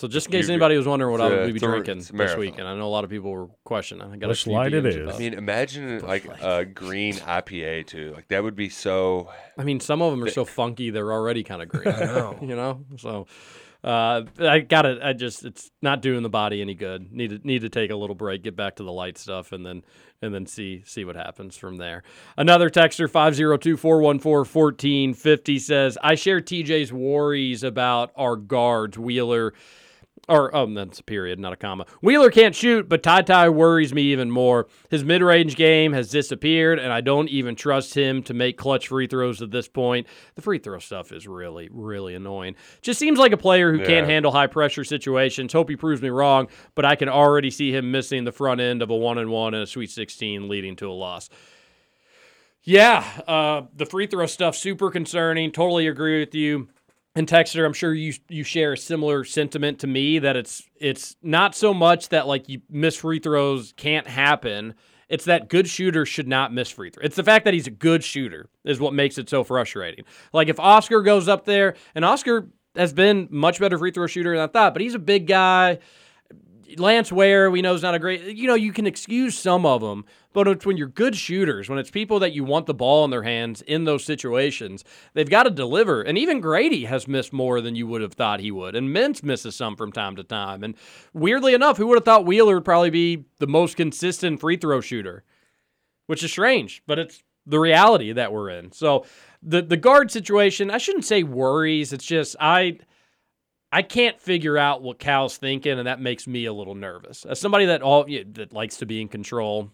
[0.00, 1.62] So just in case You- anybody was wondering what I it's a- would be it's
[1.62, 2.40] a- drinking it's a this marathon.
[2.40, 4.10] weekend, I know a lot of people were questioning.
[4.10, 4.96] I got Busch a few Light it DMs is.
[4.96, 6.38] about I mean, imagine like Light.
[6.42, 8.12] a green IPA too.
[8.14, 9.28] Like that would be so.
[9.58, 11.88] I mean, some of them are so funky they're already kind of green.
[11.94, 12.38] I know.
[12.40, 13.26] you know, so
[13.84, 17.12] uh, I got to I just it's not doing the body any good.
[17.12, 19.66] Need to need to take a little break, get back to the light stuff, and
[19.66, 19.82] then
[20.22, 22.02] and then see see what happens from there.
[22.38, 29.52] Another texter 502-414-1450 says, "I share TJ's worries about our guards, Wheeler."
[30.28, 31.86] Or um, that's a period, not a comma.
[32.02, 34.68] Wheeler can't shoot, but Ty Ty worries me even more.
[34.88, 39.08] His mid-range game has disappeared, and I don't even trust him to make clutch free
[39.08, 40.06] throws at this point.
[40.36, 42.54] The free throw stuff is really, really annoying.
[42.80, 45.52] Just seems like a player who can't handle high pressure situations.
[45.52, 48.82] Hope he proves me wrong, but I can already see him missing the front end
[48.82, 51.28] of a one and one and a Sweet 16, leading to a loss.
[52.62, 55.50] Yeah, uh, the free throw stuff super concerning.
[55.50, 56.68] Totally agree with you.
[57.16, 61.16] And Texter, I'm sure you you share a similar sentiment to me that it's it's
[61.22, 64.74] not so much that like you miss free throws can't happen.
[65.08, 67.04] It's that good shooters should not miss free throws.
[67.04, 70.04] It's the fact that he's a good shooter is what makes it so frustrating.
[70.32, 74.30] Like if Oscar goes up there, and Oscar has been much better free throw shooter
[74.30, 75.80] than I thought, but he's a big guy.
[76.78, 78.36] Lance Ware, we know is not a great.
[78.36, 81.78] You know, you can excuse some of them, but it's when you're good shooters, when
[81.78, 84.84] it's people that you want the ball in their hands in those situations,
[85.14, 86.02] they've got to deliver.
[86.02, 89.22] And even Grady has missed more than you would have thought he would, and Mintz
[89.22, 90.62] misses some from time to time.
[90.62, 90.74] And
[91.12, 94.80] weirdly enough, who would have thought Wheeler would probably be the most consistent free throw
[94.80, 95.24] shooter?
[96.06, 98.72] Which is strange, but it's the reality that we're in.
[98.72, 99.06] So
[99.42, 101.92] the the guard situation, I shouldn't say worries.
[101.92, 102.78] It's just I.
[103.72, 107.24] I can't figure out what Cal's thinking, and that makes me a little nervous.
[107.24, 109.70] As somebody that all yeah, that likes to be in control,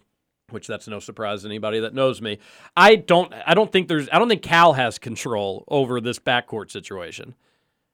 [0.51, 2.37] which that's no surprise to anybody that knows me.
[2.75, 3.33] I don't.
[3.45, 4.07] I don't think there's.
[4.11, 7.35] I don't think Cal has control over this backcourt situation.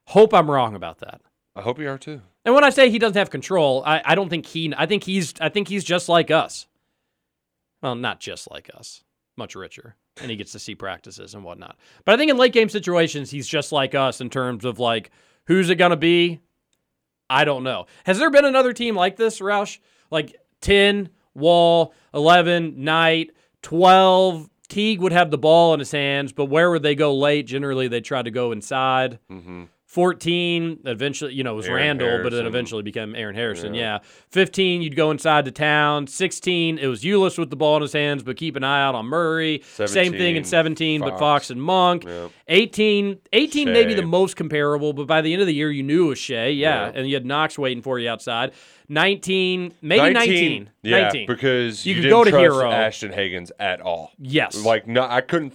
[0.07, 1.21] Hope I'm wrong about that.
[1.55, 2.21] I hope you are too.
[2.45, 4.73] And when I say he doesn't have control, I, I don't think he.
[4.75, 5.33] I think he's.
[5.39, 6.67] I think he's just like us.
[7.81, 9.03] Well, not just like us.
[9.37, 11.77] much richer, and he gets to see practices and whatnot.
[12.05, 15.11] But I think in late game situations, he's just like us in terms of like
[15.47, 16.39] who's it gonna be.
[17.29, 17.85] I don't know.
[18.05, 19.79] Has there been another team like this, Roush?
[20.11, 24.49] Like ten, Wall, eleven, Knight, twelve.
[24.69, 27.45] Teague would have the ball in his hands, but where would they go late?
[27.45, 29.19] Generally, they try to go inside.
[29.29, 29.65] Mm-hmm.
[29.93, 33.75] 14, eventually, you know, it was Aaron Randle, but then eventually became Aaron Harrison.
[33.75, 33.81] Yeah.
[33.81, 33.99] Yeah.
[34.29, 36.07] 15, you'd go inside the town.
[36.07, 38.95] 16, it was Ulis with the ball in his hands, but keep an eye out
[38.95, 39.61] on Murray.
[39.63, 41.19] Same thing in 17, but Fox.
[41.19, 42.05] Fox and Monk.
[42.05, 42.31] Yep.
[42.47, 46.07] 18, 18 maybe the most comparable, but by the end of the year, you knew
[46.07, 46.47] it was Shai.
[46.47, 46.85] Yeah.
[46.87, 46.91] Yeah.
[46.95, 48.51] And you had Knox waiting for you outside.
[48.89, 50.69] 19, maybe 19.
[50.81, 51.27] Yeah, 19.
[51.27, 52.71] because You you, could didn't go to trust Herro.
[52.73, 54.11] Ashton Hagans at all.
[54.17, 54.65] Yes.
[54.65, 55.53] Like no, I couldn't.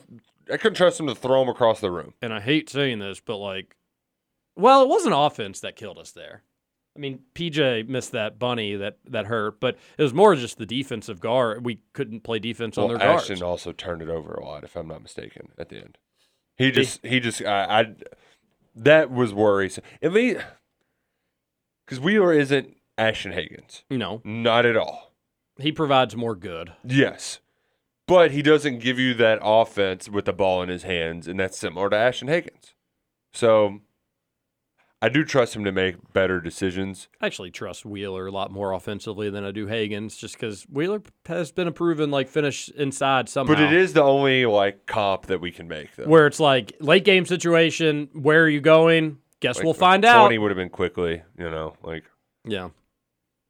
[0.50, 2.14] I couldn't trust him to throw him across the room.
[2.22, 3.76] and I hate saying this, but like,
[4.58, 6.42] well, it wasn't offense that killed us there.
[6.96, 10.66] I mean, PJ missed that bunny that that hurt, but it was more just the
[10.66, 11.64] defensive guard.
[11.64, 13.30] We couldn't play defense on Well, their guards.
[13.30, 15.48] Ashton also turned it over a lot, if I'm not mistaken.
[15.58, 15.96] At the end,
[16.56, 17.94] he just he just I, I
[18.74, 19.84] that was worrisome.
[20.02, 20.40] At least
[21.86, 25.12] because Wheeler isn't Ashton Hagans, No, not at all.
[25.58, 26.72] he provides more good.
[26.84, 27.38] Yes.
[28.08, 31.58] But he doesn't give you that offense with the ball in his hands, and that's
[31.58, 32.72] similar to Ashton Hagans.
[33.32, 33.80] So
[35.00, 37.06] I do trust him to make better decisions.
[37.20, 41.02] I actually trust Wheeler a lot more offensively than I do Hagans, just because Wheeler
[41.26, 43.54] has been a proven like finish inside somehow.
[43.54, 46.06] But it is the only like comp that we can make though.
[46.06, 48.08] where it's like late game situation.
[48.12, 49.18] Where are you going?
[49.40, 50.22] Guess Like, we'll find out.
[50.22, 52.04] Twenty would have been Quickley, you know, like
[52.44, 52.70] Yeah,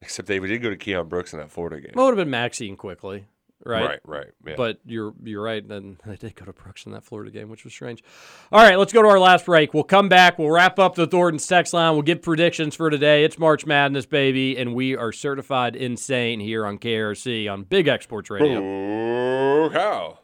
[0.03, 1.93] except they did go to Keion Brooks in that Florida game.
[1.95, 3.25] well, it would have been Maxey and Quickley,
[3.65, 3.83] right?
[3.83, 4.27] right, right.
[4.45, 4.53] Yeah.
[4.57, 5.67] But you're you're right.
[5.67, 8.03] Then they did go to Brooks in that Florida game, which was strange.
[8.51, 9.73] All right, let's go to our last break.
[9.73, 10.37] We'll come back.
[10.39, 11.93] We'll wrap up the Thornton's text line.
[11.93, 13.23] We'll give predictions for today.
[13.23, 18.05] It's March Madness, baby, and we are certified insane here on KRC on Big X
[18.05, 18.59] Sports Radio.
[18.59, 20.19] oh cow.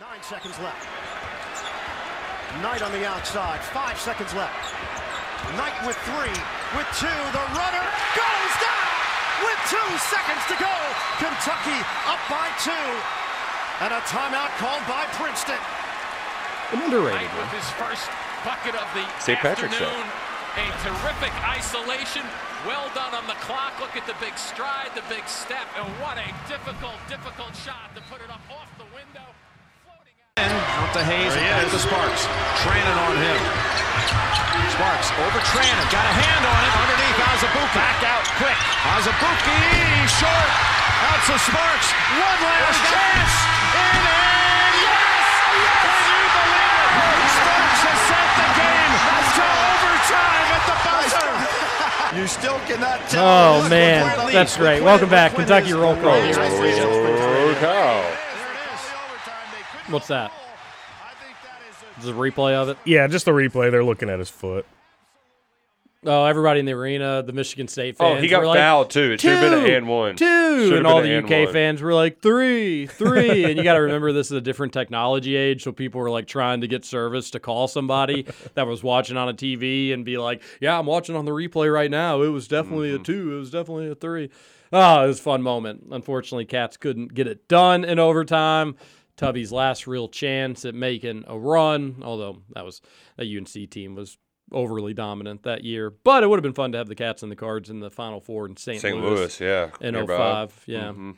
[0.00, 0.86] Nine seconds left.
[2.62, 3.60] Knight on the outside.
[3.60, 4.74] Five seconds left.
[5.56, 6.36] Knight with three.
[6.76, 7.06] With two.
[7.06, 8.69] The runner goes down
[9.42, 10.74] with two seconds to go.
[11.18, 12.88] Kentucky up by two.
[13.80, 15.58] And a timeout called by Princeton.
[16.76, 17.48] An underrated one.
[17.48, 18.06] with his first
[18.44, 19.38] bucket of the St.
[19.40, 19.84] Patrick's Day.
[19.84, 20.06] afternoon.
[20.60, 22.22] A terrific isolation.
[22.66, 23.72] Well done on the clock.
[23.80, 28.02] Look at the big stride, the big step, and what a difficult, difficult shot to
[28.12, 29.24] put it up off the window.
[30.70, 30.88] Floating out.
[30.88, 32.22] Out to Hayes and back to Sparks.
[32.62, 33.40] Trannon on him.
[34.74, 35.86] Sparks over Trannon.
[35.90, 37.74] Got a hand on it underneath Azubuike.
[37.76, 38.58] Back out quick.
[38.96, 40.50] Azubuike short.
[41.10, 41.88] Out to Sparks.
[42.16, 43.34] One last chance.
[43.70, 45.26] In and yes!
[45.50, 47.30] Can you believe it?
[47.34, 48.92] Sparks has sent the game
[49.36, 51.30] to overtime at the buzzer.
[52.18, 53.22] You still cannot tell.
[53.24, 54.64] Oh Look, man, look where it that's leads.
[54.66, 54.82] right.
[54.82, 55.76] Welcome back, Kentucky it is.
[55.76, 56.12] roll call.
[56.14, 57.58] There it is.
[57.62, 58.16] Oh.
[59.90, 60.32] What's that?
[62.00, 62.78] Is it a replay of it?
[62.84, 63.70] Yeah, just the replay.
[63.70, 64.66] They're looking at his foot.
[66.02, 68.16] Oh, everybody in the arena, the Michigan State fans.
[68.16, 69.12] Oh, he got were like, fouled too.
[69.12, 70.16] It should have been an and one.
[70.16, 70.24] Two,
[70.64, 71.52] Should've and all the UK one.
[71.52, 75.36] fans were like three, three, and you got to remember this is a different technology
[75.36, 78.24] age, so people were like trying to get service to call somebody
[78.54, 81.70] that was watching on a TV and be like, "Yeah, I'm watching on the replay
[81.70, 82.22] right now.
[82.22, 83.02] It was definitely Mm-hmm.
[83.02, 83.36] a two.
[83.36, 84.30] It was definitely a three.
[84.72, 85.88] Oh, it was a fun moment.
[85.90, 88.76] Unfortunately, Cats couldn't get it done in overtime.
[89.20, 92.80] Tubby's last real chance at making a run, although that was
[93.16, 94.16] that UNC team was
[94.50, 95.90] overly dominant that year.
[95.90, 97.90] But it would have been fun to have the Cats and the cards in the
[97.90, 98.80] Final Four in St.
[98.80, 98.96] St.
[98.96, 99.70] Louis, Louis, yeah.
[99.80, 100.46] in nearby.
[100.46, 100.64] 05.
[100.66, 100.92] Yeah.
[100.92, 101.16] Mhm.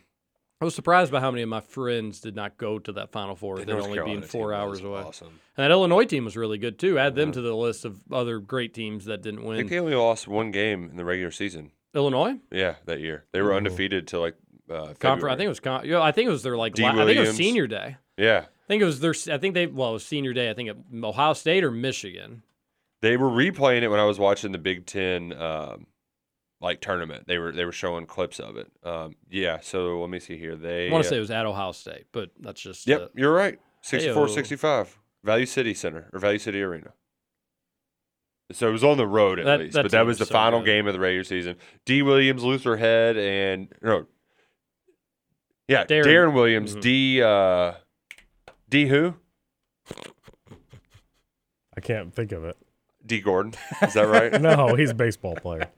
[0.61, 3.35] I was surprised by how many of my friends did not go to that Final
[3.35, 3.59] Four.
[3.59, 5.01] The They'd North only Carolina being four hours away.
[5.01, 5.41] Awesome.
[5.57, 6.99] And that Illinois team was really good too.
[6.99, 9.57] Add them to the list of other great teams that didn't I win.
[9.59, 11.73] think they only lost one game in the regular season.
[11.95, 14.37] Illinois Yeah, that year they were undefeated till like
[14.73, 15.61] uh, I think it was.
[15.61, 16.79] Con- yeah, I think it was their like.
[16.79, 17.97] La- I think it was senior day.
[18.17, 19.15] Yeah, I think it was their.
[19.33, 19.67] I think they.
[19.67, 20.51] Well, it was senior day.
[20.51, 22.43] I think at Ohio State or Michigan.
[23.01, 25.87] they were replaying it when I was watching the Big Ten um,
[26.61, 27.27] like tournament.
[27.27, 28.71] They were they were showing clips of it.
[28.85, 30.57] Um, yeah, so let me see here.
[30.57, 32.87] They I want to say it was at Ohio State, but that's just.
[32.87, 33.59] Yep, uh, you're right.
[33.83, 34.31] 64 Heyo.
[34.35, 34.99] 65.
[35.25, 36.93] Value City Center or Value City Arena.
[38.53, 40.61] So it was on the road at That- least, but that was the so final
[40.61, 40.67] good.
[40.67, 41.57] game of the regular season.
[41.87, 42.03] D.
[42.03, 44.07] Williams, Luther Head, and no,
[45.69, 46.81] yeah, Darren- Darren, Williams, Mhm.
[46.81, 47.23] D.
[47.23, 47.73] Uh,
[48.69, 48.87] D.
[48.87, 49.15] Who?
[51.77, 52.57] I can't think of it.
[53.05, 53.21] D.
[53.21, 53.55] Gordon.
[53.83, 54.33] Is that right?
[54.41, 55.69] No, he's a baseball player.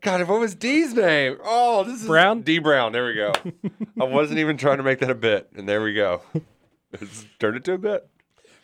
[0.00, 1.36] God, what was D's name?
[1.44, 2.40] Oh, this is Brown?
[2.42, 2.58] D.
[2.58, 2.92] Brown.
[2.92, 3.32] There we go.
[4.00, 6.22] I wasn't even trying to make that a bit, and there we go.
[6.92, 8.08] It's turned it to a bit.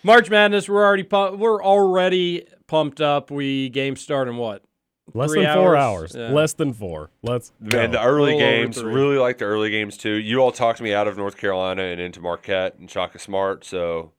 [0.03, 0.69] March Madness.
[0.69, 3.31] We're already pu- we're already pumped up.
[3.31, 4.63] We game start in what
[5.15, 6.31] Less Three than four hours, hours.
[6.31, 6.35] yeah.
[6.35, 7.11] Less than four.
[7.23, 7.79] Let's go.
[7.79, 10.15] And the early games, really like the early games too.
[10.15, 14.13] You all talked me out of North Carolina and into Marquette and Shaka Smart, so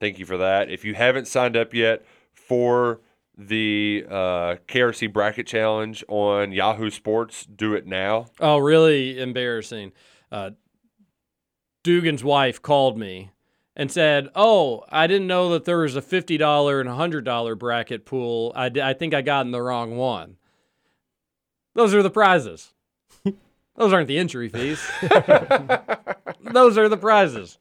[0.00, 0.70] thank you for that.
[0.70, 3.00] If you haven't signed up yet for
[3.36, 8.26] the uh, KRC Bracket Challenge on Yahoo Sports, do it now.
[8.40, 9.92] Oh, really embarrassing.
[10.30, 10.50] Uh,
[11.82, 13.31] Dugan's wife called me
[13.76, 17.24] and said, "Oh, I didn't know that there was a fifty dollar and a hundred
[17.24, 18.52] dollar bracket pool.
[18.54, 20.36] I, d- I think I got in the wrong one.
[21.74, 22.72] Those are the prizes.
[23.76, 24.86] Those aren't the entry fees.
[26.40, 27.56] Those are the prizes.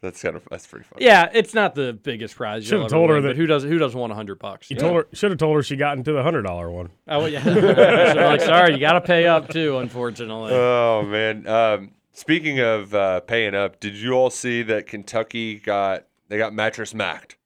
[0.00, 0.98] That's kind of that's pretty fun.
[1.00, 2.64] Yeah, it's not the biggest prize.
[2.64, 4.70] Should've you'll ever told her win, that- who does who doesn't want a hundred bucks?
[4.70, 6.90] You told her should have told her she got into the hundred dollar one.
[7.06, 7.44] Oh yeah.
[8.24, 9.78] Like, sorry, you got to pay up too.
[9.78, 10.52] Unfortunately.
[10.52, 11.46] Oh man.
[11.46, 16.54] Um, speaking of uh, paying up, did you all see that Kentucky got they got
[16.54, 17.36] mattress macked?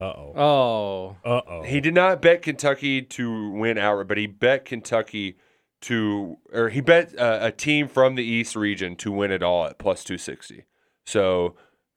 [0.00, 0.32] Uh oh.
[0.34, 1.16] oh.
[1.30, 1.62] Uh oh.
[1.62, 5.36] He did not bet Kentucky to win outright, but he bet Kentucky
[5.82, 9.66] to, or he bet uh, a team from the East region to win it all
[9.66, 10.64] at plus 260.
[11.04, 11.54] So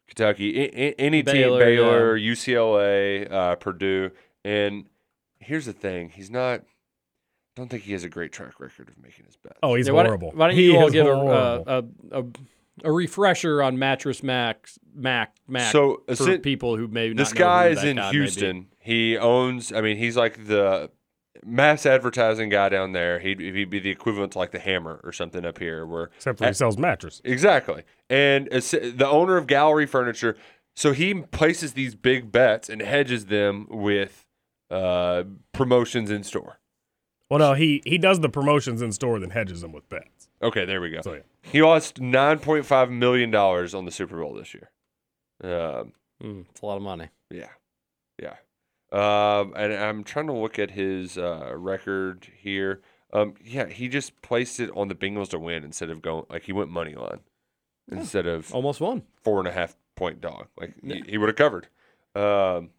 [0.08, 4.12] Kentucky, a- a- any Baylor, team, Baylor, UCLA, uh, Purdue.
[4.44, 4.86] And
[5.40, 6.62] here's the thing he's not,
[7.56, 9.60] I don't think he has a great track record of making his bets.
[9.62, 10.32] Oh, he's Yeah, why don't- horrible.
[10.34, 11.64] Why don't He you all give a, horrible.
[11.68, 11.82] uh,
[12.12, 12.26] a, a
[12.86, 17.40] a refresher on mattress Max Mac Mac So, for essen- people who may this not
[17.40, 18.18] know guy who is that in guy may be.
[18.18, 18.68] Houston.
[18.80, 19.72] He owns.
[19.72, 20.90] I mean, he's like the
[21.46, 23.20] mass advertising guy down there.
[23.20, 26.40] He'd, he'd be the equivalent to like the Hammer or something up here, where Except
[26.40, 27.22] for he sells mattress.
[27.24, 27.84] exactly.
[28.10, 30.36] And it's, the owner of Gallery Furniture,
[30.76, 34.26] so he places these big bets and hedges them with
[34.72, 36.60] uh, promotions in store.
[37.34, 40.30] Well, no, he he does the promotions in store, then hedges them with bets.
[40.44, 41.02] Okay, there we go.
[41.02, 41.20] So yeah.
[41.42, 44.70] He lost nine point five million dollars on the Super Bowl this year.
[45.44, 47.10] Um, Mm, it's a lot of money.
[47.32, 47.50] Yeah,
[48.22, 48.36] yeah.
[48.92, 52.82] Um, and I'm trying to look at his uh, record here.
[53.12, 56.44] Um, yeah, he just placed it on the Bengals to win instead of going like
[56.44, 57.22] he went money line
[57.92, 59.02] instead of Almost won.
[59.24, 60.48] four and a half point dog.
[60.56, 61.68] Like he, he would have covered.
[62.16, 62.70] Um,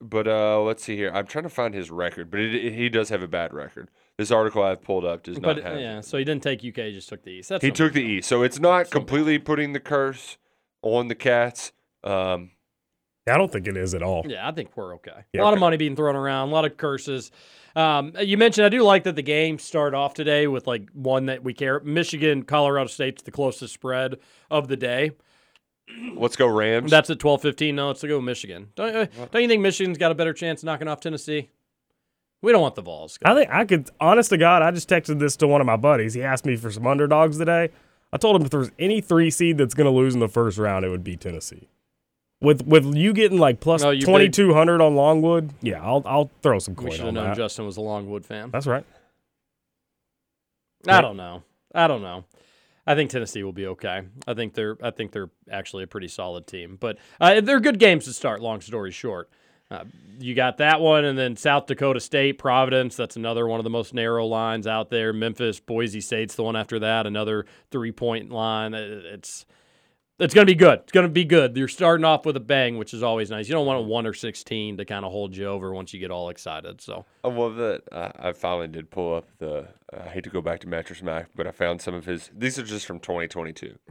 [0.00, 1.10] but uh, let's see here.
[1.14, 3.90] I'm trying to find his record, but it, it- he does have a bad record.
[4.18, 5.80] This article I've pulled up does not have.
[5.80, 7.48] yeah, so he didn't take UK, he just took the East.
[7.48, 10.38] That's he took the East, so it's not completely putting the curse
[10.82, 11.72] on the Cats.
[12.04, 12.52] Um,
[13.28, 14.22] I don't think it is at all.
[14.28, 15.24] Yeah, I think we're okay.
[15.32, 17.32] Yeah, a lot of money being thrown around, a lot of curses.
[17.74, 21.26] Um, you mentioned I do like that the game started off today with like one
[21.26, 21.80] that we care.
[21.80, 24.16] Michigan, Colorado State's the closest spread
[24.50, 25.10] of the day.
[26.16, 26.90] Let's go Rams.
[26.90, 27.76] That's at twelve fifteen.
[27.76, 28.68] No, let's go Michigan.
[28.74, 31.50] Don't, uh, don't you think Michigan's got a better chance of knocking off Tennessee?
[32.42, 33.18] We don't want the Vols.
[33.24, 35.76] I think I could, honest to God, I just texted this to one of my
[35.76, 36.12] buddies.
[36.12, 37.70] He asked me for some underdogs today.
[38.12, 40.58] I told him if there's any three seed that's going to lose in the first
[40.58, 41.68] round, it would be Tennessee.
[42.40, 46.02] With with you getting like plus you big- twenty two hundred on Longwood, yeah, I'll
[46.04, 47.36] I'll throw some we coin should have known that.
[47.36, 48.50] Justin was a Longwood fan.
[48.50, 48.84] That's right.
[50.86, 51.42] I don't know.
[51.74, 52.24] I don't know.
[52.86, 54.02] I think Tennessee will be okay.
[54.26, 54.76] I think they're.
[54.82, 56.76] I think they're actually a pretty solid team.
[56.78, 58.42] But uh, they're good games to start.
[58.42, 59.30] Long story short,
[59.70, 59.84] uh,
[60.18, 62.94] you got that one, and then South Dakota State, Providence.
[62.96, 65.12] That's another one of the most narrow lines out there.
[65.14, 67.06] Memphis, Boise State's the one after that.
[67.06, 68.74] Another three point line.
[68.74, 69.46] It- It's
[70.18, 70.80] it's going to be good.
[70.80, 71.56] It's going to be good.
[71.56, 73.48] You're starting off with a bang, which is always nice.
[73.48, 76.00] You don't want a one or sixteen to kind of hold you over once you
[76.00, 76.80] get all excited.
[76.80, 77.82] So I love that.
[77.90, 79.68] Uh, I finally did pull up the.
[79.92, 82.30] I hate to go back to Mattress Mac, but I found some of his.
[82.36, 83.78] These are just from 2022.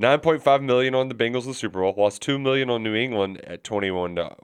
[0.00, 1.92] 9.5 million on the Bengals in the Super Bowl.
[1.96, 4.36] Lost 2 million on New England at 21 to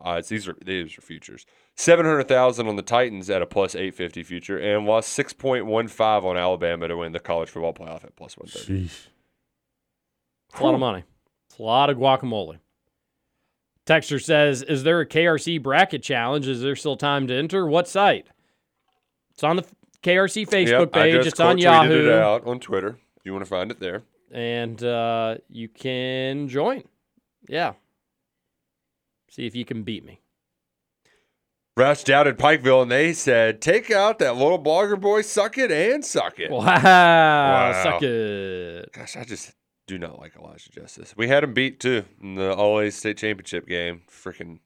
[0.00, 0.28] odds.
[0.28, 1.46] These are these are futures.
[1.74, 6.96] 700,000 on the Titans at a plus 850 future, and lost 6.15 on Alabama to
[6.98, 8.88] win the college football playoff at plus 130.
[8.88, 9.06] Sheesh.
[10.52, 11.04] It's a lot of money.
[11.50, 12.58] It's a lot of guacamole.
[13.86, 16.46] Texter says, "Is there a KRC bracket challenge?
[16.46, 17.66] Is there still time to enter?
[17.66, 18.26] What site?
[19.32, 19.64] It's on the
[20.02, 21.26] KRC Facebook Yep, page.
[21.26, 22.98] It's on Yahoo, it out on Twitter.
[23.24, 24.02] You want to find it there?
[24.34, 26.82] and uh, you can join.
[27.48, 27.74] Yeah.
[29.30, 30.20] See if you can beat me.
[31.76, 36.04] Rush doubted Pikeville, and they said, "Take out that little blogger boy, suck it and
[36.04, 38.92] suck it." Wow, suck it.
[38.92, 39.52] Gosh, I just
[39.92, 41.14] do not like Elijah Justice.
[41.16, 44.02] We had him beat too in the All State Championship game.
[44.10, 44.60] Freaking,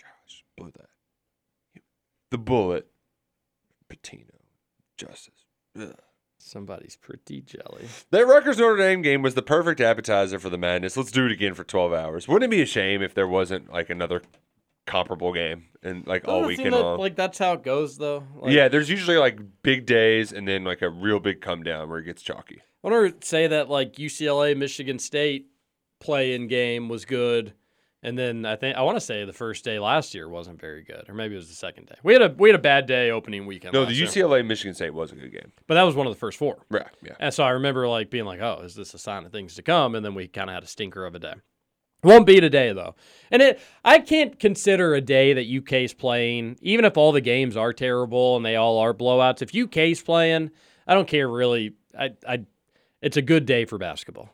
[0.00, 1.82] gosh, blew that.
[2.30, 2.86] The bullet,
[3.88, 4.34] Patino,
[4.96, 5.46] Justice.
[5.78, 5.94] Ugh.
[6.38, 7.86] Somebody's pretty jelly.
[8.12, 10.96] That Rutgers Notre Dame game was the perfect appetizer for the madness.
[10.96, 12.26] Let's do it again for 12 hours.
[12.26, 14.22] Wouldn't it be a shame if there wasn't like another
[14.86, 16.98] comparable game and like all Doesn't it seem weekend that, long?
[16.98, 18.24] Like that's how it goes, though.
[18.36, 21.90] Like, yeah, there's usually like big days and then like a real big come down
[21.90, 22.62] where it gets chalky.
[22.82, 25.46] I want to say that like UCLA Michigan State
[26.00, 27.52] play in game was good,
[28.02, 30.82] And then I think I want to say the first day last year wasn't very
[30.82, 31.96] good, or maybe it was the second day.
[32.02, 33.74] We had a we had a bad day opening weekend.
[33.74, 35.52] No, the year, UCLA Michigan State was a good game.
[35.66, 36.64] but that was one of the first four.
[36.72, 37.12] Yeah, yeah.
[37.20, 39.62] And so I remember like being like, "Oh, is this a sign of things to
[39.62, 41.34] come?" And then we kind of had a stinker of a day.
[42.02, 42.94] Won't be today though,
[43.30, 47.58] and it I can't consider a day that UK's playing, even if all the games
[47.58, 49.42] are terrible and they all are blowouts.
[49.42, 50.50] If UK's playing,
[50.86, 51.74] I don't care really.
[51.98, 52.46] I I,
[53.02, 54.30] it's a good day for basketball.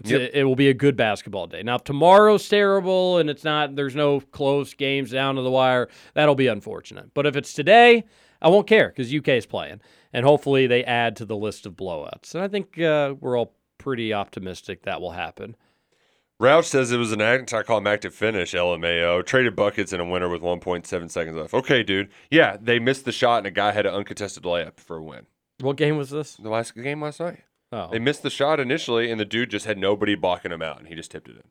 [0.00, 0.20] It's Yep.
[0.20, 1.62] a- it will be a good basketball day.
[1.62, 5.88] Now if tomorrow's terrible and it's not, there's no close games down to the wire.
[6.14, 7.12] That'll be unfortunate.
[7.14, 8.04] But if it's today,
[8.40, 9.82] I won't care because UK is playing,
[10.14, 12.34] and hopefully they add to the list of blowouts.
[12.34, 15.56] And I think uh, we're all pretty optimistic that will happen.
[16.40, 19.24] Roush says it was an anticlimactic finish, LMAO.
[19.26, 21.52] Traded buckets in a winner with 1.7 seconds left.
[21.52, 22.08] Okay, dude.
[22.30, 25.26] Yeah, they missed the shot and a guy had an uncontested layup for a win.
[25.60, 26.36] What game was this?
[26.36, 27.40] The last game last night.
[27.72, 30.78] Oh, They missed the shot initially, and the dude just had nobody blocking him out,
[30.78, 31.42] and he just tipped it in.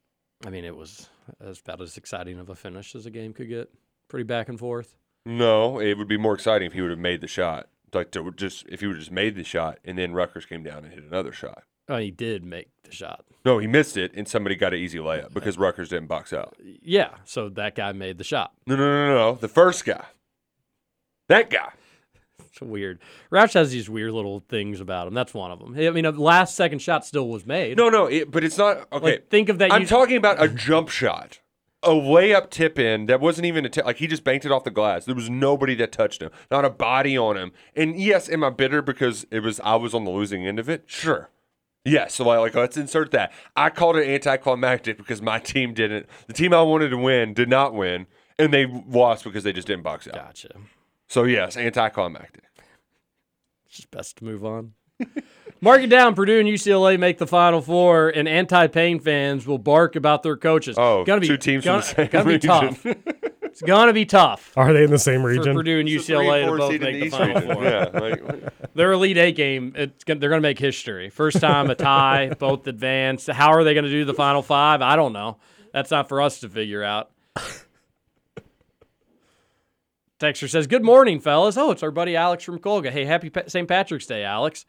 [0.46, 1.08] I mean, it was
[1.40, 3.70] as about as exciting of a finish as a game could get.
[4.10, 4.96] Pretty back and forth.
[5.26, 7.68] No, it would be more exciting if he would have made the shot.
[7.94, 10.64] Like to just if he would have just made the shot, and then Rutgers came
[10.64, 11.64] down and hit another shot.
[11.88, 13.26] Oh, he did make the shot.
[13.44, 16.56] No, he missed it, and somebody got an easy layup because Rutgers didn't box out.
[16.60, 18.54] Yeah, so that guy made the shot.
[18.68, 19.36] No, no, no, no, no.
[19.36, 20.06] The first guy.
[21.30, 21.72] That guy.
[22.62, 23.00] It's weird.
[23.32, 25.14] Roush has these weird little things about him.
[25.14, 25.76] That's one of them.
[25.78, 27.78] I mean, a last second shot still was made.
[27.78, 29.06] No, no, it, but it's not okay.
[29.14, 29.72] Like, think of that.
[29.72, 31.40] I'm you- talking about a jump shot,
[31.84, 33.86] a layup tip in that wasn't even a tip.
[33.86, 35.06] Like he just banked it off the glass.
[35.06, 37.52] There was nobody that touched him, not a body on him.
[37.76, 40.70] And yes, am I bitter because it was I was on the losing end of
[40.70, 40.84] it?
[40.88, 41.30] Sure.
[41.86, 43.32] Yes, so like, let's insert that.
[43.56, 46.08] I called it anticlimactic because my team didn't.
[46.28, 48.06] The team I wanted to win did not win,
[48.38, 50.14] and they lost because they just didn't box out.
[50.14, 50.50] Gotcha.
[51.08, 52.44] So yes, anticlimactic.
[53.70, 54.74] It's just best to move on.
[55.62, 56.16] Mark it down.
[56.16, 60.76] Purdue and UCLA make the Final Four, and anti-Pain fans will bark about their coaches.
[60.78, 62.86] Oh, gonna be two teams gonna, the same gonna be tough.
[62.86, 65.54] It's gonna be tough Are they in the same for region?
[65.54, 67.54] Purdue and It's a UCLA to both make the Final region.
[67.54, 67.64] Four.
[67.64, 71.10] Yeah, like, Their Elite Eight game, it's gonna, they're going to make history.
[71.10, 73.28] First time a tie, both advanced.
[73.28, 74.82] How are they going to do the Final Five?
[74.82, 75.38] I don't know.
[75.74, 77.12] That's not for us to figure out.
[80.20, 81.56] Texter says, "Good morning, fellas.
[81.56, 82.90] Oh, it's our buddy Alex from Colga.
[82.90, 83.68] Hey, happy St.
[83.68, 84.66] Patrick's Day, Alex.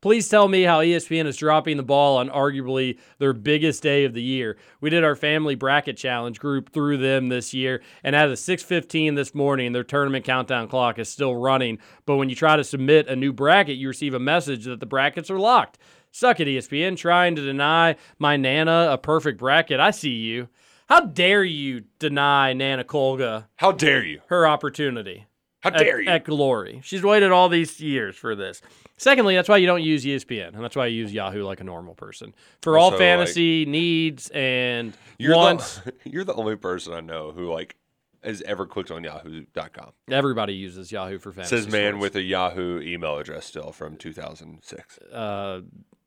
[0.00, 4.14] Please tell me how ESPN is dropping the ball on arguably their biggest day of
[4.14, 4.56] the year.
[4.80, 9.34] We did our family bracket challenge group through them this year, and at 6:15 this
[9.34, 11.78] morning, their tournament countdown clock is still running.
[12.06, 14.86] But when you try to submit a new bracket, you receive a message that the
[14.86, 15.76] brackets are locked.
[16.12, 19.80] Suck it, E ESPN, trying to deny my Nana a perfect bracket.
[19.80, 20.48] I see you.
[20.88, 24.20] How dare you deny Nana Kolga how dare you?
[24.28, 25.26] her opportunity?
[25.60, 26.10] How at- dare you?
[26.10, 26.80] At glory.
[26.84, 28.60] She's waited all these years for this.
[28.96, 31.64] Secondly, that's why you don't use ESPN, and that's why you use Yahoo like a
[31.64, 35.78] normal person for all Also, fantasy needs and You're wants.
[35.78, 37.76] the, you're the only person I know who like
[38.22, 39.92] has ever clicked on Yahoo.com.
[40.10, 41.56] Everybody uses Yahoo for fantasy.
[41.56, 42.02] Says man sports.
[42.02, 44.98] with a Yahoo email address still from 2006.
[45.12, 45.60] uh,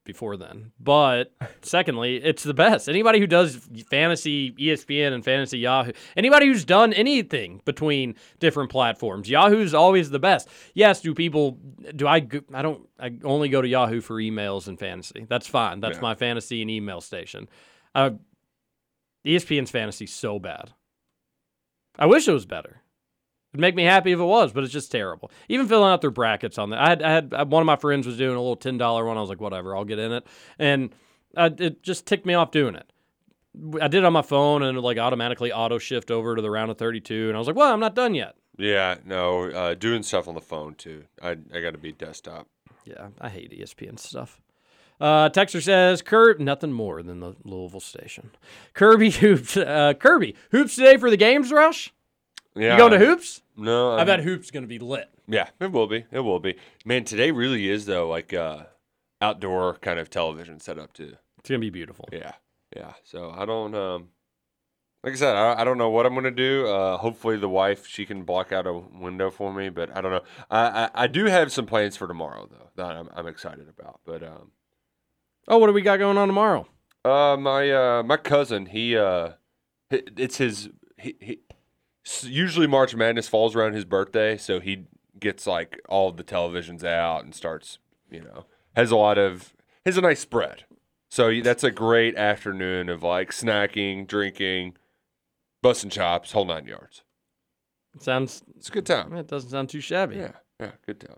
[0.08, 0.72] before then.
[0.80, 1.32] But
[1.62, 2.90] secondly, it's the best.
[2.90, 3.56] Anybody who does
[3.92, 10.18] fantasy ESPN and fantasy Yahoo, anybody who's done anything between different platforms, Yahoo's always the
[10.18, 10.48] best.
[10.74, 11.60] Yes, do people
[11.96, 15.28] do I go- I don't I only go to Yahoo for emails and fantasy.
[15.30, 15.80] That's fine.
[15.82, 16.02] That's Yeah.
[16.02, 17.48] my fantasy and email station.
[17.94, 18.12] Uh,
[19.26, 20.72] ESPN's fantasy so bad.
[22.00, 22.82] I wish it was better.
[23.54, 25.32] It'd make me happy if it was, but it's just terrible.
[25.50, 26.80] Even filling out their brackets on that.
[26.80, 27.04] I had,
[27.34, 29.18] I had one of my friends was doing a little ten dollar one.
[29.18, 30.28] I was like, whatever, I'll get in it,
[30.60, 30.94] and
[31.36, 32.92] uh, it just ticked me off doing it.
[33.82, 36.52] I did it on my phone and it like automatically auto shift over to the
[36.52, 38.36] round of thirty two, and I was like, well, I'm not done yet.
[38.58, 41.06] Yeah, no, uh, doing stuff on the phone too.
[41.22, 42.48] I I got to be desktop.
[42.86, 44.42] Yeah, I hate ESPN stuff.
[45.00, 48.32] Uh, Texter says, "Kirby, nothing more than the Louisville station.
[48.74, 49.56] Kirby hoops.
[49.56, 51.94] Uh, Kirby hoops today for the games rush.
[52.58, 53.42] Yeah, You going to hoops?
[53.56, 55.10] No, I I'm- bet hoops gonna be lit.
[55.28, 56.06] Yeah, it will be.
[56.12, 56.56] It will be.
[56.86, 58.64] Man, today really is though like uh,
[59.22, 61.16] outdoor kind of television setup too.
[61.40, 62.08] It's gonna be beautiful.
[62.12, 62.34] Yeah,
[62.76, 62.94] yeah.
[63.04, 64.10] So I don't um,
[65.04, 66.68] like I said, I, I don't know what I'm gonna do.
[66.68, 70.12] Uh, hopefully the wife she can block out a window for me, but I don't
[70.12, 70.24] know.
[70.50, 74.00] I I, I do have some plans for tomorrow though that I'm I'm excited about.
[74.06, 74.52] But um,
[75.48, 76.68] Oh, what do we got going on tomorrow?
[77.06, 79.30] uh, my uh my cousin he uh,
[79.90, 81.40] it's his he.
[82.24, 84.86] Usually March Madness falls around his birthday, so he
[85.20, 87.80] gets like all the televisions out and starts,
[88.10, 89.54] you know, has a lot of
[89.86, 90.66] has a nice spread.
[91.10, 94.76] So that's a great afternoon of like snacking, drinking,
[95.62, 97.04] busting chops, whole nine yards.
[98.00, 99.14] Sounds It's a good time.
[99.16, 100.18] it doesn't sound too shabby.
[100.18, 101.18] Yeah, yeah, good time.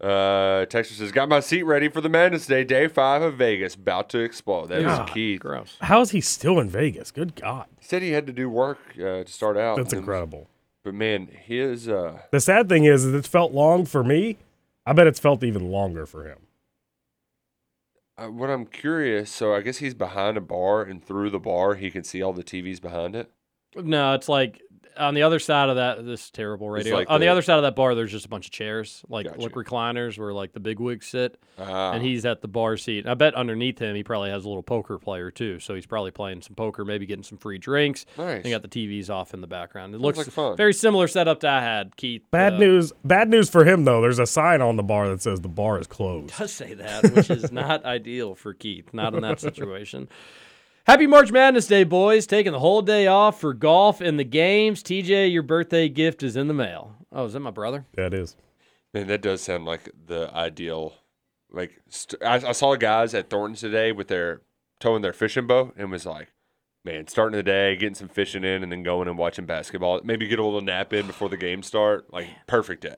[0.00, 3.74] Uh, Texas says, got my seat ready for the Madness Day, day five of Vegas,
[3.74, 4.66] about to explode.
[4.68, 5.40] That God, was Keith.
[5.40, 5.76] Gross.
[5.80, 7.10] How is he still in Vegas?
[7.10, 7.66] Good God.
[7.78, 9.76] He said he had to do work uh, to start out.
[9.76, 10.48] That's and- incredible.
[10.82, 14.36] But man, his uh, The sad thing is, is it's felt long for me.
[14.84, 16.38] I bet it's felt even longer for him.
[18.18, 19.30] uh, what I'm curious.
[19.30, 22.34] So I guess he's behind a bar, and through the bar, he can see all
[22.34, 23.30] the TVs behind it.
[23.76, 24.60] No, it's like
[24.96, 26.04] on the other side of that.
[26.04, 26.94] This terrible radio.
[26.96, 29.02] like on the, the- other side of that bar, there's just a bunch of chairs,
[29.08, 29.40] like Gotcha.
[29.40, 31.92] like recliners, where like the big wigs sit, Ah.
[31.92, 33.00] and he's at the bar seat.
[33.00, 35.60] And I bet underneath him, he probably has a little poker player too.
[35.60, 38.06] So he's probably playing some poker, maybe getting some free drinks.
[38.18, 38.42] Nice.
[38.42, 39.94] They got the TVs off in the background.
[39.94, 40.56] It Sounds looks like fun.
[40.56, 42.22] very similar setup to I had, Keith.
[42.30, 42.92] Bad uh, news.
[43.04, 44.00] Bad news for him though.
[44.00, 46.36] There's a sign on the bar that says the bar is closed.
[46.38, 48.92] does say that, which is not ideal for Keith.
[48.92, 50.08] Not in that situation.
[50.86, 52.26] Happy March Madness Day, boys.
[52.26, 54.82] Taking the whole day off for golf and the games.
[54.82, 56.94] TJ, your birthday gift is in the mail.
[57.10, 57.86] Oh, is that my brother?
[57.96, 58.36] Yeah, That is.
[58.92, 60.92] Man, that does sound like the ideal.
[61.50, 64.42] Like st- I, I saw guys at Thornton's today with their
[64.78, 66.28] towing their fishing boat and was like,
[66.84, 70.00] man, starting the day, getting some fishing in, and then going and watching basketball.
[70.04, 72.12] Maybe get a little nap in before the game start.
[72.12, 72.96] Like perfect day.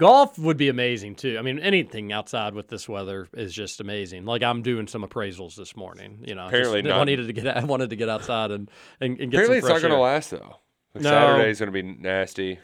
[0.00, 1.36] Golf would be amazing too.
[1.38, 4.24] I mean, anything outside with this weather is just amazing.
[4.24, 6.24] Like I'm doing some appraisals this morning.
[6.26, 7.54] You know, just- Apparently I needed to get.
[7.54, 10.30] I wanted to get outside and and, and get Apparently, it's not going to last
[10.30, 10.56] though.
[10.94, 11.10] Like, No.
[11.10, 12.58] Saturday's going to be nasty.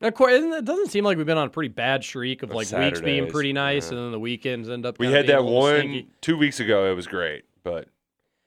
[0.00, 2.72] Of course, it doesn't seem like we've been on a pretty bad streak of like
[2.72, 3.98] weeks being pretty nice, yeah.
[3.98, 4.98] and then the weekends end up.
[4.98, 6.08] We had that one stinky.
[6.22, 6.90] two weeks ago.
[6.90, 7.86] It was great, but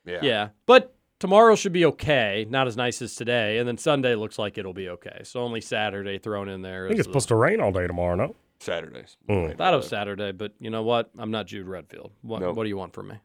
[0.04, 0.50] yeah, Yeah.
[0.66, 2.46] But tomorrow should be okay.
[2.50, 3.58] Not as nice as today.
[3.58, 5.22] And then Sunday looks like it'll be okay.
[5.24, 6.86] So only Saturday thrown in there.
[6.86, 8.16] I think is it's supposed to rain all day tomorrow.
[8.16, 8.36] No.
[8.60, 9.18] Saturdays.
[9.30, 9.50] Mm.
[9.50, 11.10] the- thought it was Saturday, but you know what?
[11.18, 12.12] I'm not Jude Redfield.
[12.22, 12.56] What, Nope.
[12.56, 13.16] what do you want from me?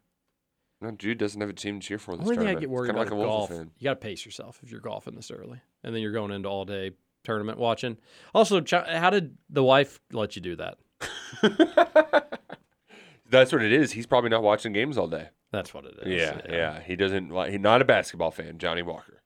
[0.82, 2.60] No, Jude doesn't have a team to cheer for this Only thing I tournament.
[2.60, 3.48] get It's worried kinda about like a golf.
[3.50, 3.70] fan.
[3.78, 6.48] You got to pace yourself if you're golfing this early, and then you're going into
[6.48, 6.92] all day
[7.22, 7.98] tournament watching.
[8.34, 10.78] Also, how did the wife let you do that?
[13.28, 13.92] That's what it is.
[13.92, 15.28] He's probably not watching games all day.
[15.52, 16.20] That's what it is.
[16.20, 16.80] Yeah, yeah.
[16.80, 17.50] He doesn't like.
[17.50, 18.58] He's not a basketball fan.
[18.58, 19.20] Johnny Walker.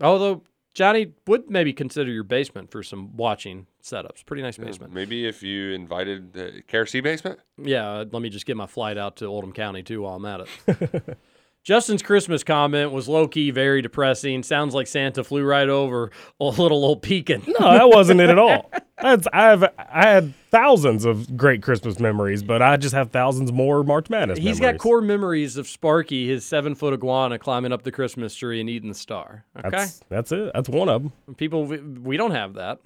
[0.00, 0.42] Although
[0.74, 4.24] Johnny would maybe consider your basement for some watching setups.
[4.24, 4.92] Pretty nice basement.
[4.92, 7.40] Maybe if you invited the KRC basement.
[7.58, 10.26] Yeah, uh, let me just get my flight out to Oldham County too while I'm
[10.26, 11.18] at it.
[11.62, 14.42] Justin's Christmas comment was low key very depressing.
[14.42, 16.10] Sounds like Santa flew right over
[16.40, 17.42] a little old pecan.
[17.46, 18.70] No, that wasn't it at all.
[19.00, 23.82] That's I've I had thousands of great Christmas memories, but I just have thousands more
[23.84, 24.38] March Madness.
[24.38, 28.60] He's got core memories of Sparky, his seven foot iguana climbing up the Christmas tree
[28.60, 29.44] and eating the star.
[29.58, 30.52] Okay, That's that's it.
[30.54, 31.36] That's one of them.
[31.36, 32.80] people we, we don't have that.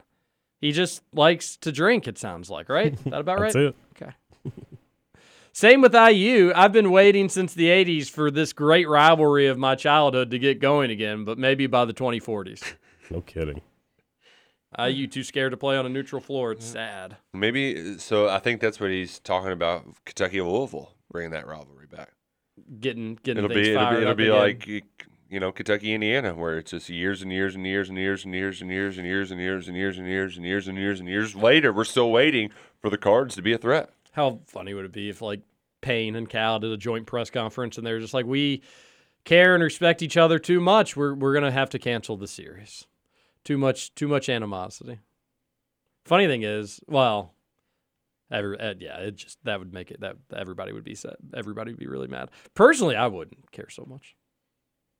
[0.60, 2.09] He just likes to drink.
[2.09, 2.96] It sounds like right.
[3.05, 3.52] That about right?
[3.52, 3.76] That's it.
[4.01, 4.12] Okay.
[5.55, 6.52] Same with IU.
[6.52, 10.59] I've been waiting since the 80s for this great rivalry of my childhood to get
[10.59, 12.74] going again, but maybe by the 2040s.
[13.09, 13.60] No kidding.
[14.76, 16.51] IU too scared to play on a neutral floor.
[16.51, 17.18] It's sad.
[17.32, 17.98] Maybe.
[17.98, 19.85] So I think that's what he's talking about.
[20.05, 22.10] Kentucky and Louisville bringing that rivalry back.
[22.81, 23.74] Getting getting It'll things be.
[23.74, 24.02] It'll be.
[24.02, 27.89] It'll be like you know Kentucky Indiana, where it's just years and years and years
[27.89, 30.47] and years and years and years and years and years and years and years and
[30.47, 32.51] years and years and years later, we're still waiting
[32.81, 33.90] for the Cards to be a threat.
[34.15, 35.43] How funny would it be if like
[35.81, 38.62] Payne and Cal did a joint press conference and they're just like, we
[39.24, 40.97] care and respect each other too much.
[40.97, 42.86] We're we're gonna have to cancel the series.
[43.45, 45.01] Too much too much animosity.
[46.05, 47.35] Funny thing is, well,
[48.31, 51.16] every, uh, yeah, it just that would make it that everybody would be set.
[51.35, 52.31] Everybody would be really mad.
[52.55, 54.15] Personally, I wouldn't care so much.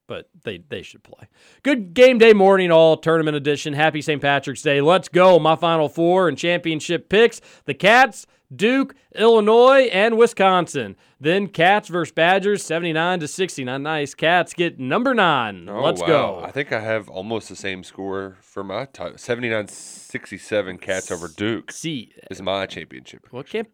[0.07, 1.29] But they they should play.
[1.63, 3.73] Good game day morning, all tournament edition.
[3.73, 4.21] Happy St.
[4.21, 4.81] Patrick's Day.
[4.81, 5.39] Let's go.
[5.39, 10.97] My final four and championship picks: the Cats, Duke, Illinois, and Wisconsin.
[11.19, 13.83] Then Cats versus Badgers, seventy-nine to sixty-nine.
[13.83, 14.15] Nice.
[14.15, 15.69] Cats get number nine.
[15.71, 16.07] Oh, Let's wow.
[16.07, 16.41] go.
[16.45, 19.17] I think I have almost the same score for my title.
[19.17, 21.73] 79-67 Cats over Duke.
[21.73, 23.27] See, is my championship.
[23.33, 23.69] Well, it can't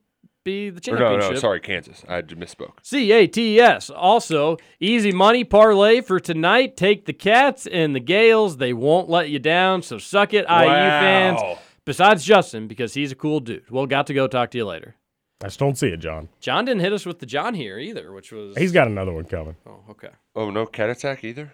[0.45, 1.21] be the Or championship.
[1.21, 2.03] no, no, sorry, Kansas.
[2.09, 2.75] I misspoke.
[2.83, 3.91] C A T S.
[3.91, 6.77] Also, easy money parlay for tonight.
[6.77, 8.57] Take the Cats and the Gaels.
[8.59, 9.83] They won't let you down.
[9.83, 11.41] So suck it, IU fans.
[11.85, 13.69] Besides Justin, because he's a cool dude.
[13.71, 14.97] Well, got to go talk to you later.
[15.43, 16.29] I just don't see it, John.
[16.41, 18.57] John didn't hit us with the John here either, which was.
[18.57, 19.57] He's got another one coming.
[19.67, 20.11] Oh, okay.
[20.37, 21.53] Oh, no cat attack either?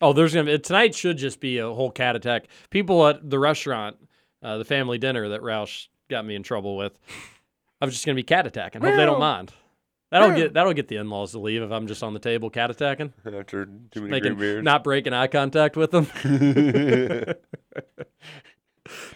[0.00, 0.94] Oh, there's gonna be tonight.
[0.94, 2.46] Should just be a whole cat attack.
[2.70, 3.96] People at the restaurant,
[4.42, 6.98] uh, the family dinner that Roush got me in trouble with.
[7.80, 8.82] I'm just gonna be cat attacking.
[8.82, 9.52] Hope they don't mind.
[10.10, 12.70] That'll get that'll get the in-laws to leave if I'm just on the table cat
[12.70, 13.12] attacking.
[13.24, 14.64] After too many Making green beers.
[14.64, 16.06] not breaking eye contact with them.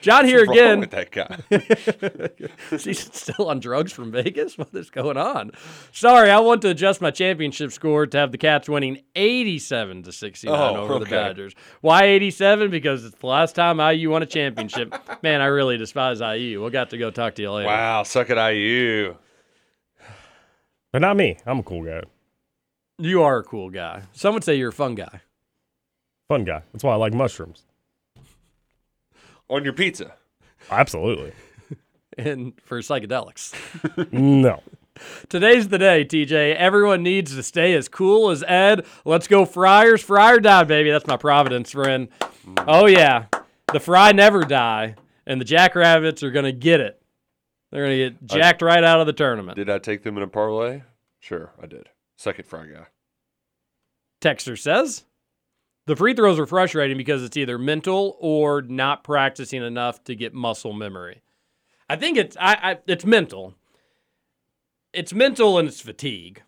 [0.00, 0.80] John here What's wrong again.
[0.80, 2.76] with that guy.
[2.78, 4.56] He's still on drugs from Vegas.
[4.64, 5.50] What is going on?
[5.92, 10.12] Sorry, I want to adjust my championship score to have the Cats winning 87 to
[10.12, 11.06] 69 Oh, over the.
[11.06, 11.54] Badgers.
[11.80, 12.70] Why 87?
[12.70, 14.94] Because it's the last time IU won a championship.
[15.22, 16.60] Man, I really despise IU.
[16.60, 17.66] We'll got to go talk to you later.
[17.68, 19.16] Wow, suck at IU.
[20.92, 21.38] But not me.
[21.46, 22.02] I'm a cool guy.
[22.98, 24.02] You are a cool guy.
[24.12, 25.20] Some would say you're a fun guy.
[26.28, 26.62] Fun guy.
[26.72, 27.64] That's why I like mushrooms.
[29.48, 30.14] On your pizza.
[30.70, 31.32] Absolutely.
[32.16, 33.52] And for psychedelics.
[34.12, 34.62] no.
[35.28, 36.54] Today's the day, TJ.
[36.54, 38.86] Everyone needs to stay as cool as Ed.
[39.04, 40.00] Let's go Friars.
[40.00, 40.92] Fry or die, baby.
[40.92, 42.06] That's my Providence friend.
[42.68, 43.26] Oh, yeah.
[43.72, 44.94] The Fry never die,
[45.26, 47.02] and the Jackrabbits are going to get it.
[47.72, 49.56] They're going to get jacked right out of the tournament.
[49.56, 50.82] Did I take them in a parlay?
[51.18, 51.88] Sure, I did.
[52.16, 52.86] Second fry guy.
[54.20, 55.04] Texter says
[55.86, 60.34] the free throws are frustrating because it's either mental or not practicing enough to get
[60.34, 61.22] muscle memory.
[61.88, 63.54] I think it's I, I it's mental.
[64.92, 66.42] It's mental and it's fatigue.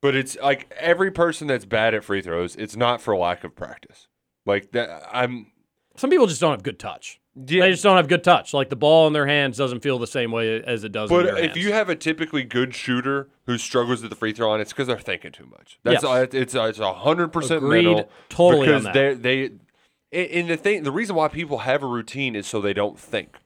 [0.00, 3.54] But it's like every person that's bad at free throws, it's not for lack of
[3.54, 4.06] practice.
[4.46, 5.52] Like that I'm
[5.96, 7.20] Some people just don't have good touch.
[7.46, 7.62] Yeah.
[7.64, 8.52] They just don't have good touch.
[8.54, 11.16] Like the ball in their hands doesn't feel the same way as it does in
[11.16, 11.56] But if hands.
[11.58, 14.88] you have a typically good shooter who struggles at the free throw line, it's because
[14.88, 15.78] they're thinking too much.
[15.84, 16.28] That's Yes.
[16.34, 18.10] it's it's a hundred percent mental.
[18.28, 19.44] totally because they they
[20.10, 22.98] and- and the thing the reason why people have a routine is so they don't
[22.98, 23.36] think.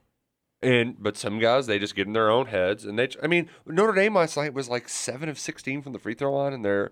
[0.61, 3.49] And but some guys they just get in their own heads and they I mean
[3.65, 6.63] Notre Dame last night was like seven of sixteen from the free throw line and
[6.63, 6.89] they're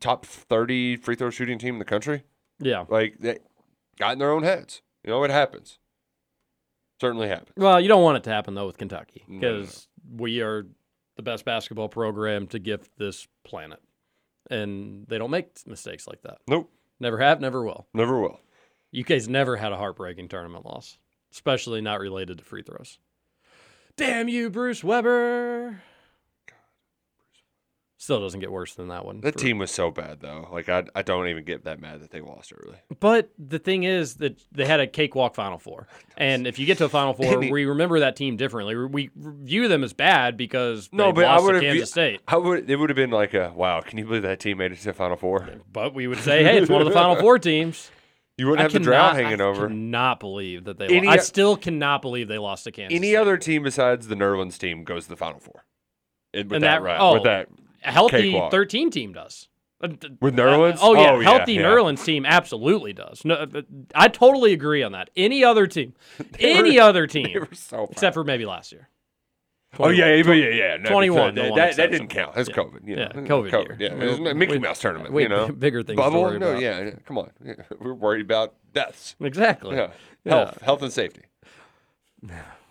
[0.00, 2.24] top thirty free throw shooting team in the country.
[2.58, 2.84] yeah.
[2.88, 3.38] Like they
[3.98, 4.82] got in their own heads.
[5.04, 5.78] You know it happens.
[7.00, 7.52] Certainly happens.
[7.56, 10.66] Well, you don't want it to happen though with Kentucky No, no, because we are
[11.16, 13.80] the best basketball program to gift this planet,
[14.50, 16.38] and they don't make mistakes like that.
[16.48, 16.70] Nope.
[16.98, 17.86] Never have, never will.
[17.92, 18.40] Never will.
[18.98, 20.96] UK's never had a heartbreaking tournament loss,
[21.32, 22.98] especially not related to free throws.
[23.96, 25.82] Damn you, Bruce Weber.
[27.98, 29.22] Still doesn't get worse than that one.
[29.22, 30.48] That for- team was so bad though.
[30.52, 32.76] Like I, I don't even get that mad that they lost early.
[33.00, 36.76] But the thing is that they had a cakewalk Final Four, and if you get
[36.78, 38.76] to a Final Four, we remember that team differently.
[38.76, 41.62] We view them as bad because No, they but I would to have.
[41.62, 42.20] Kansas State.
[42.28, 42.68] I would.
[42.68, 43.80] It would have been like a wow.
[43.80, 45.48] Can you believe that team made it to the Final Four?
[45.72, 47.90] But we would say, hey, it's one of the Final Four teams.
[48.36, 49.68] You wouldn't I have the drought hanging I over.
[49.68, 50.88] Cannot believe that they.
[50.88, 51.18] Any- Lost.
[51.18, 52.94] I still cannot believe they lost to Kansas.
[52.94, 53.16] Any State.
[53.16, 55.64] other team besides the Nerlens team goes to the Final Four.
[56.34, 57.48] And with And that, that- right, oh, with that
[57.86, 58.50] a healthy cakewalk.
[58.50, 59.48] thirteen team does.
[59.80, 59.88] Uh,
[60.22, 60.78] With Nerlens?
[60.80, 61.62] oh yeah, Oh, healthy yeah.
[61.62, 63.24] Nerlens team absolutely does.
[63.26, 63.62] No, uh,
[63.94, 65.10] I totally agree on that.
[65.16, 65.92] Any other team,
[66.38, 68.88] any were- other team, so except for maybe last year.
[69.78, 70.76] Oh yeah, yeah, yeah, yeah.
[70.78, 72.34] No, 21, That, that, that didn't count.
[72.34, 72.54] That's Yeah.
[72.54, 72.88] COVID.
[72.88, 73.02] You know.
[73.14, 73.76] Yeah, COVID year.
[73.78, 75.12] Yeah, it was Mickey we- Mouse tournament.
[75.12, 76.30] way you know, bigger things Bubble?
[76.30, 76.60] no, about.
[76.62, 79.14] yeah, yeah, Come on, Yeah, we're worried about deaths.
[79.20, 79.76] Exactly.
[79.76, 79.90] Yeah,
[80.24, 80.32] Yeah.
[80.44, 81.22] health, health and safety.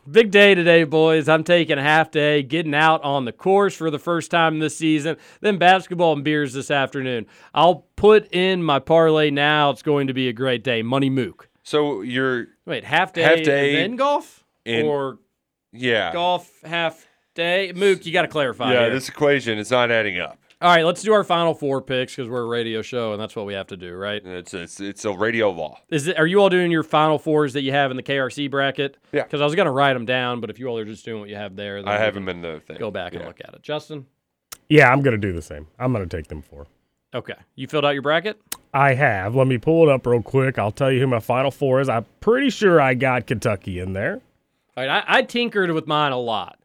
[0.10, 1.27] Big day today, boys.
[1.27, 4.77] I'm taking a half day, getting out on the course for the first time this
[4.77, 5.18] season.
[5.41, 7.26] Then basketball and beers this afternoon.
[7.56, 9.72] I'll put in my parlay now.
[9.72, 10.84] It's going to be a great day.
[10.84, 11.49] Money mook.
[11.64, 15.18] So you're Wait, half day, Half day and then golf, and- or
[15.73, 17.72] yeah, golf half day?
[17.76, 18.73] Mook, you got to clarify.
[18.73, 18.82] yeah.
[18.82, 18.90] here.
[18.91, 20.38] This equation is not adding up.
[20.65, 23.35] All right, let's do our final four picks because we're a radio show and that's
[23.35, 24.19] what we have to do, right?
[24.25, 25.79] It's it's it's a radio law.
[25.89, 26.17] Is it?
[26.17, 28.97] Are you all doing your final fours that you have in the KRC bracket?
[29.11, 29.21] Yeah.
[29.21, 31.19] Because I was going to write them down, but if you all are just doing
[31.19, 32.77] what you have there, then I haven't been in the thing.
[32.79, 33.61] Go back and look at it.
[33.61, 34.07] Justin.
[34.67, 35.67] Yeah, I'm gonna do the same.
[35.77, 36.65] I'm gonna take them four.
[37.13, 37.35] Okay.
[37.53, 38.41] You filled out your bracket?
[38.73, 39.35] I have.
[39.35, 40.57] Let me pull it up real quick.
[40.57, 41.89] I'll tell you who my final four is.
[41.89, 44.19] I'm pretty sure I got Kentucky in there.
[44.75, 45.03] All right.
[45.07, 46.57] I, I tinkered with mine a lot.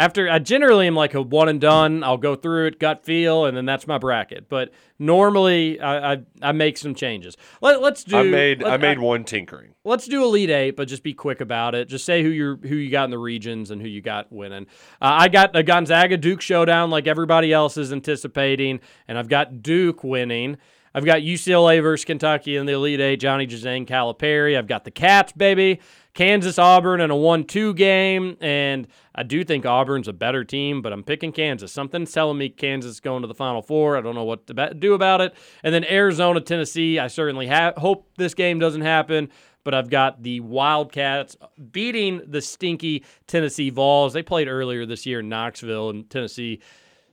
[0.00, 2.02] After I generally am like a one and done.
[2.02, 4.48] I'll go through it, gut feel, and then that's my bracket.
[4.48, 7.36] But normally I I, I make some changes.
[7.60, 8.16] Let, let's do.
[8.16, 9.74] I made let- I made one tinkering.
[9.84, 11.86] Let's do Elite Eight, but just be quick about it.
[11.86, 14.66] Just say who you who you got in the regions and who you got winning.
[15.02, 19.62] Uh, I got a Gonzaga Duke showdown like everybody else is anticipating, and I've got
[19.62, 20.56] Duke winning.
[20.94, 23.16] I've got UCLA versus Kentucky in the Elite Eight.
[23.18, 24.58] Johnny Jazane Calipari.
[24.58, 25.80] I've got the Cats, baby.
[26.14, 30.92] Kansas Auburn in a one-two game, and I do think Auburn's a better team, but
[30.92, 31.72] I'm picking Kansas.
[31.72, 33.96] Something's telling me Kansas is going to the Final Four.
[33.96, 35.34] I don't know what to do about it.
[35.62, 36.98] And then Arizona, Tennessee.
[36.98, 39.30] I certainly ha- hope this game doesn't happen,
[39.62, 41.36] but I've got the Wildcats
[41.70, 44.12] beating the stinky Tennessee Vols.
[44.12, 46.60] They played earlier this year in Knoxville, and Tennessee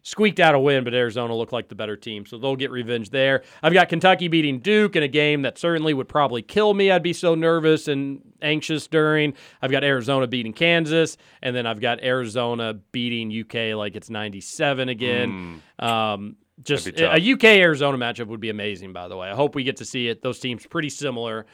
[0.07, 3.09] squeaked out a win, but Arizona looked like the better team, so they'll get revenge
[3.09, 3.43] there.
[3.61, 6.89] I've got Kentucky beating Duke in a game that certainly would probably kill me.
[6.91, 9.33] I'd be so nervous and anxious during.
[9.61, 14.87] I've got Arizona beating Kansas, and then I've got Arizona beating UK like it's 97
[14.87, 15.61] again.
[15.77, 17.17] Um, just That'd be tough.
[17.17, 19.29] a UK Arizona matchup would be amazing, by the way.
[19.29, 20.21] I hope we get to see it.
[20.21, 21.45] Those teams pretty similar.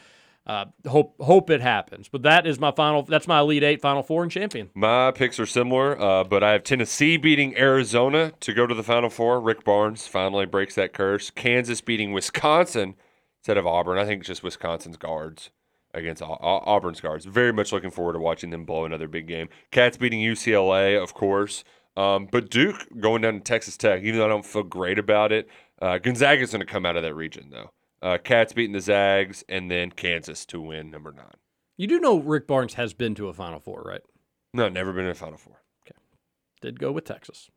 [0.45, 2.09] Uh, hope hope it happens.
[2.09, 3.03] But that is my final.
[3.03, 4.69] That's my Elite Eight, Final Four, and champion.
[4.73, 8.83] My picks are similar, uh, but I have Tennessee beating Arizona to go to the
[8.83, 9.39] Final Four.
[9.39, 11.29] Rick Barnes finally breaks that curse.
[11.29, 12.95] Kansas beating Wisconsin
[13.39, 13.97] instead of Auburn.
[13.97, 15.49] I think just Wisconsin's guards
[15.93, 17.25] against Au- Au- Auburn's guards.
[17.25, 19.47] Very much looking forward to watching them blow another big game.
[19.71, 21.63] Cats beating UCLA, of course.
[21.95, 25.31] Um, but Duke going down to Texas Tech, even though I don't feel great about
[25.31, 25.47] it.
[25.81, 27.69] Uh, Gonzaga's going to come out of that region, though.
[28.03, 31.37] Uh, Cats beating the Zags, and then Kansas to win number nine.
[31.77, 34.01] You do know Rick Barnes has been to a Final Four, right?
[34.53, 35.61] No, never been to a Final Four.
[35.87, 35.97] Okay.
[36.61, 37.49] Did go with Texas,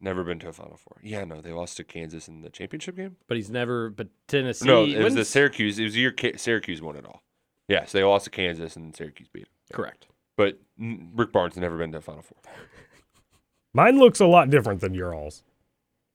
[0.00, 0.98] Never been to a Final Four.
[1.04, 3.16] Yeah, no, they lost to Kansas in the championship game.
[3.28, 3.90] but he's never.
[3.90, 4.66] But Tennessee.
[4.66, 5.78] no, it was the Syracuse.
[5.78, 7.22] It was your Syracuse won it all.
[7.68, 9.52] Yes, they lost to Kansas and Syracuse beat them.
[9.72, 10.08] Correct.
[10.36, 12.38] But Rick Barnes has never been to a Final Four.
[13.74, 15.44] Mine looks a lot different than your all's.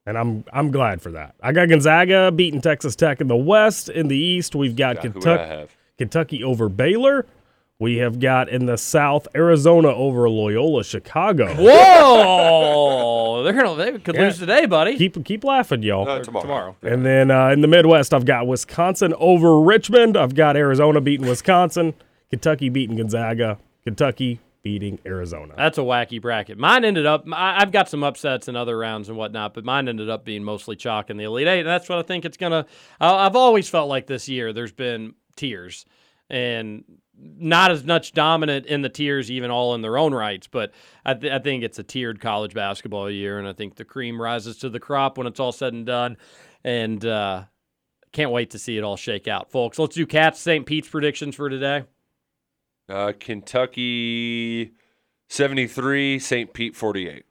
[0.07, 1.35] And I'm I'm glad for that.
[1.43, 3.89] I got Gonzaga beating Texas Tech in the West.
[3.89, 5.69] In the East, we've got Yeah, who would I Kentucky, have?
[5.97, 7.25] Kentucky over Baylor.
[7.79, 11.53] We have got in the South Arizona over Loyola Chicago.
[11.55, 13.43] Whoa!
[13.43, 13.75] They're gonna.
[13.75, 14.21] They could Yeah.
[14.23, 14.97] lose today, buddy.
[14.97, 16.07] Keep keep laughing, y'all.
[16.07, 16.41] Uh, tomorrow.
[16.43, 16.75] Tomorrow.
[16.81, 20.17] And then uh, in the Midwest, I've got Wisconsin over Richmond.
[20.17, 21.93] I've got Arizona beating Wisconsin.
[22.29, 23.57] Kentucky beating Gonzaga.
[23.83, 25.53] Kentucky beating Arizona.
[25.55, 26.57] That's a wacky bracket.
[26.57, 27.23] Mine ended up.
[27.31, 30.75] I've got some upsets in other rounds and whatnot, but mine ended up being mostly
[30.75, 32.65] chalk in the Elite Eight, and that's what I think it's gonna.
[32.99, 35.85] I- I've always felt like this year there's been tiers,
[36.29, 36.83] and
[37.17, 40.47] not as much dominant in the tiers, even all in their own rights.
[40.47, 40.73] But
[41.05, 44.21] I, th- I think it's a tiered college basketball year, and I think the cream
[44.21, 46.17] rises to the crop when it's all said and done.
[46.65, 47.43] And uh,
[48.11, 49.79] can't wait to see it all shake out, folks.
[49.79, 50.65] Let's do Cats St.
[50.65, 51.85] Pete's predictions for today.
[52.89, 54.71] Uh, Kentucky
[55.29, 56.53] 73, St.
[56.53, 57.25] Pete 48.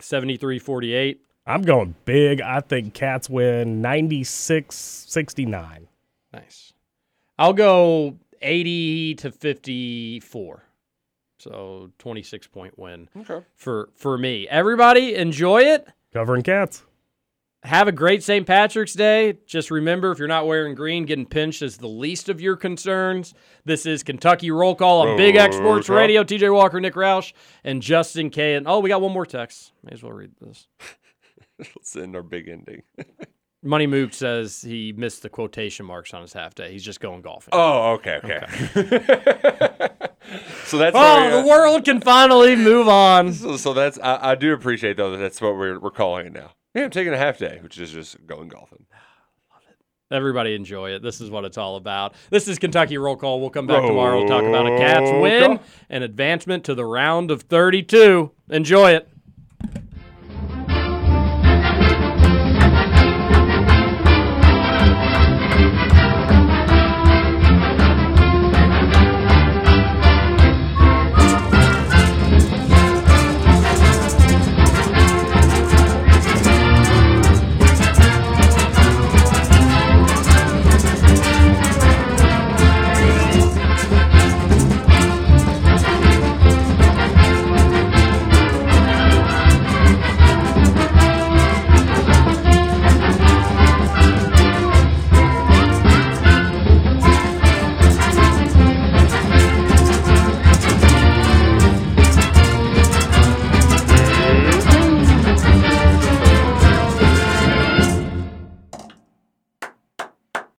[0.00, 1.20] 73 48.
[1.46, 2.40] I'm going big.
[2.40, 5.88] I think Cats win 96 69.
[6.32, 6.72] Nice.
[7.38, 10.62] I'll go 80 to 54.
[11.38, 13.44] So 26 point win Okay.
[13.54, 14.48] for for me.
[14.48, 15.86] Everybody enjoy it.
[16.12, 16.84] Covering Cats.
[17.64, 18.46] Have a great St.
[18.46, 19.38] Patrick's Day.
[19.46, 23.32] Just remember if you're not wearing green, getting pinched is the least of your concerns.
[23.64, 26.22] This is Kentucky Roll Call on Big X Sports Radio.
[26.22, 27.32] TJ Walker, Nick Roush,
[27.64, 28.54] and Justin K.
[28.56, 29.72] And oh, we got one more text.
[29.82, 30.66] May as well read this.
[31.58, 32.82] Let's end our big ending.
[33.62, 36.70] Money Mook says he missed the quotation marks on his half day.
[36.70, 37.48] He's just going golfing.
[37.52, 38.44] Oh, okay, okay.
[40.66, 43.32] so that's Oh, the world can finally move on.
[43.32, 46.34] So, so that's I, I do appreciate though that that's what we're we're calling it
[46.34, 46.50] now.
[46.74, 48.86] Yeah, I'm taking a half day, which is just going golfing.
[50.10, 51.02] Everybody enjoy it.
[51.02, 52.14] This is what it's all about.
[52.30, 53.40] This is Kentucky Roll Call.
[53.40, 54.18] We'll come back tomorrow.
[54.18, 55.66] We'll talk about a Cats win Roll call.
[55.88, 58.30] and advancement to the round of 32.
[58.50, 59.08] Enjoy it.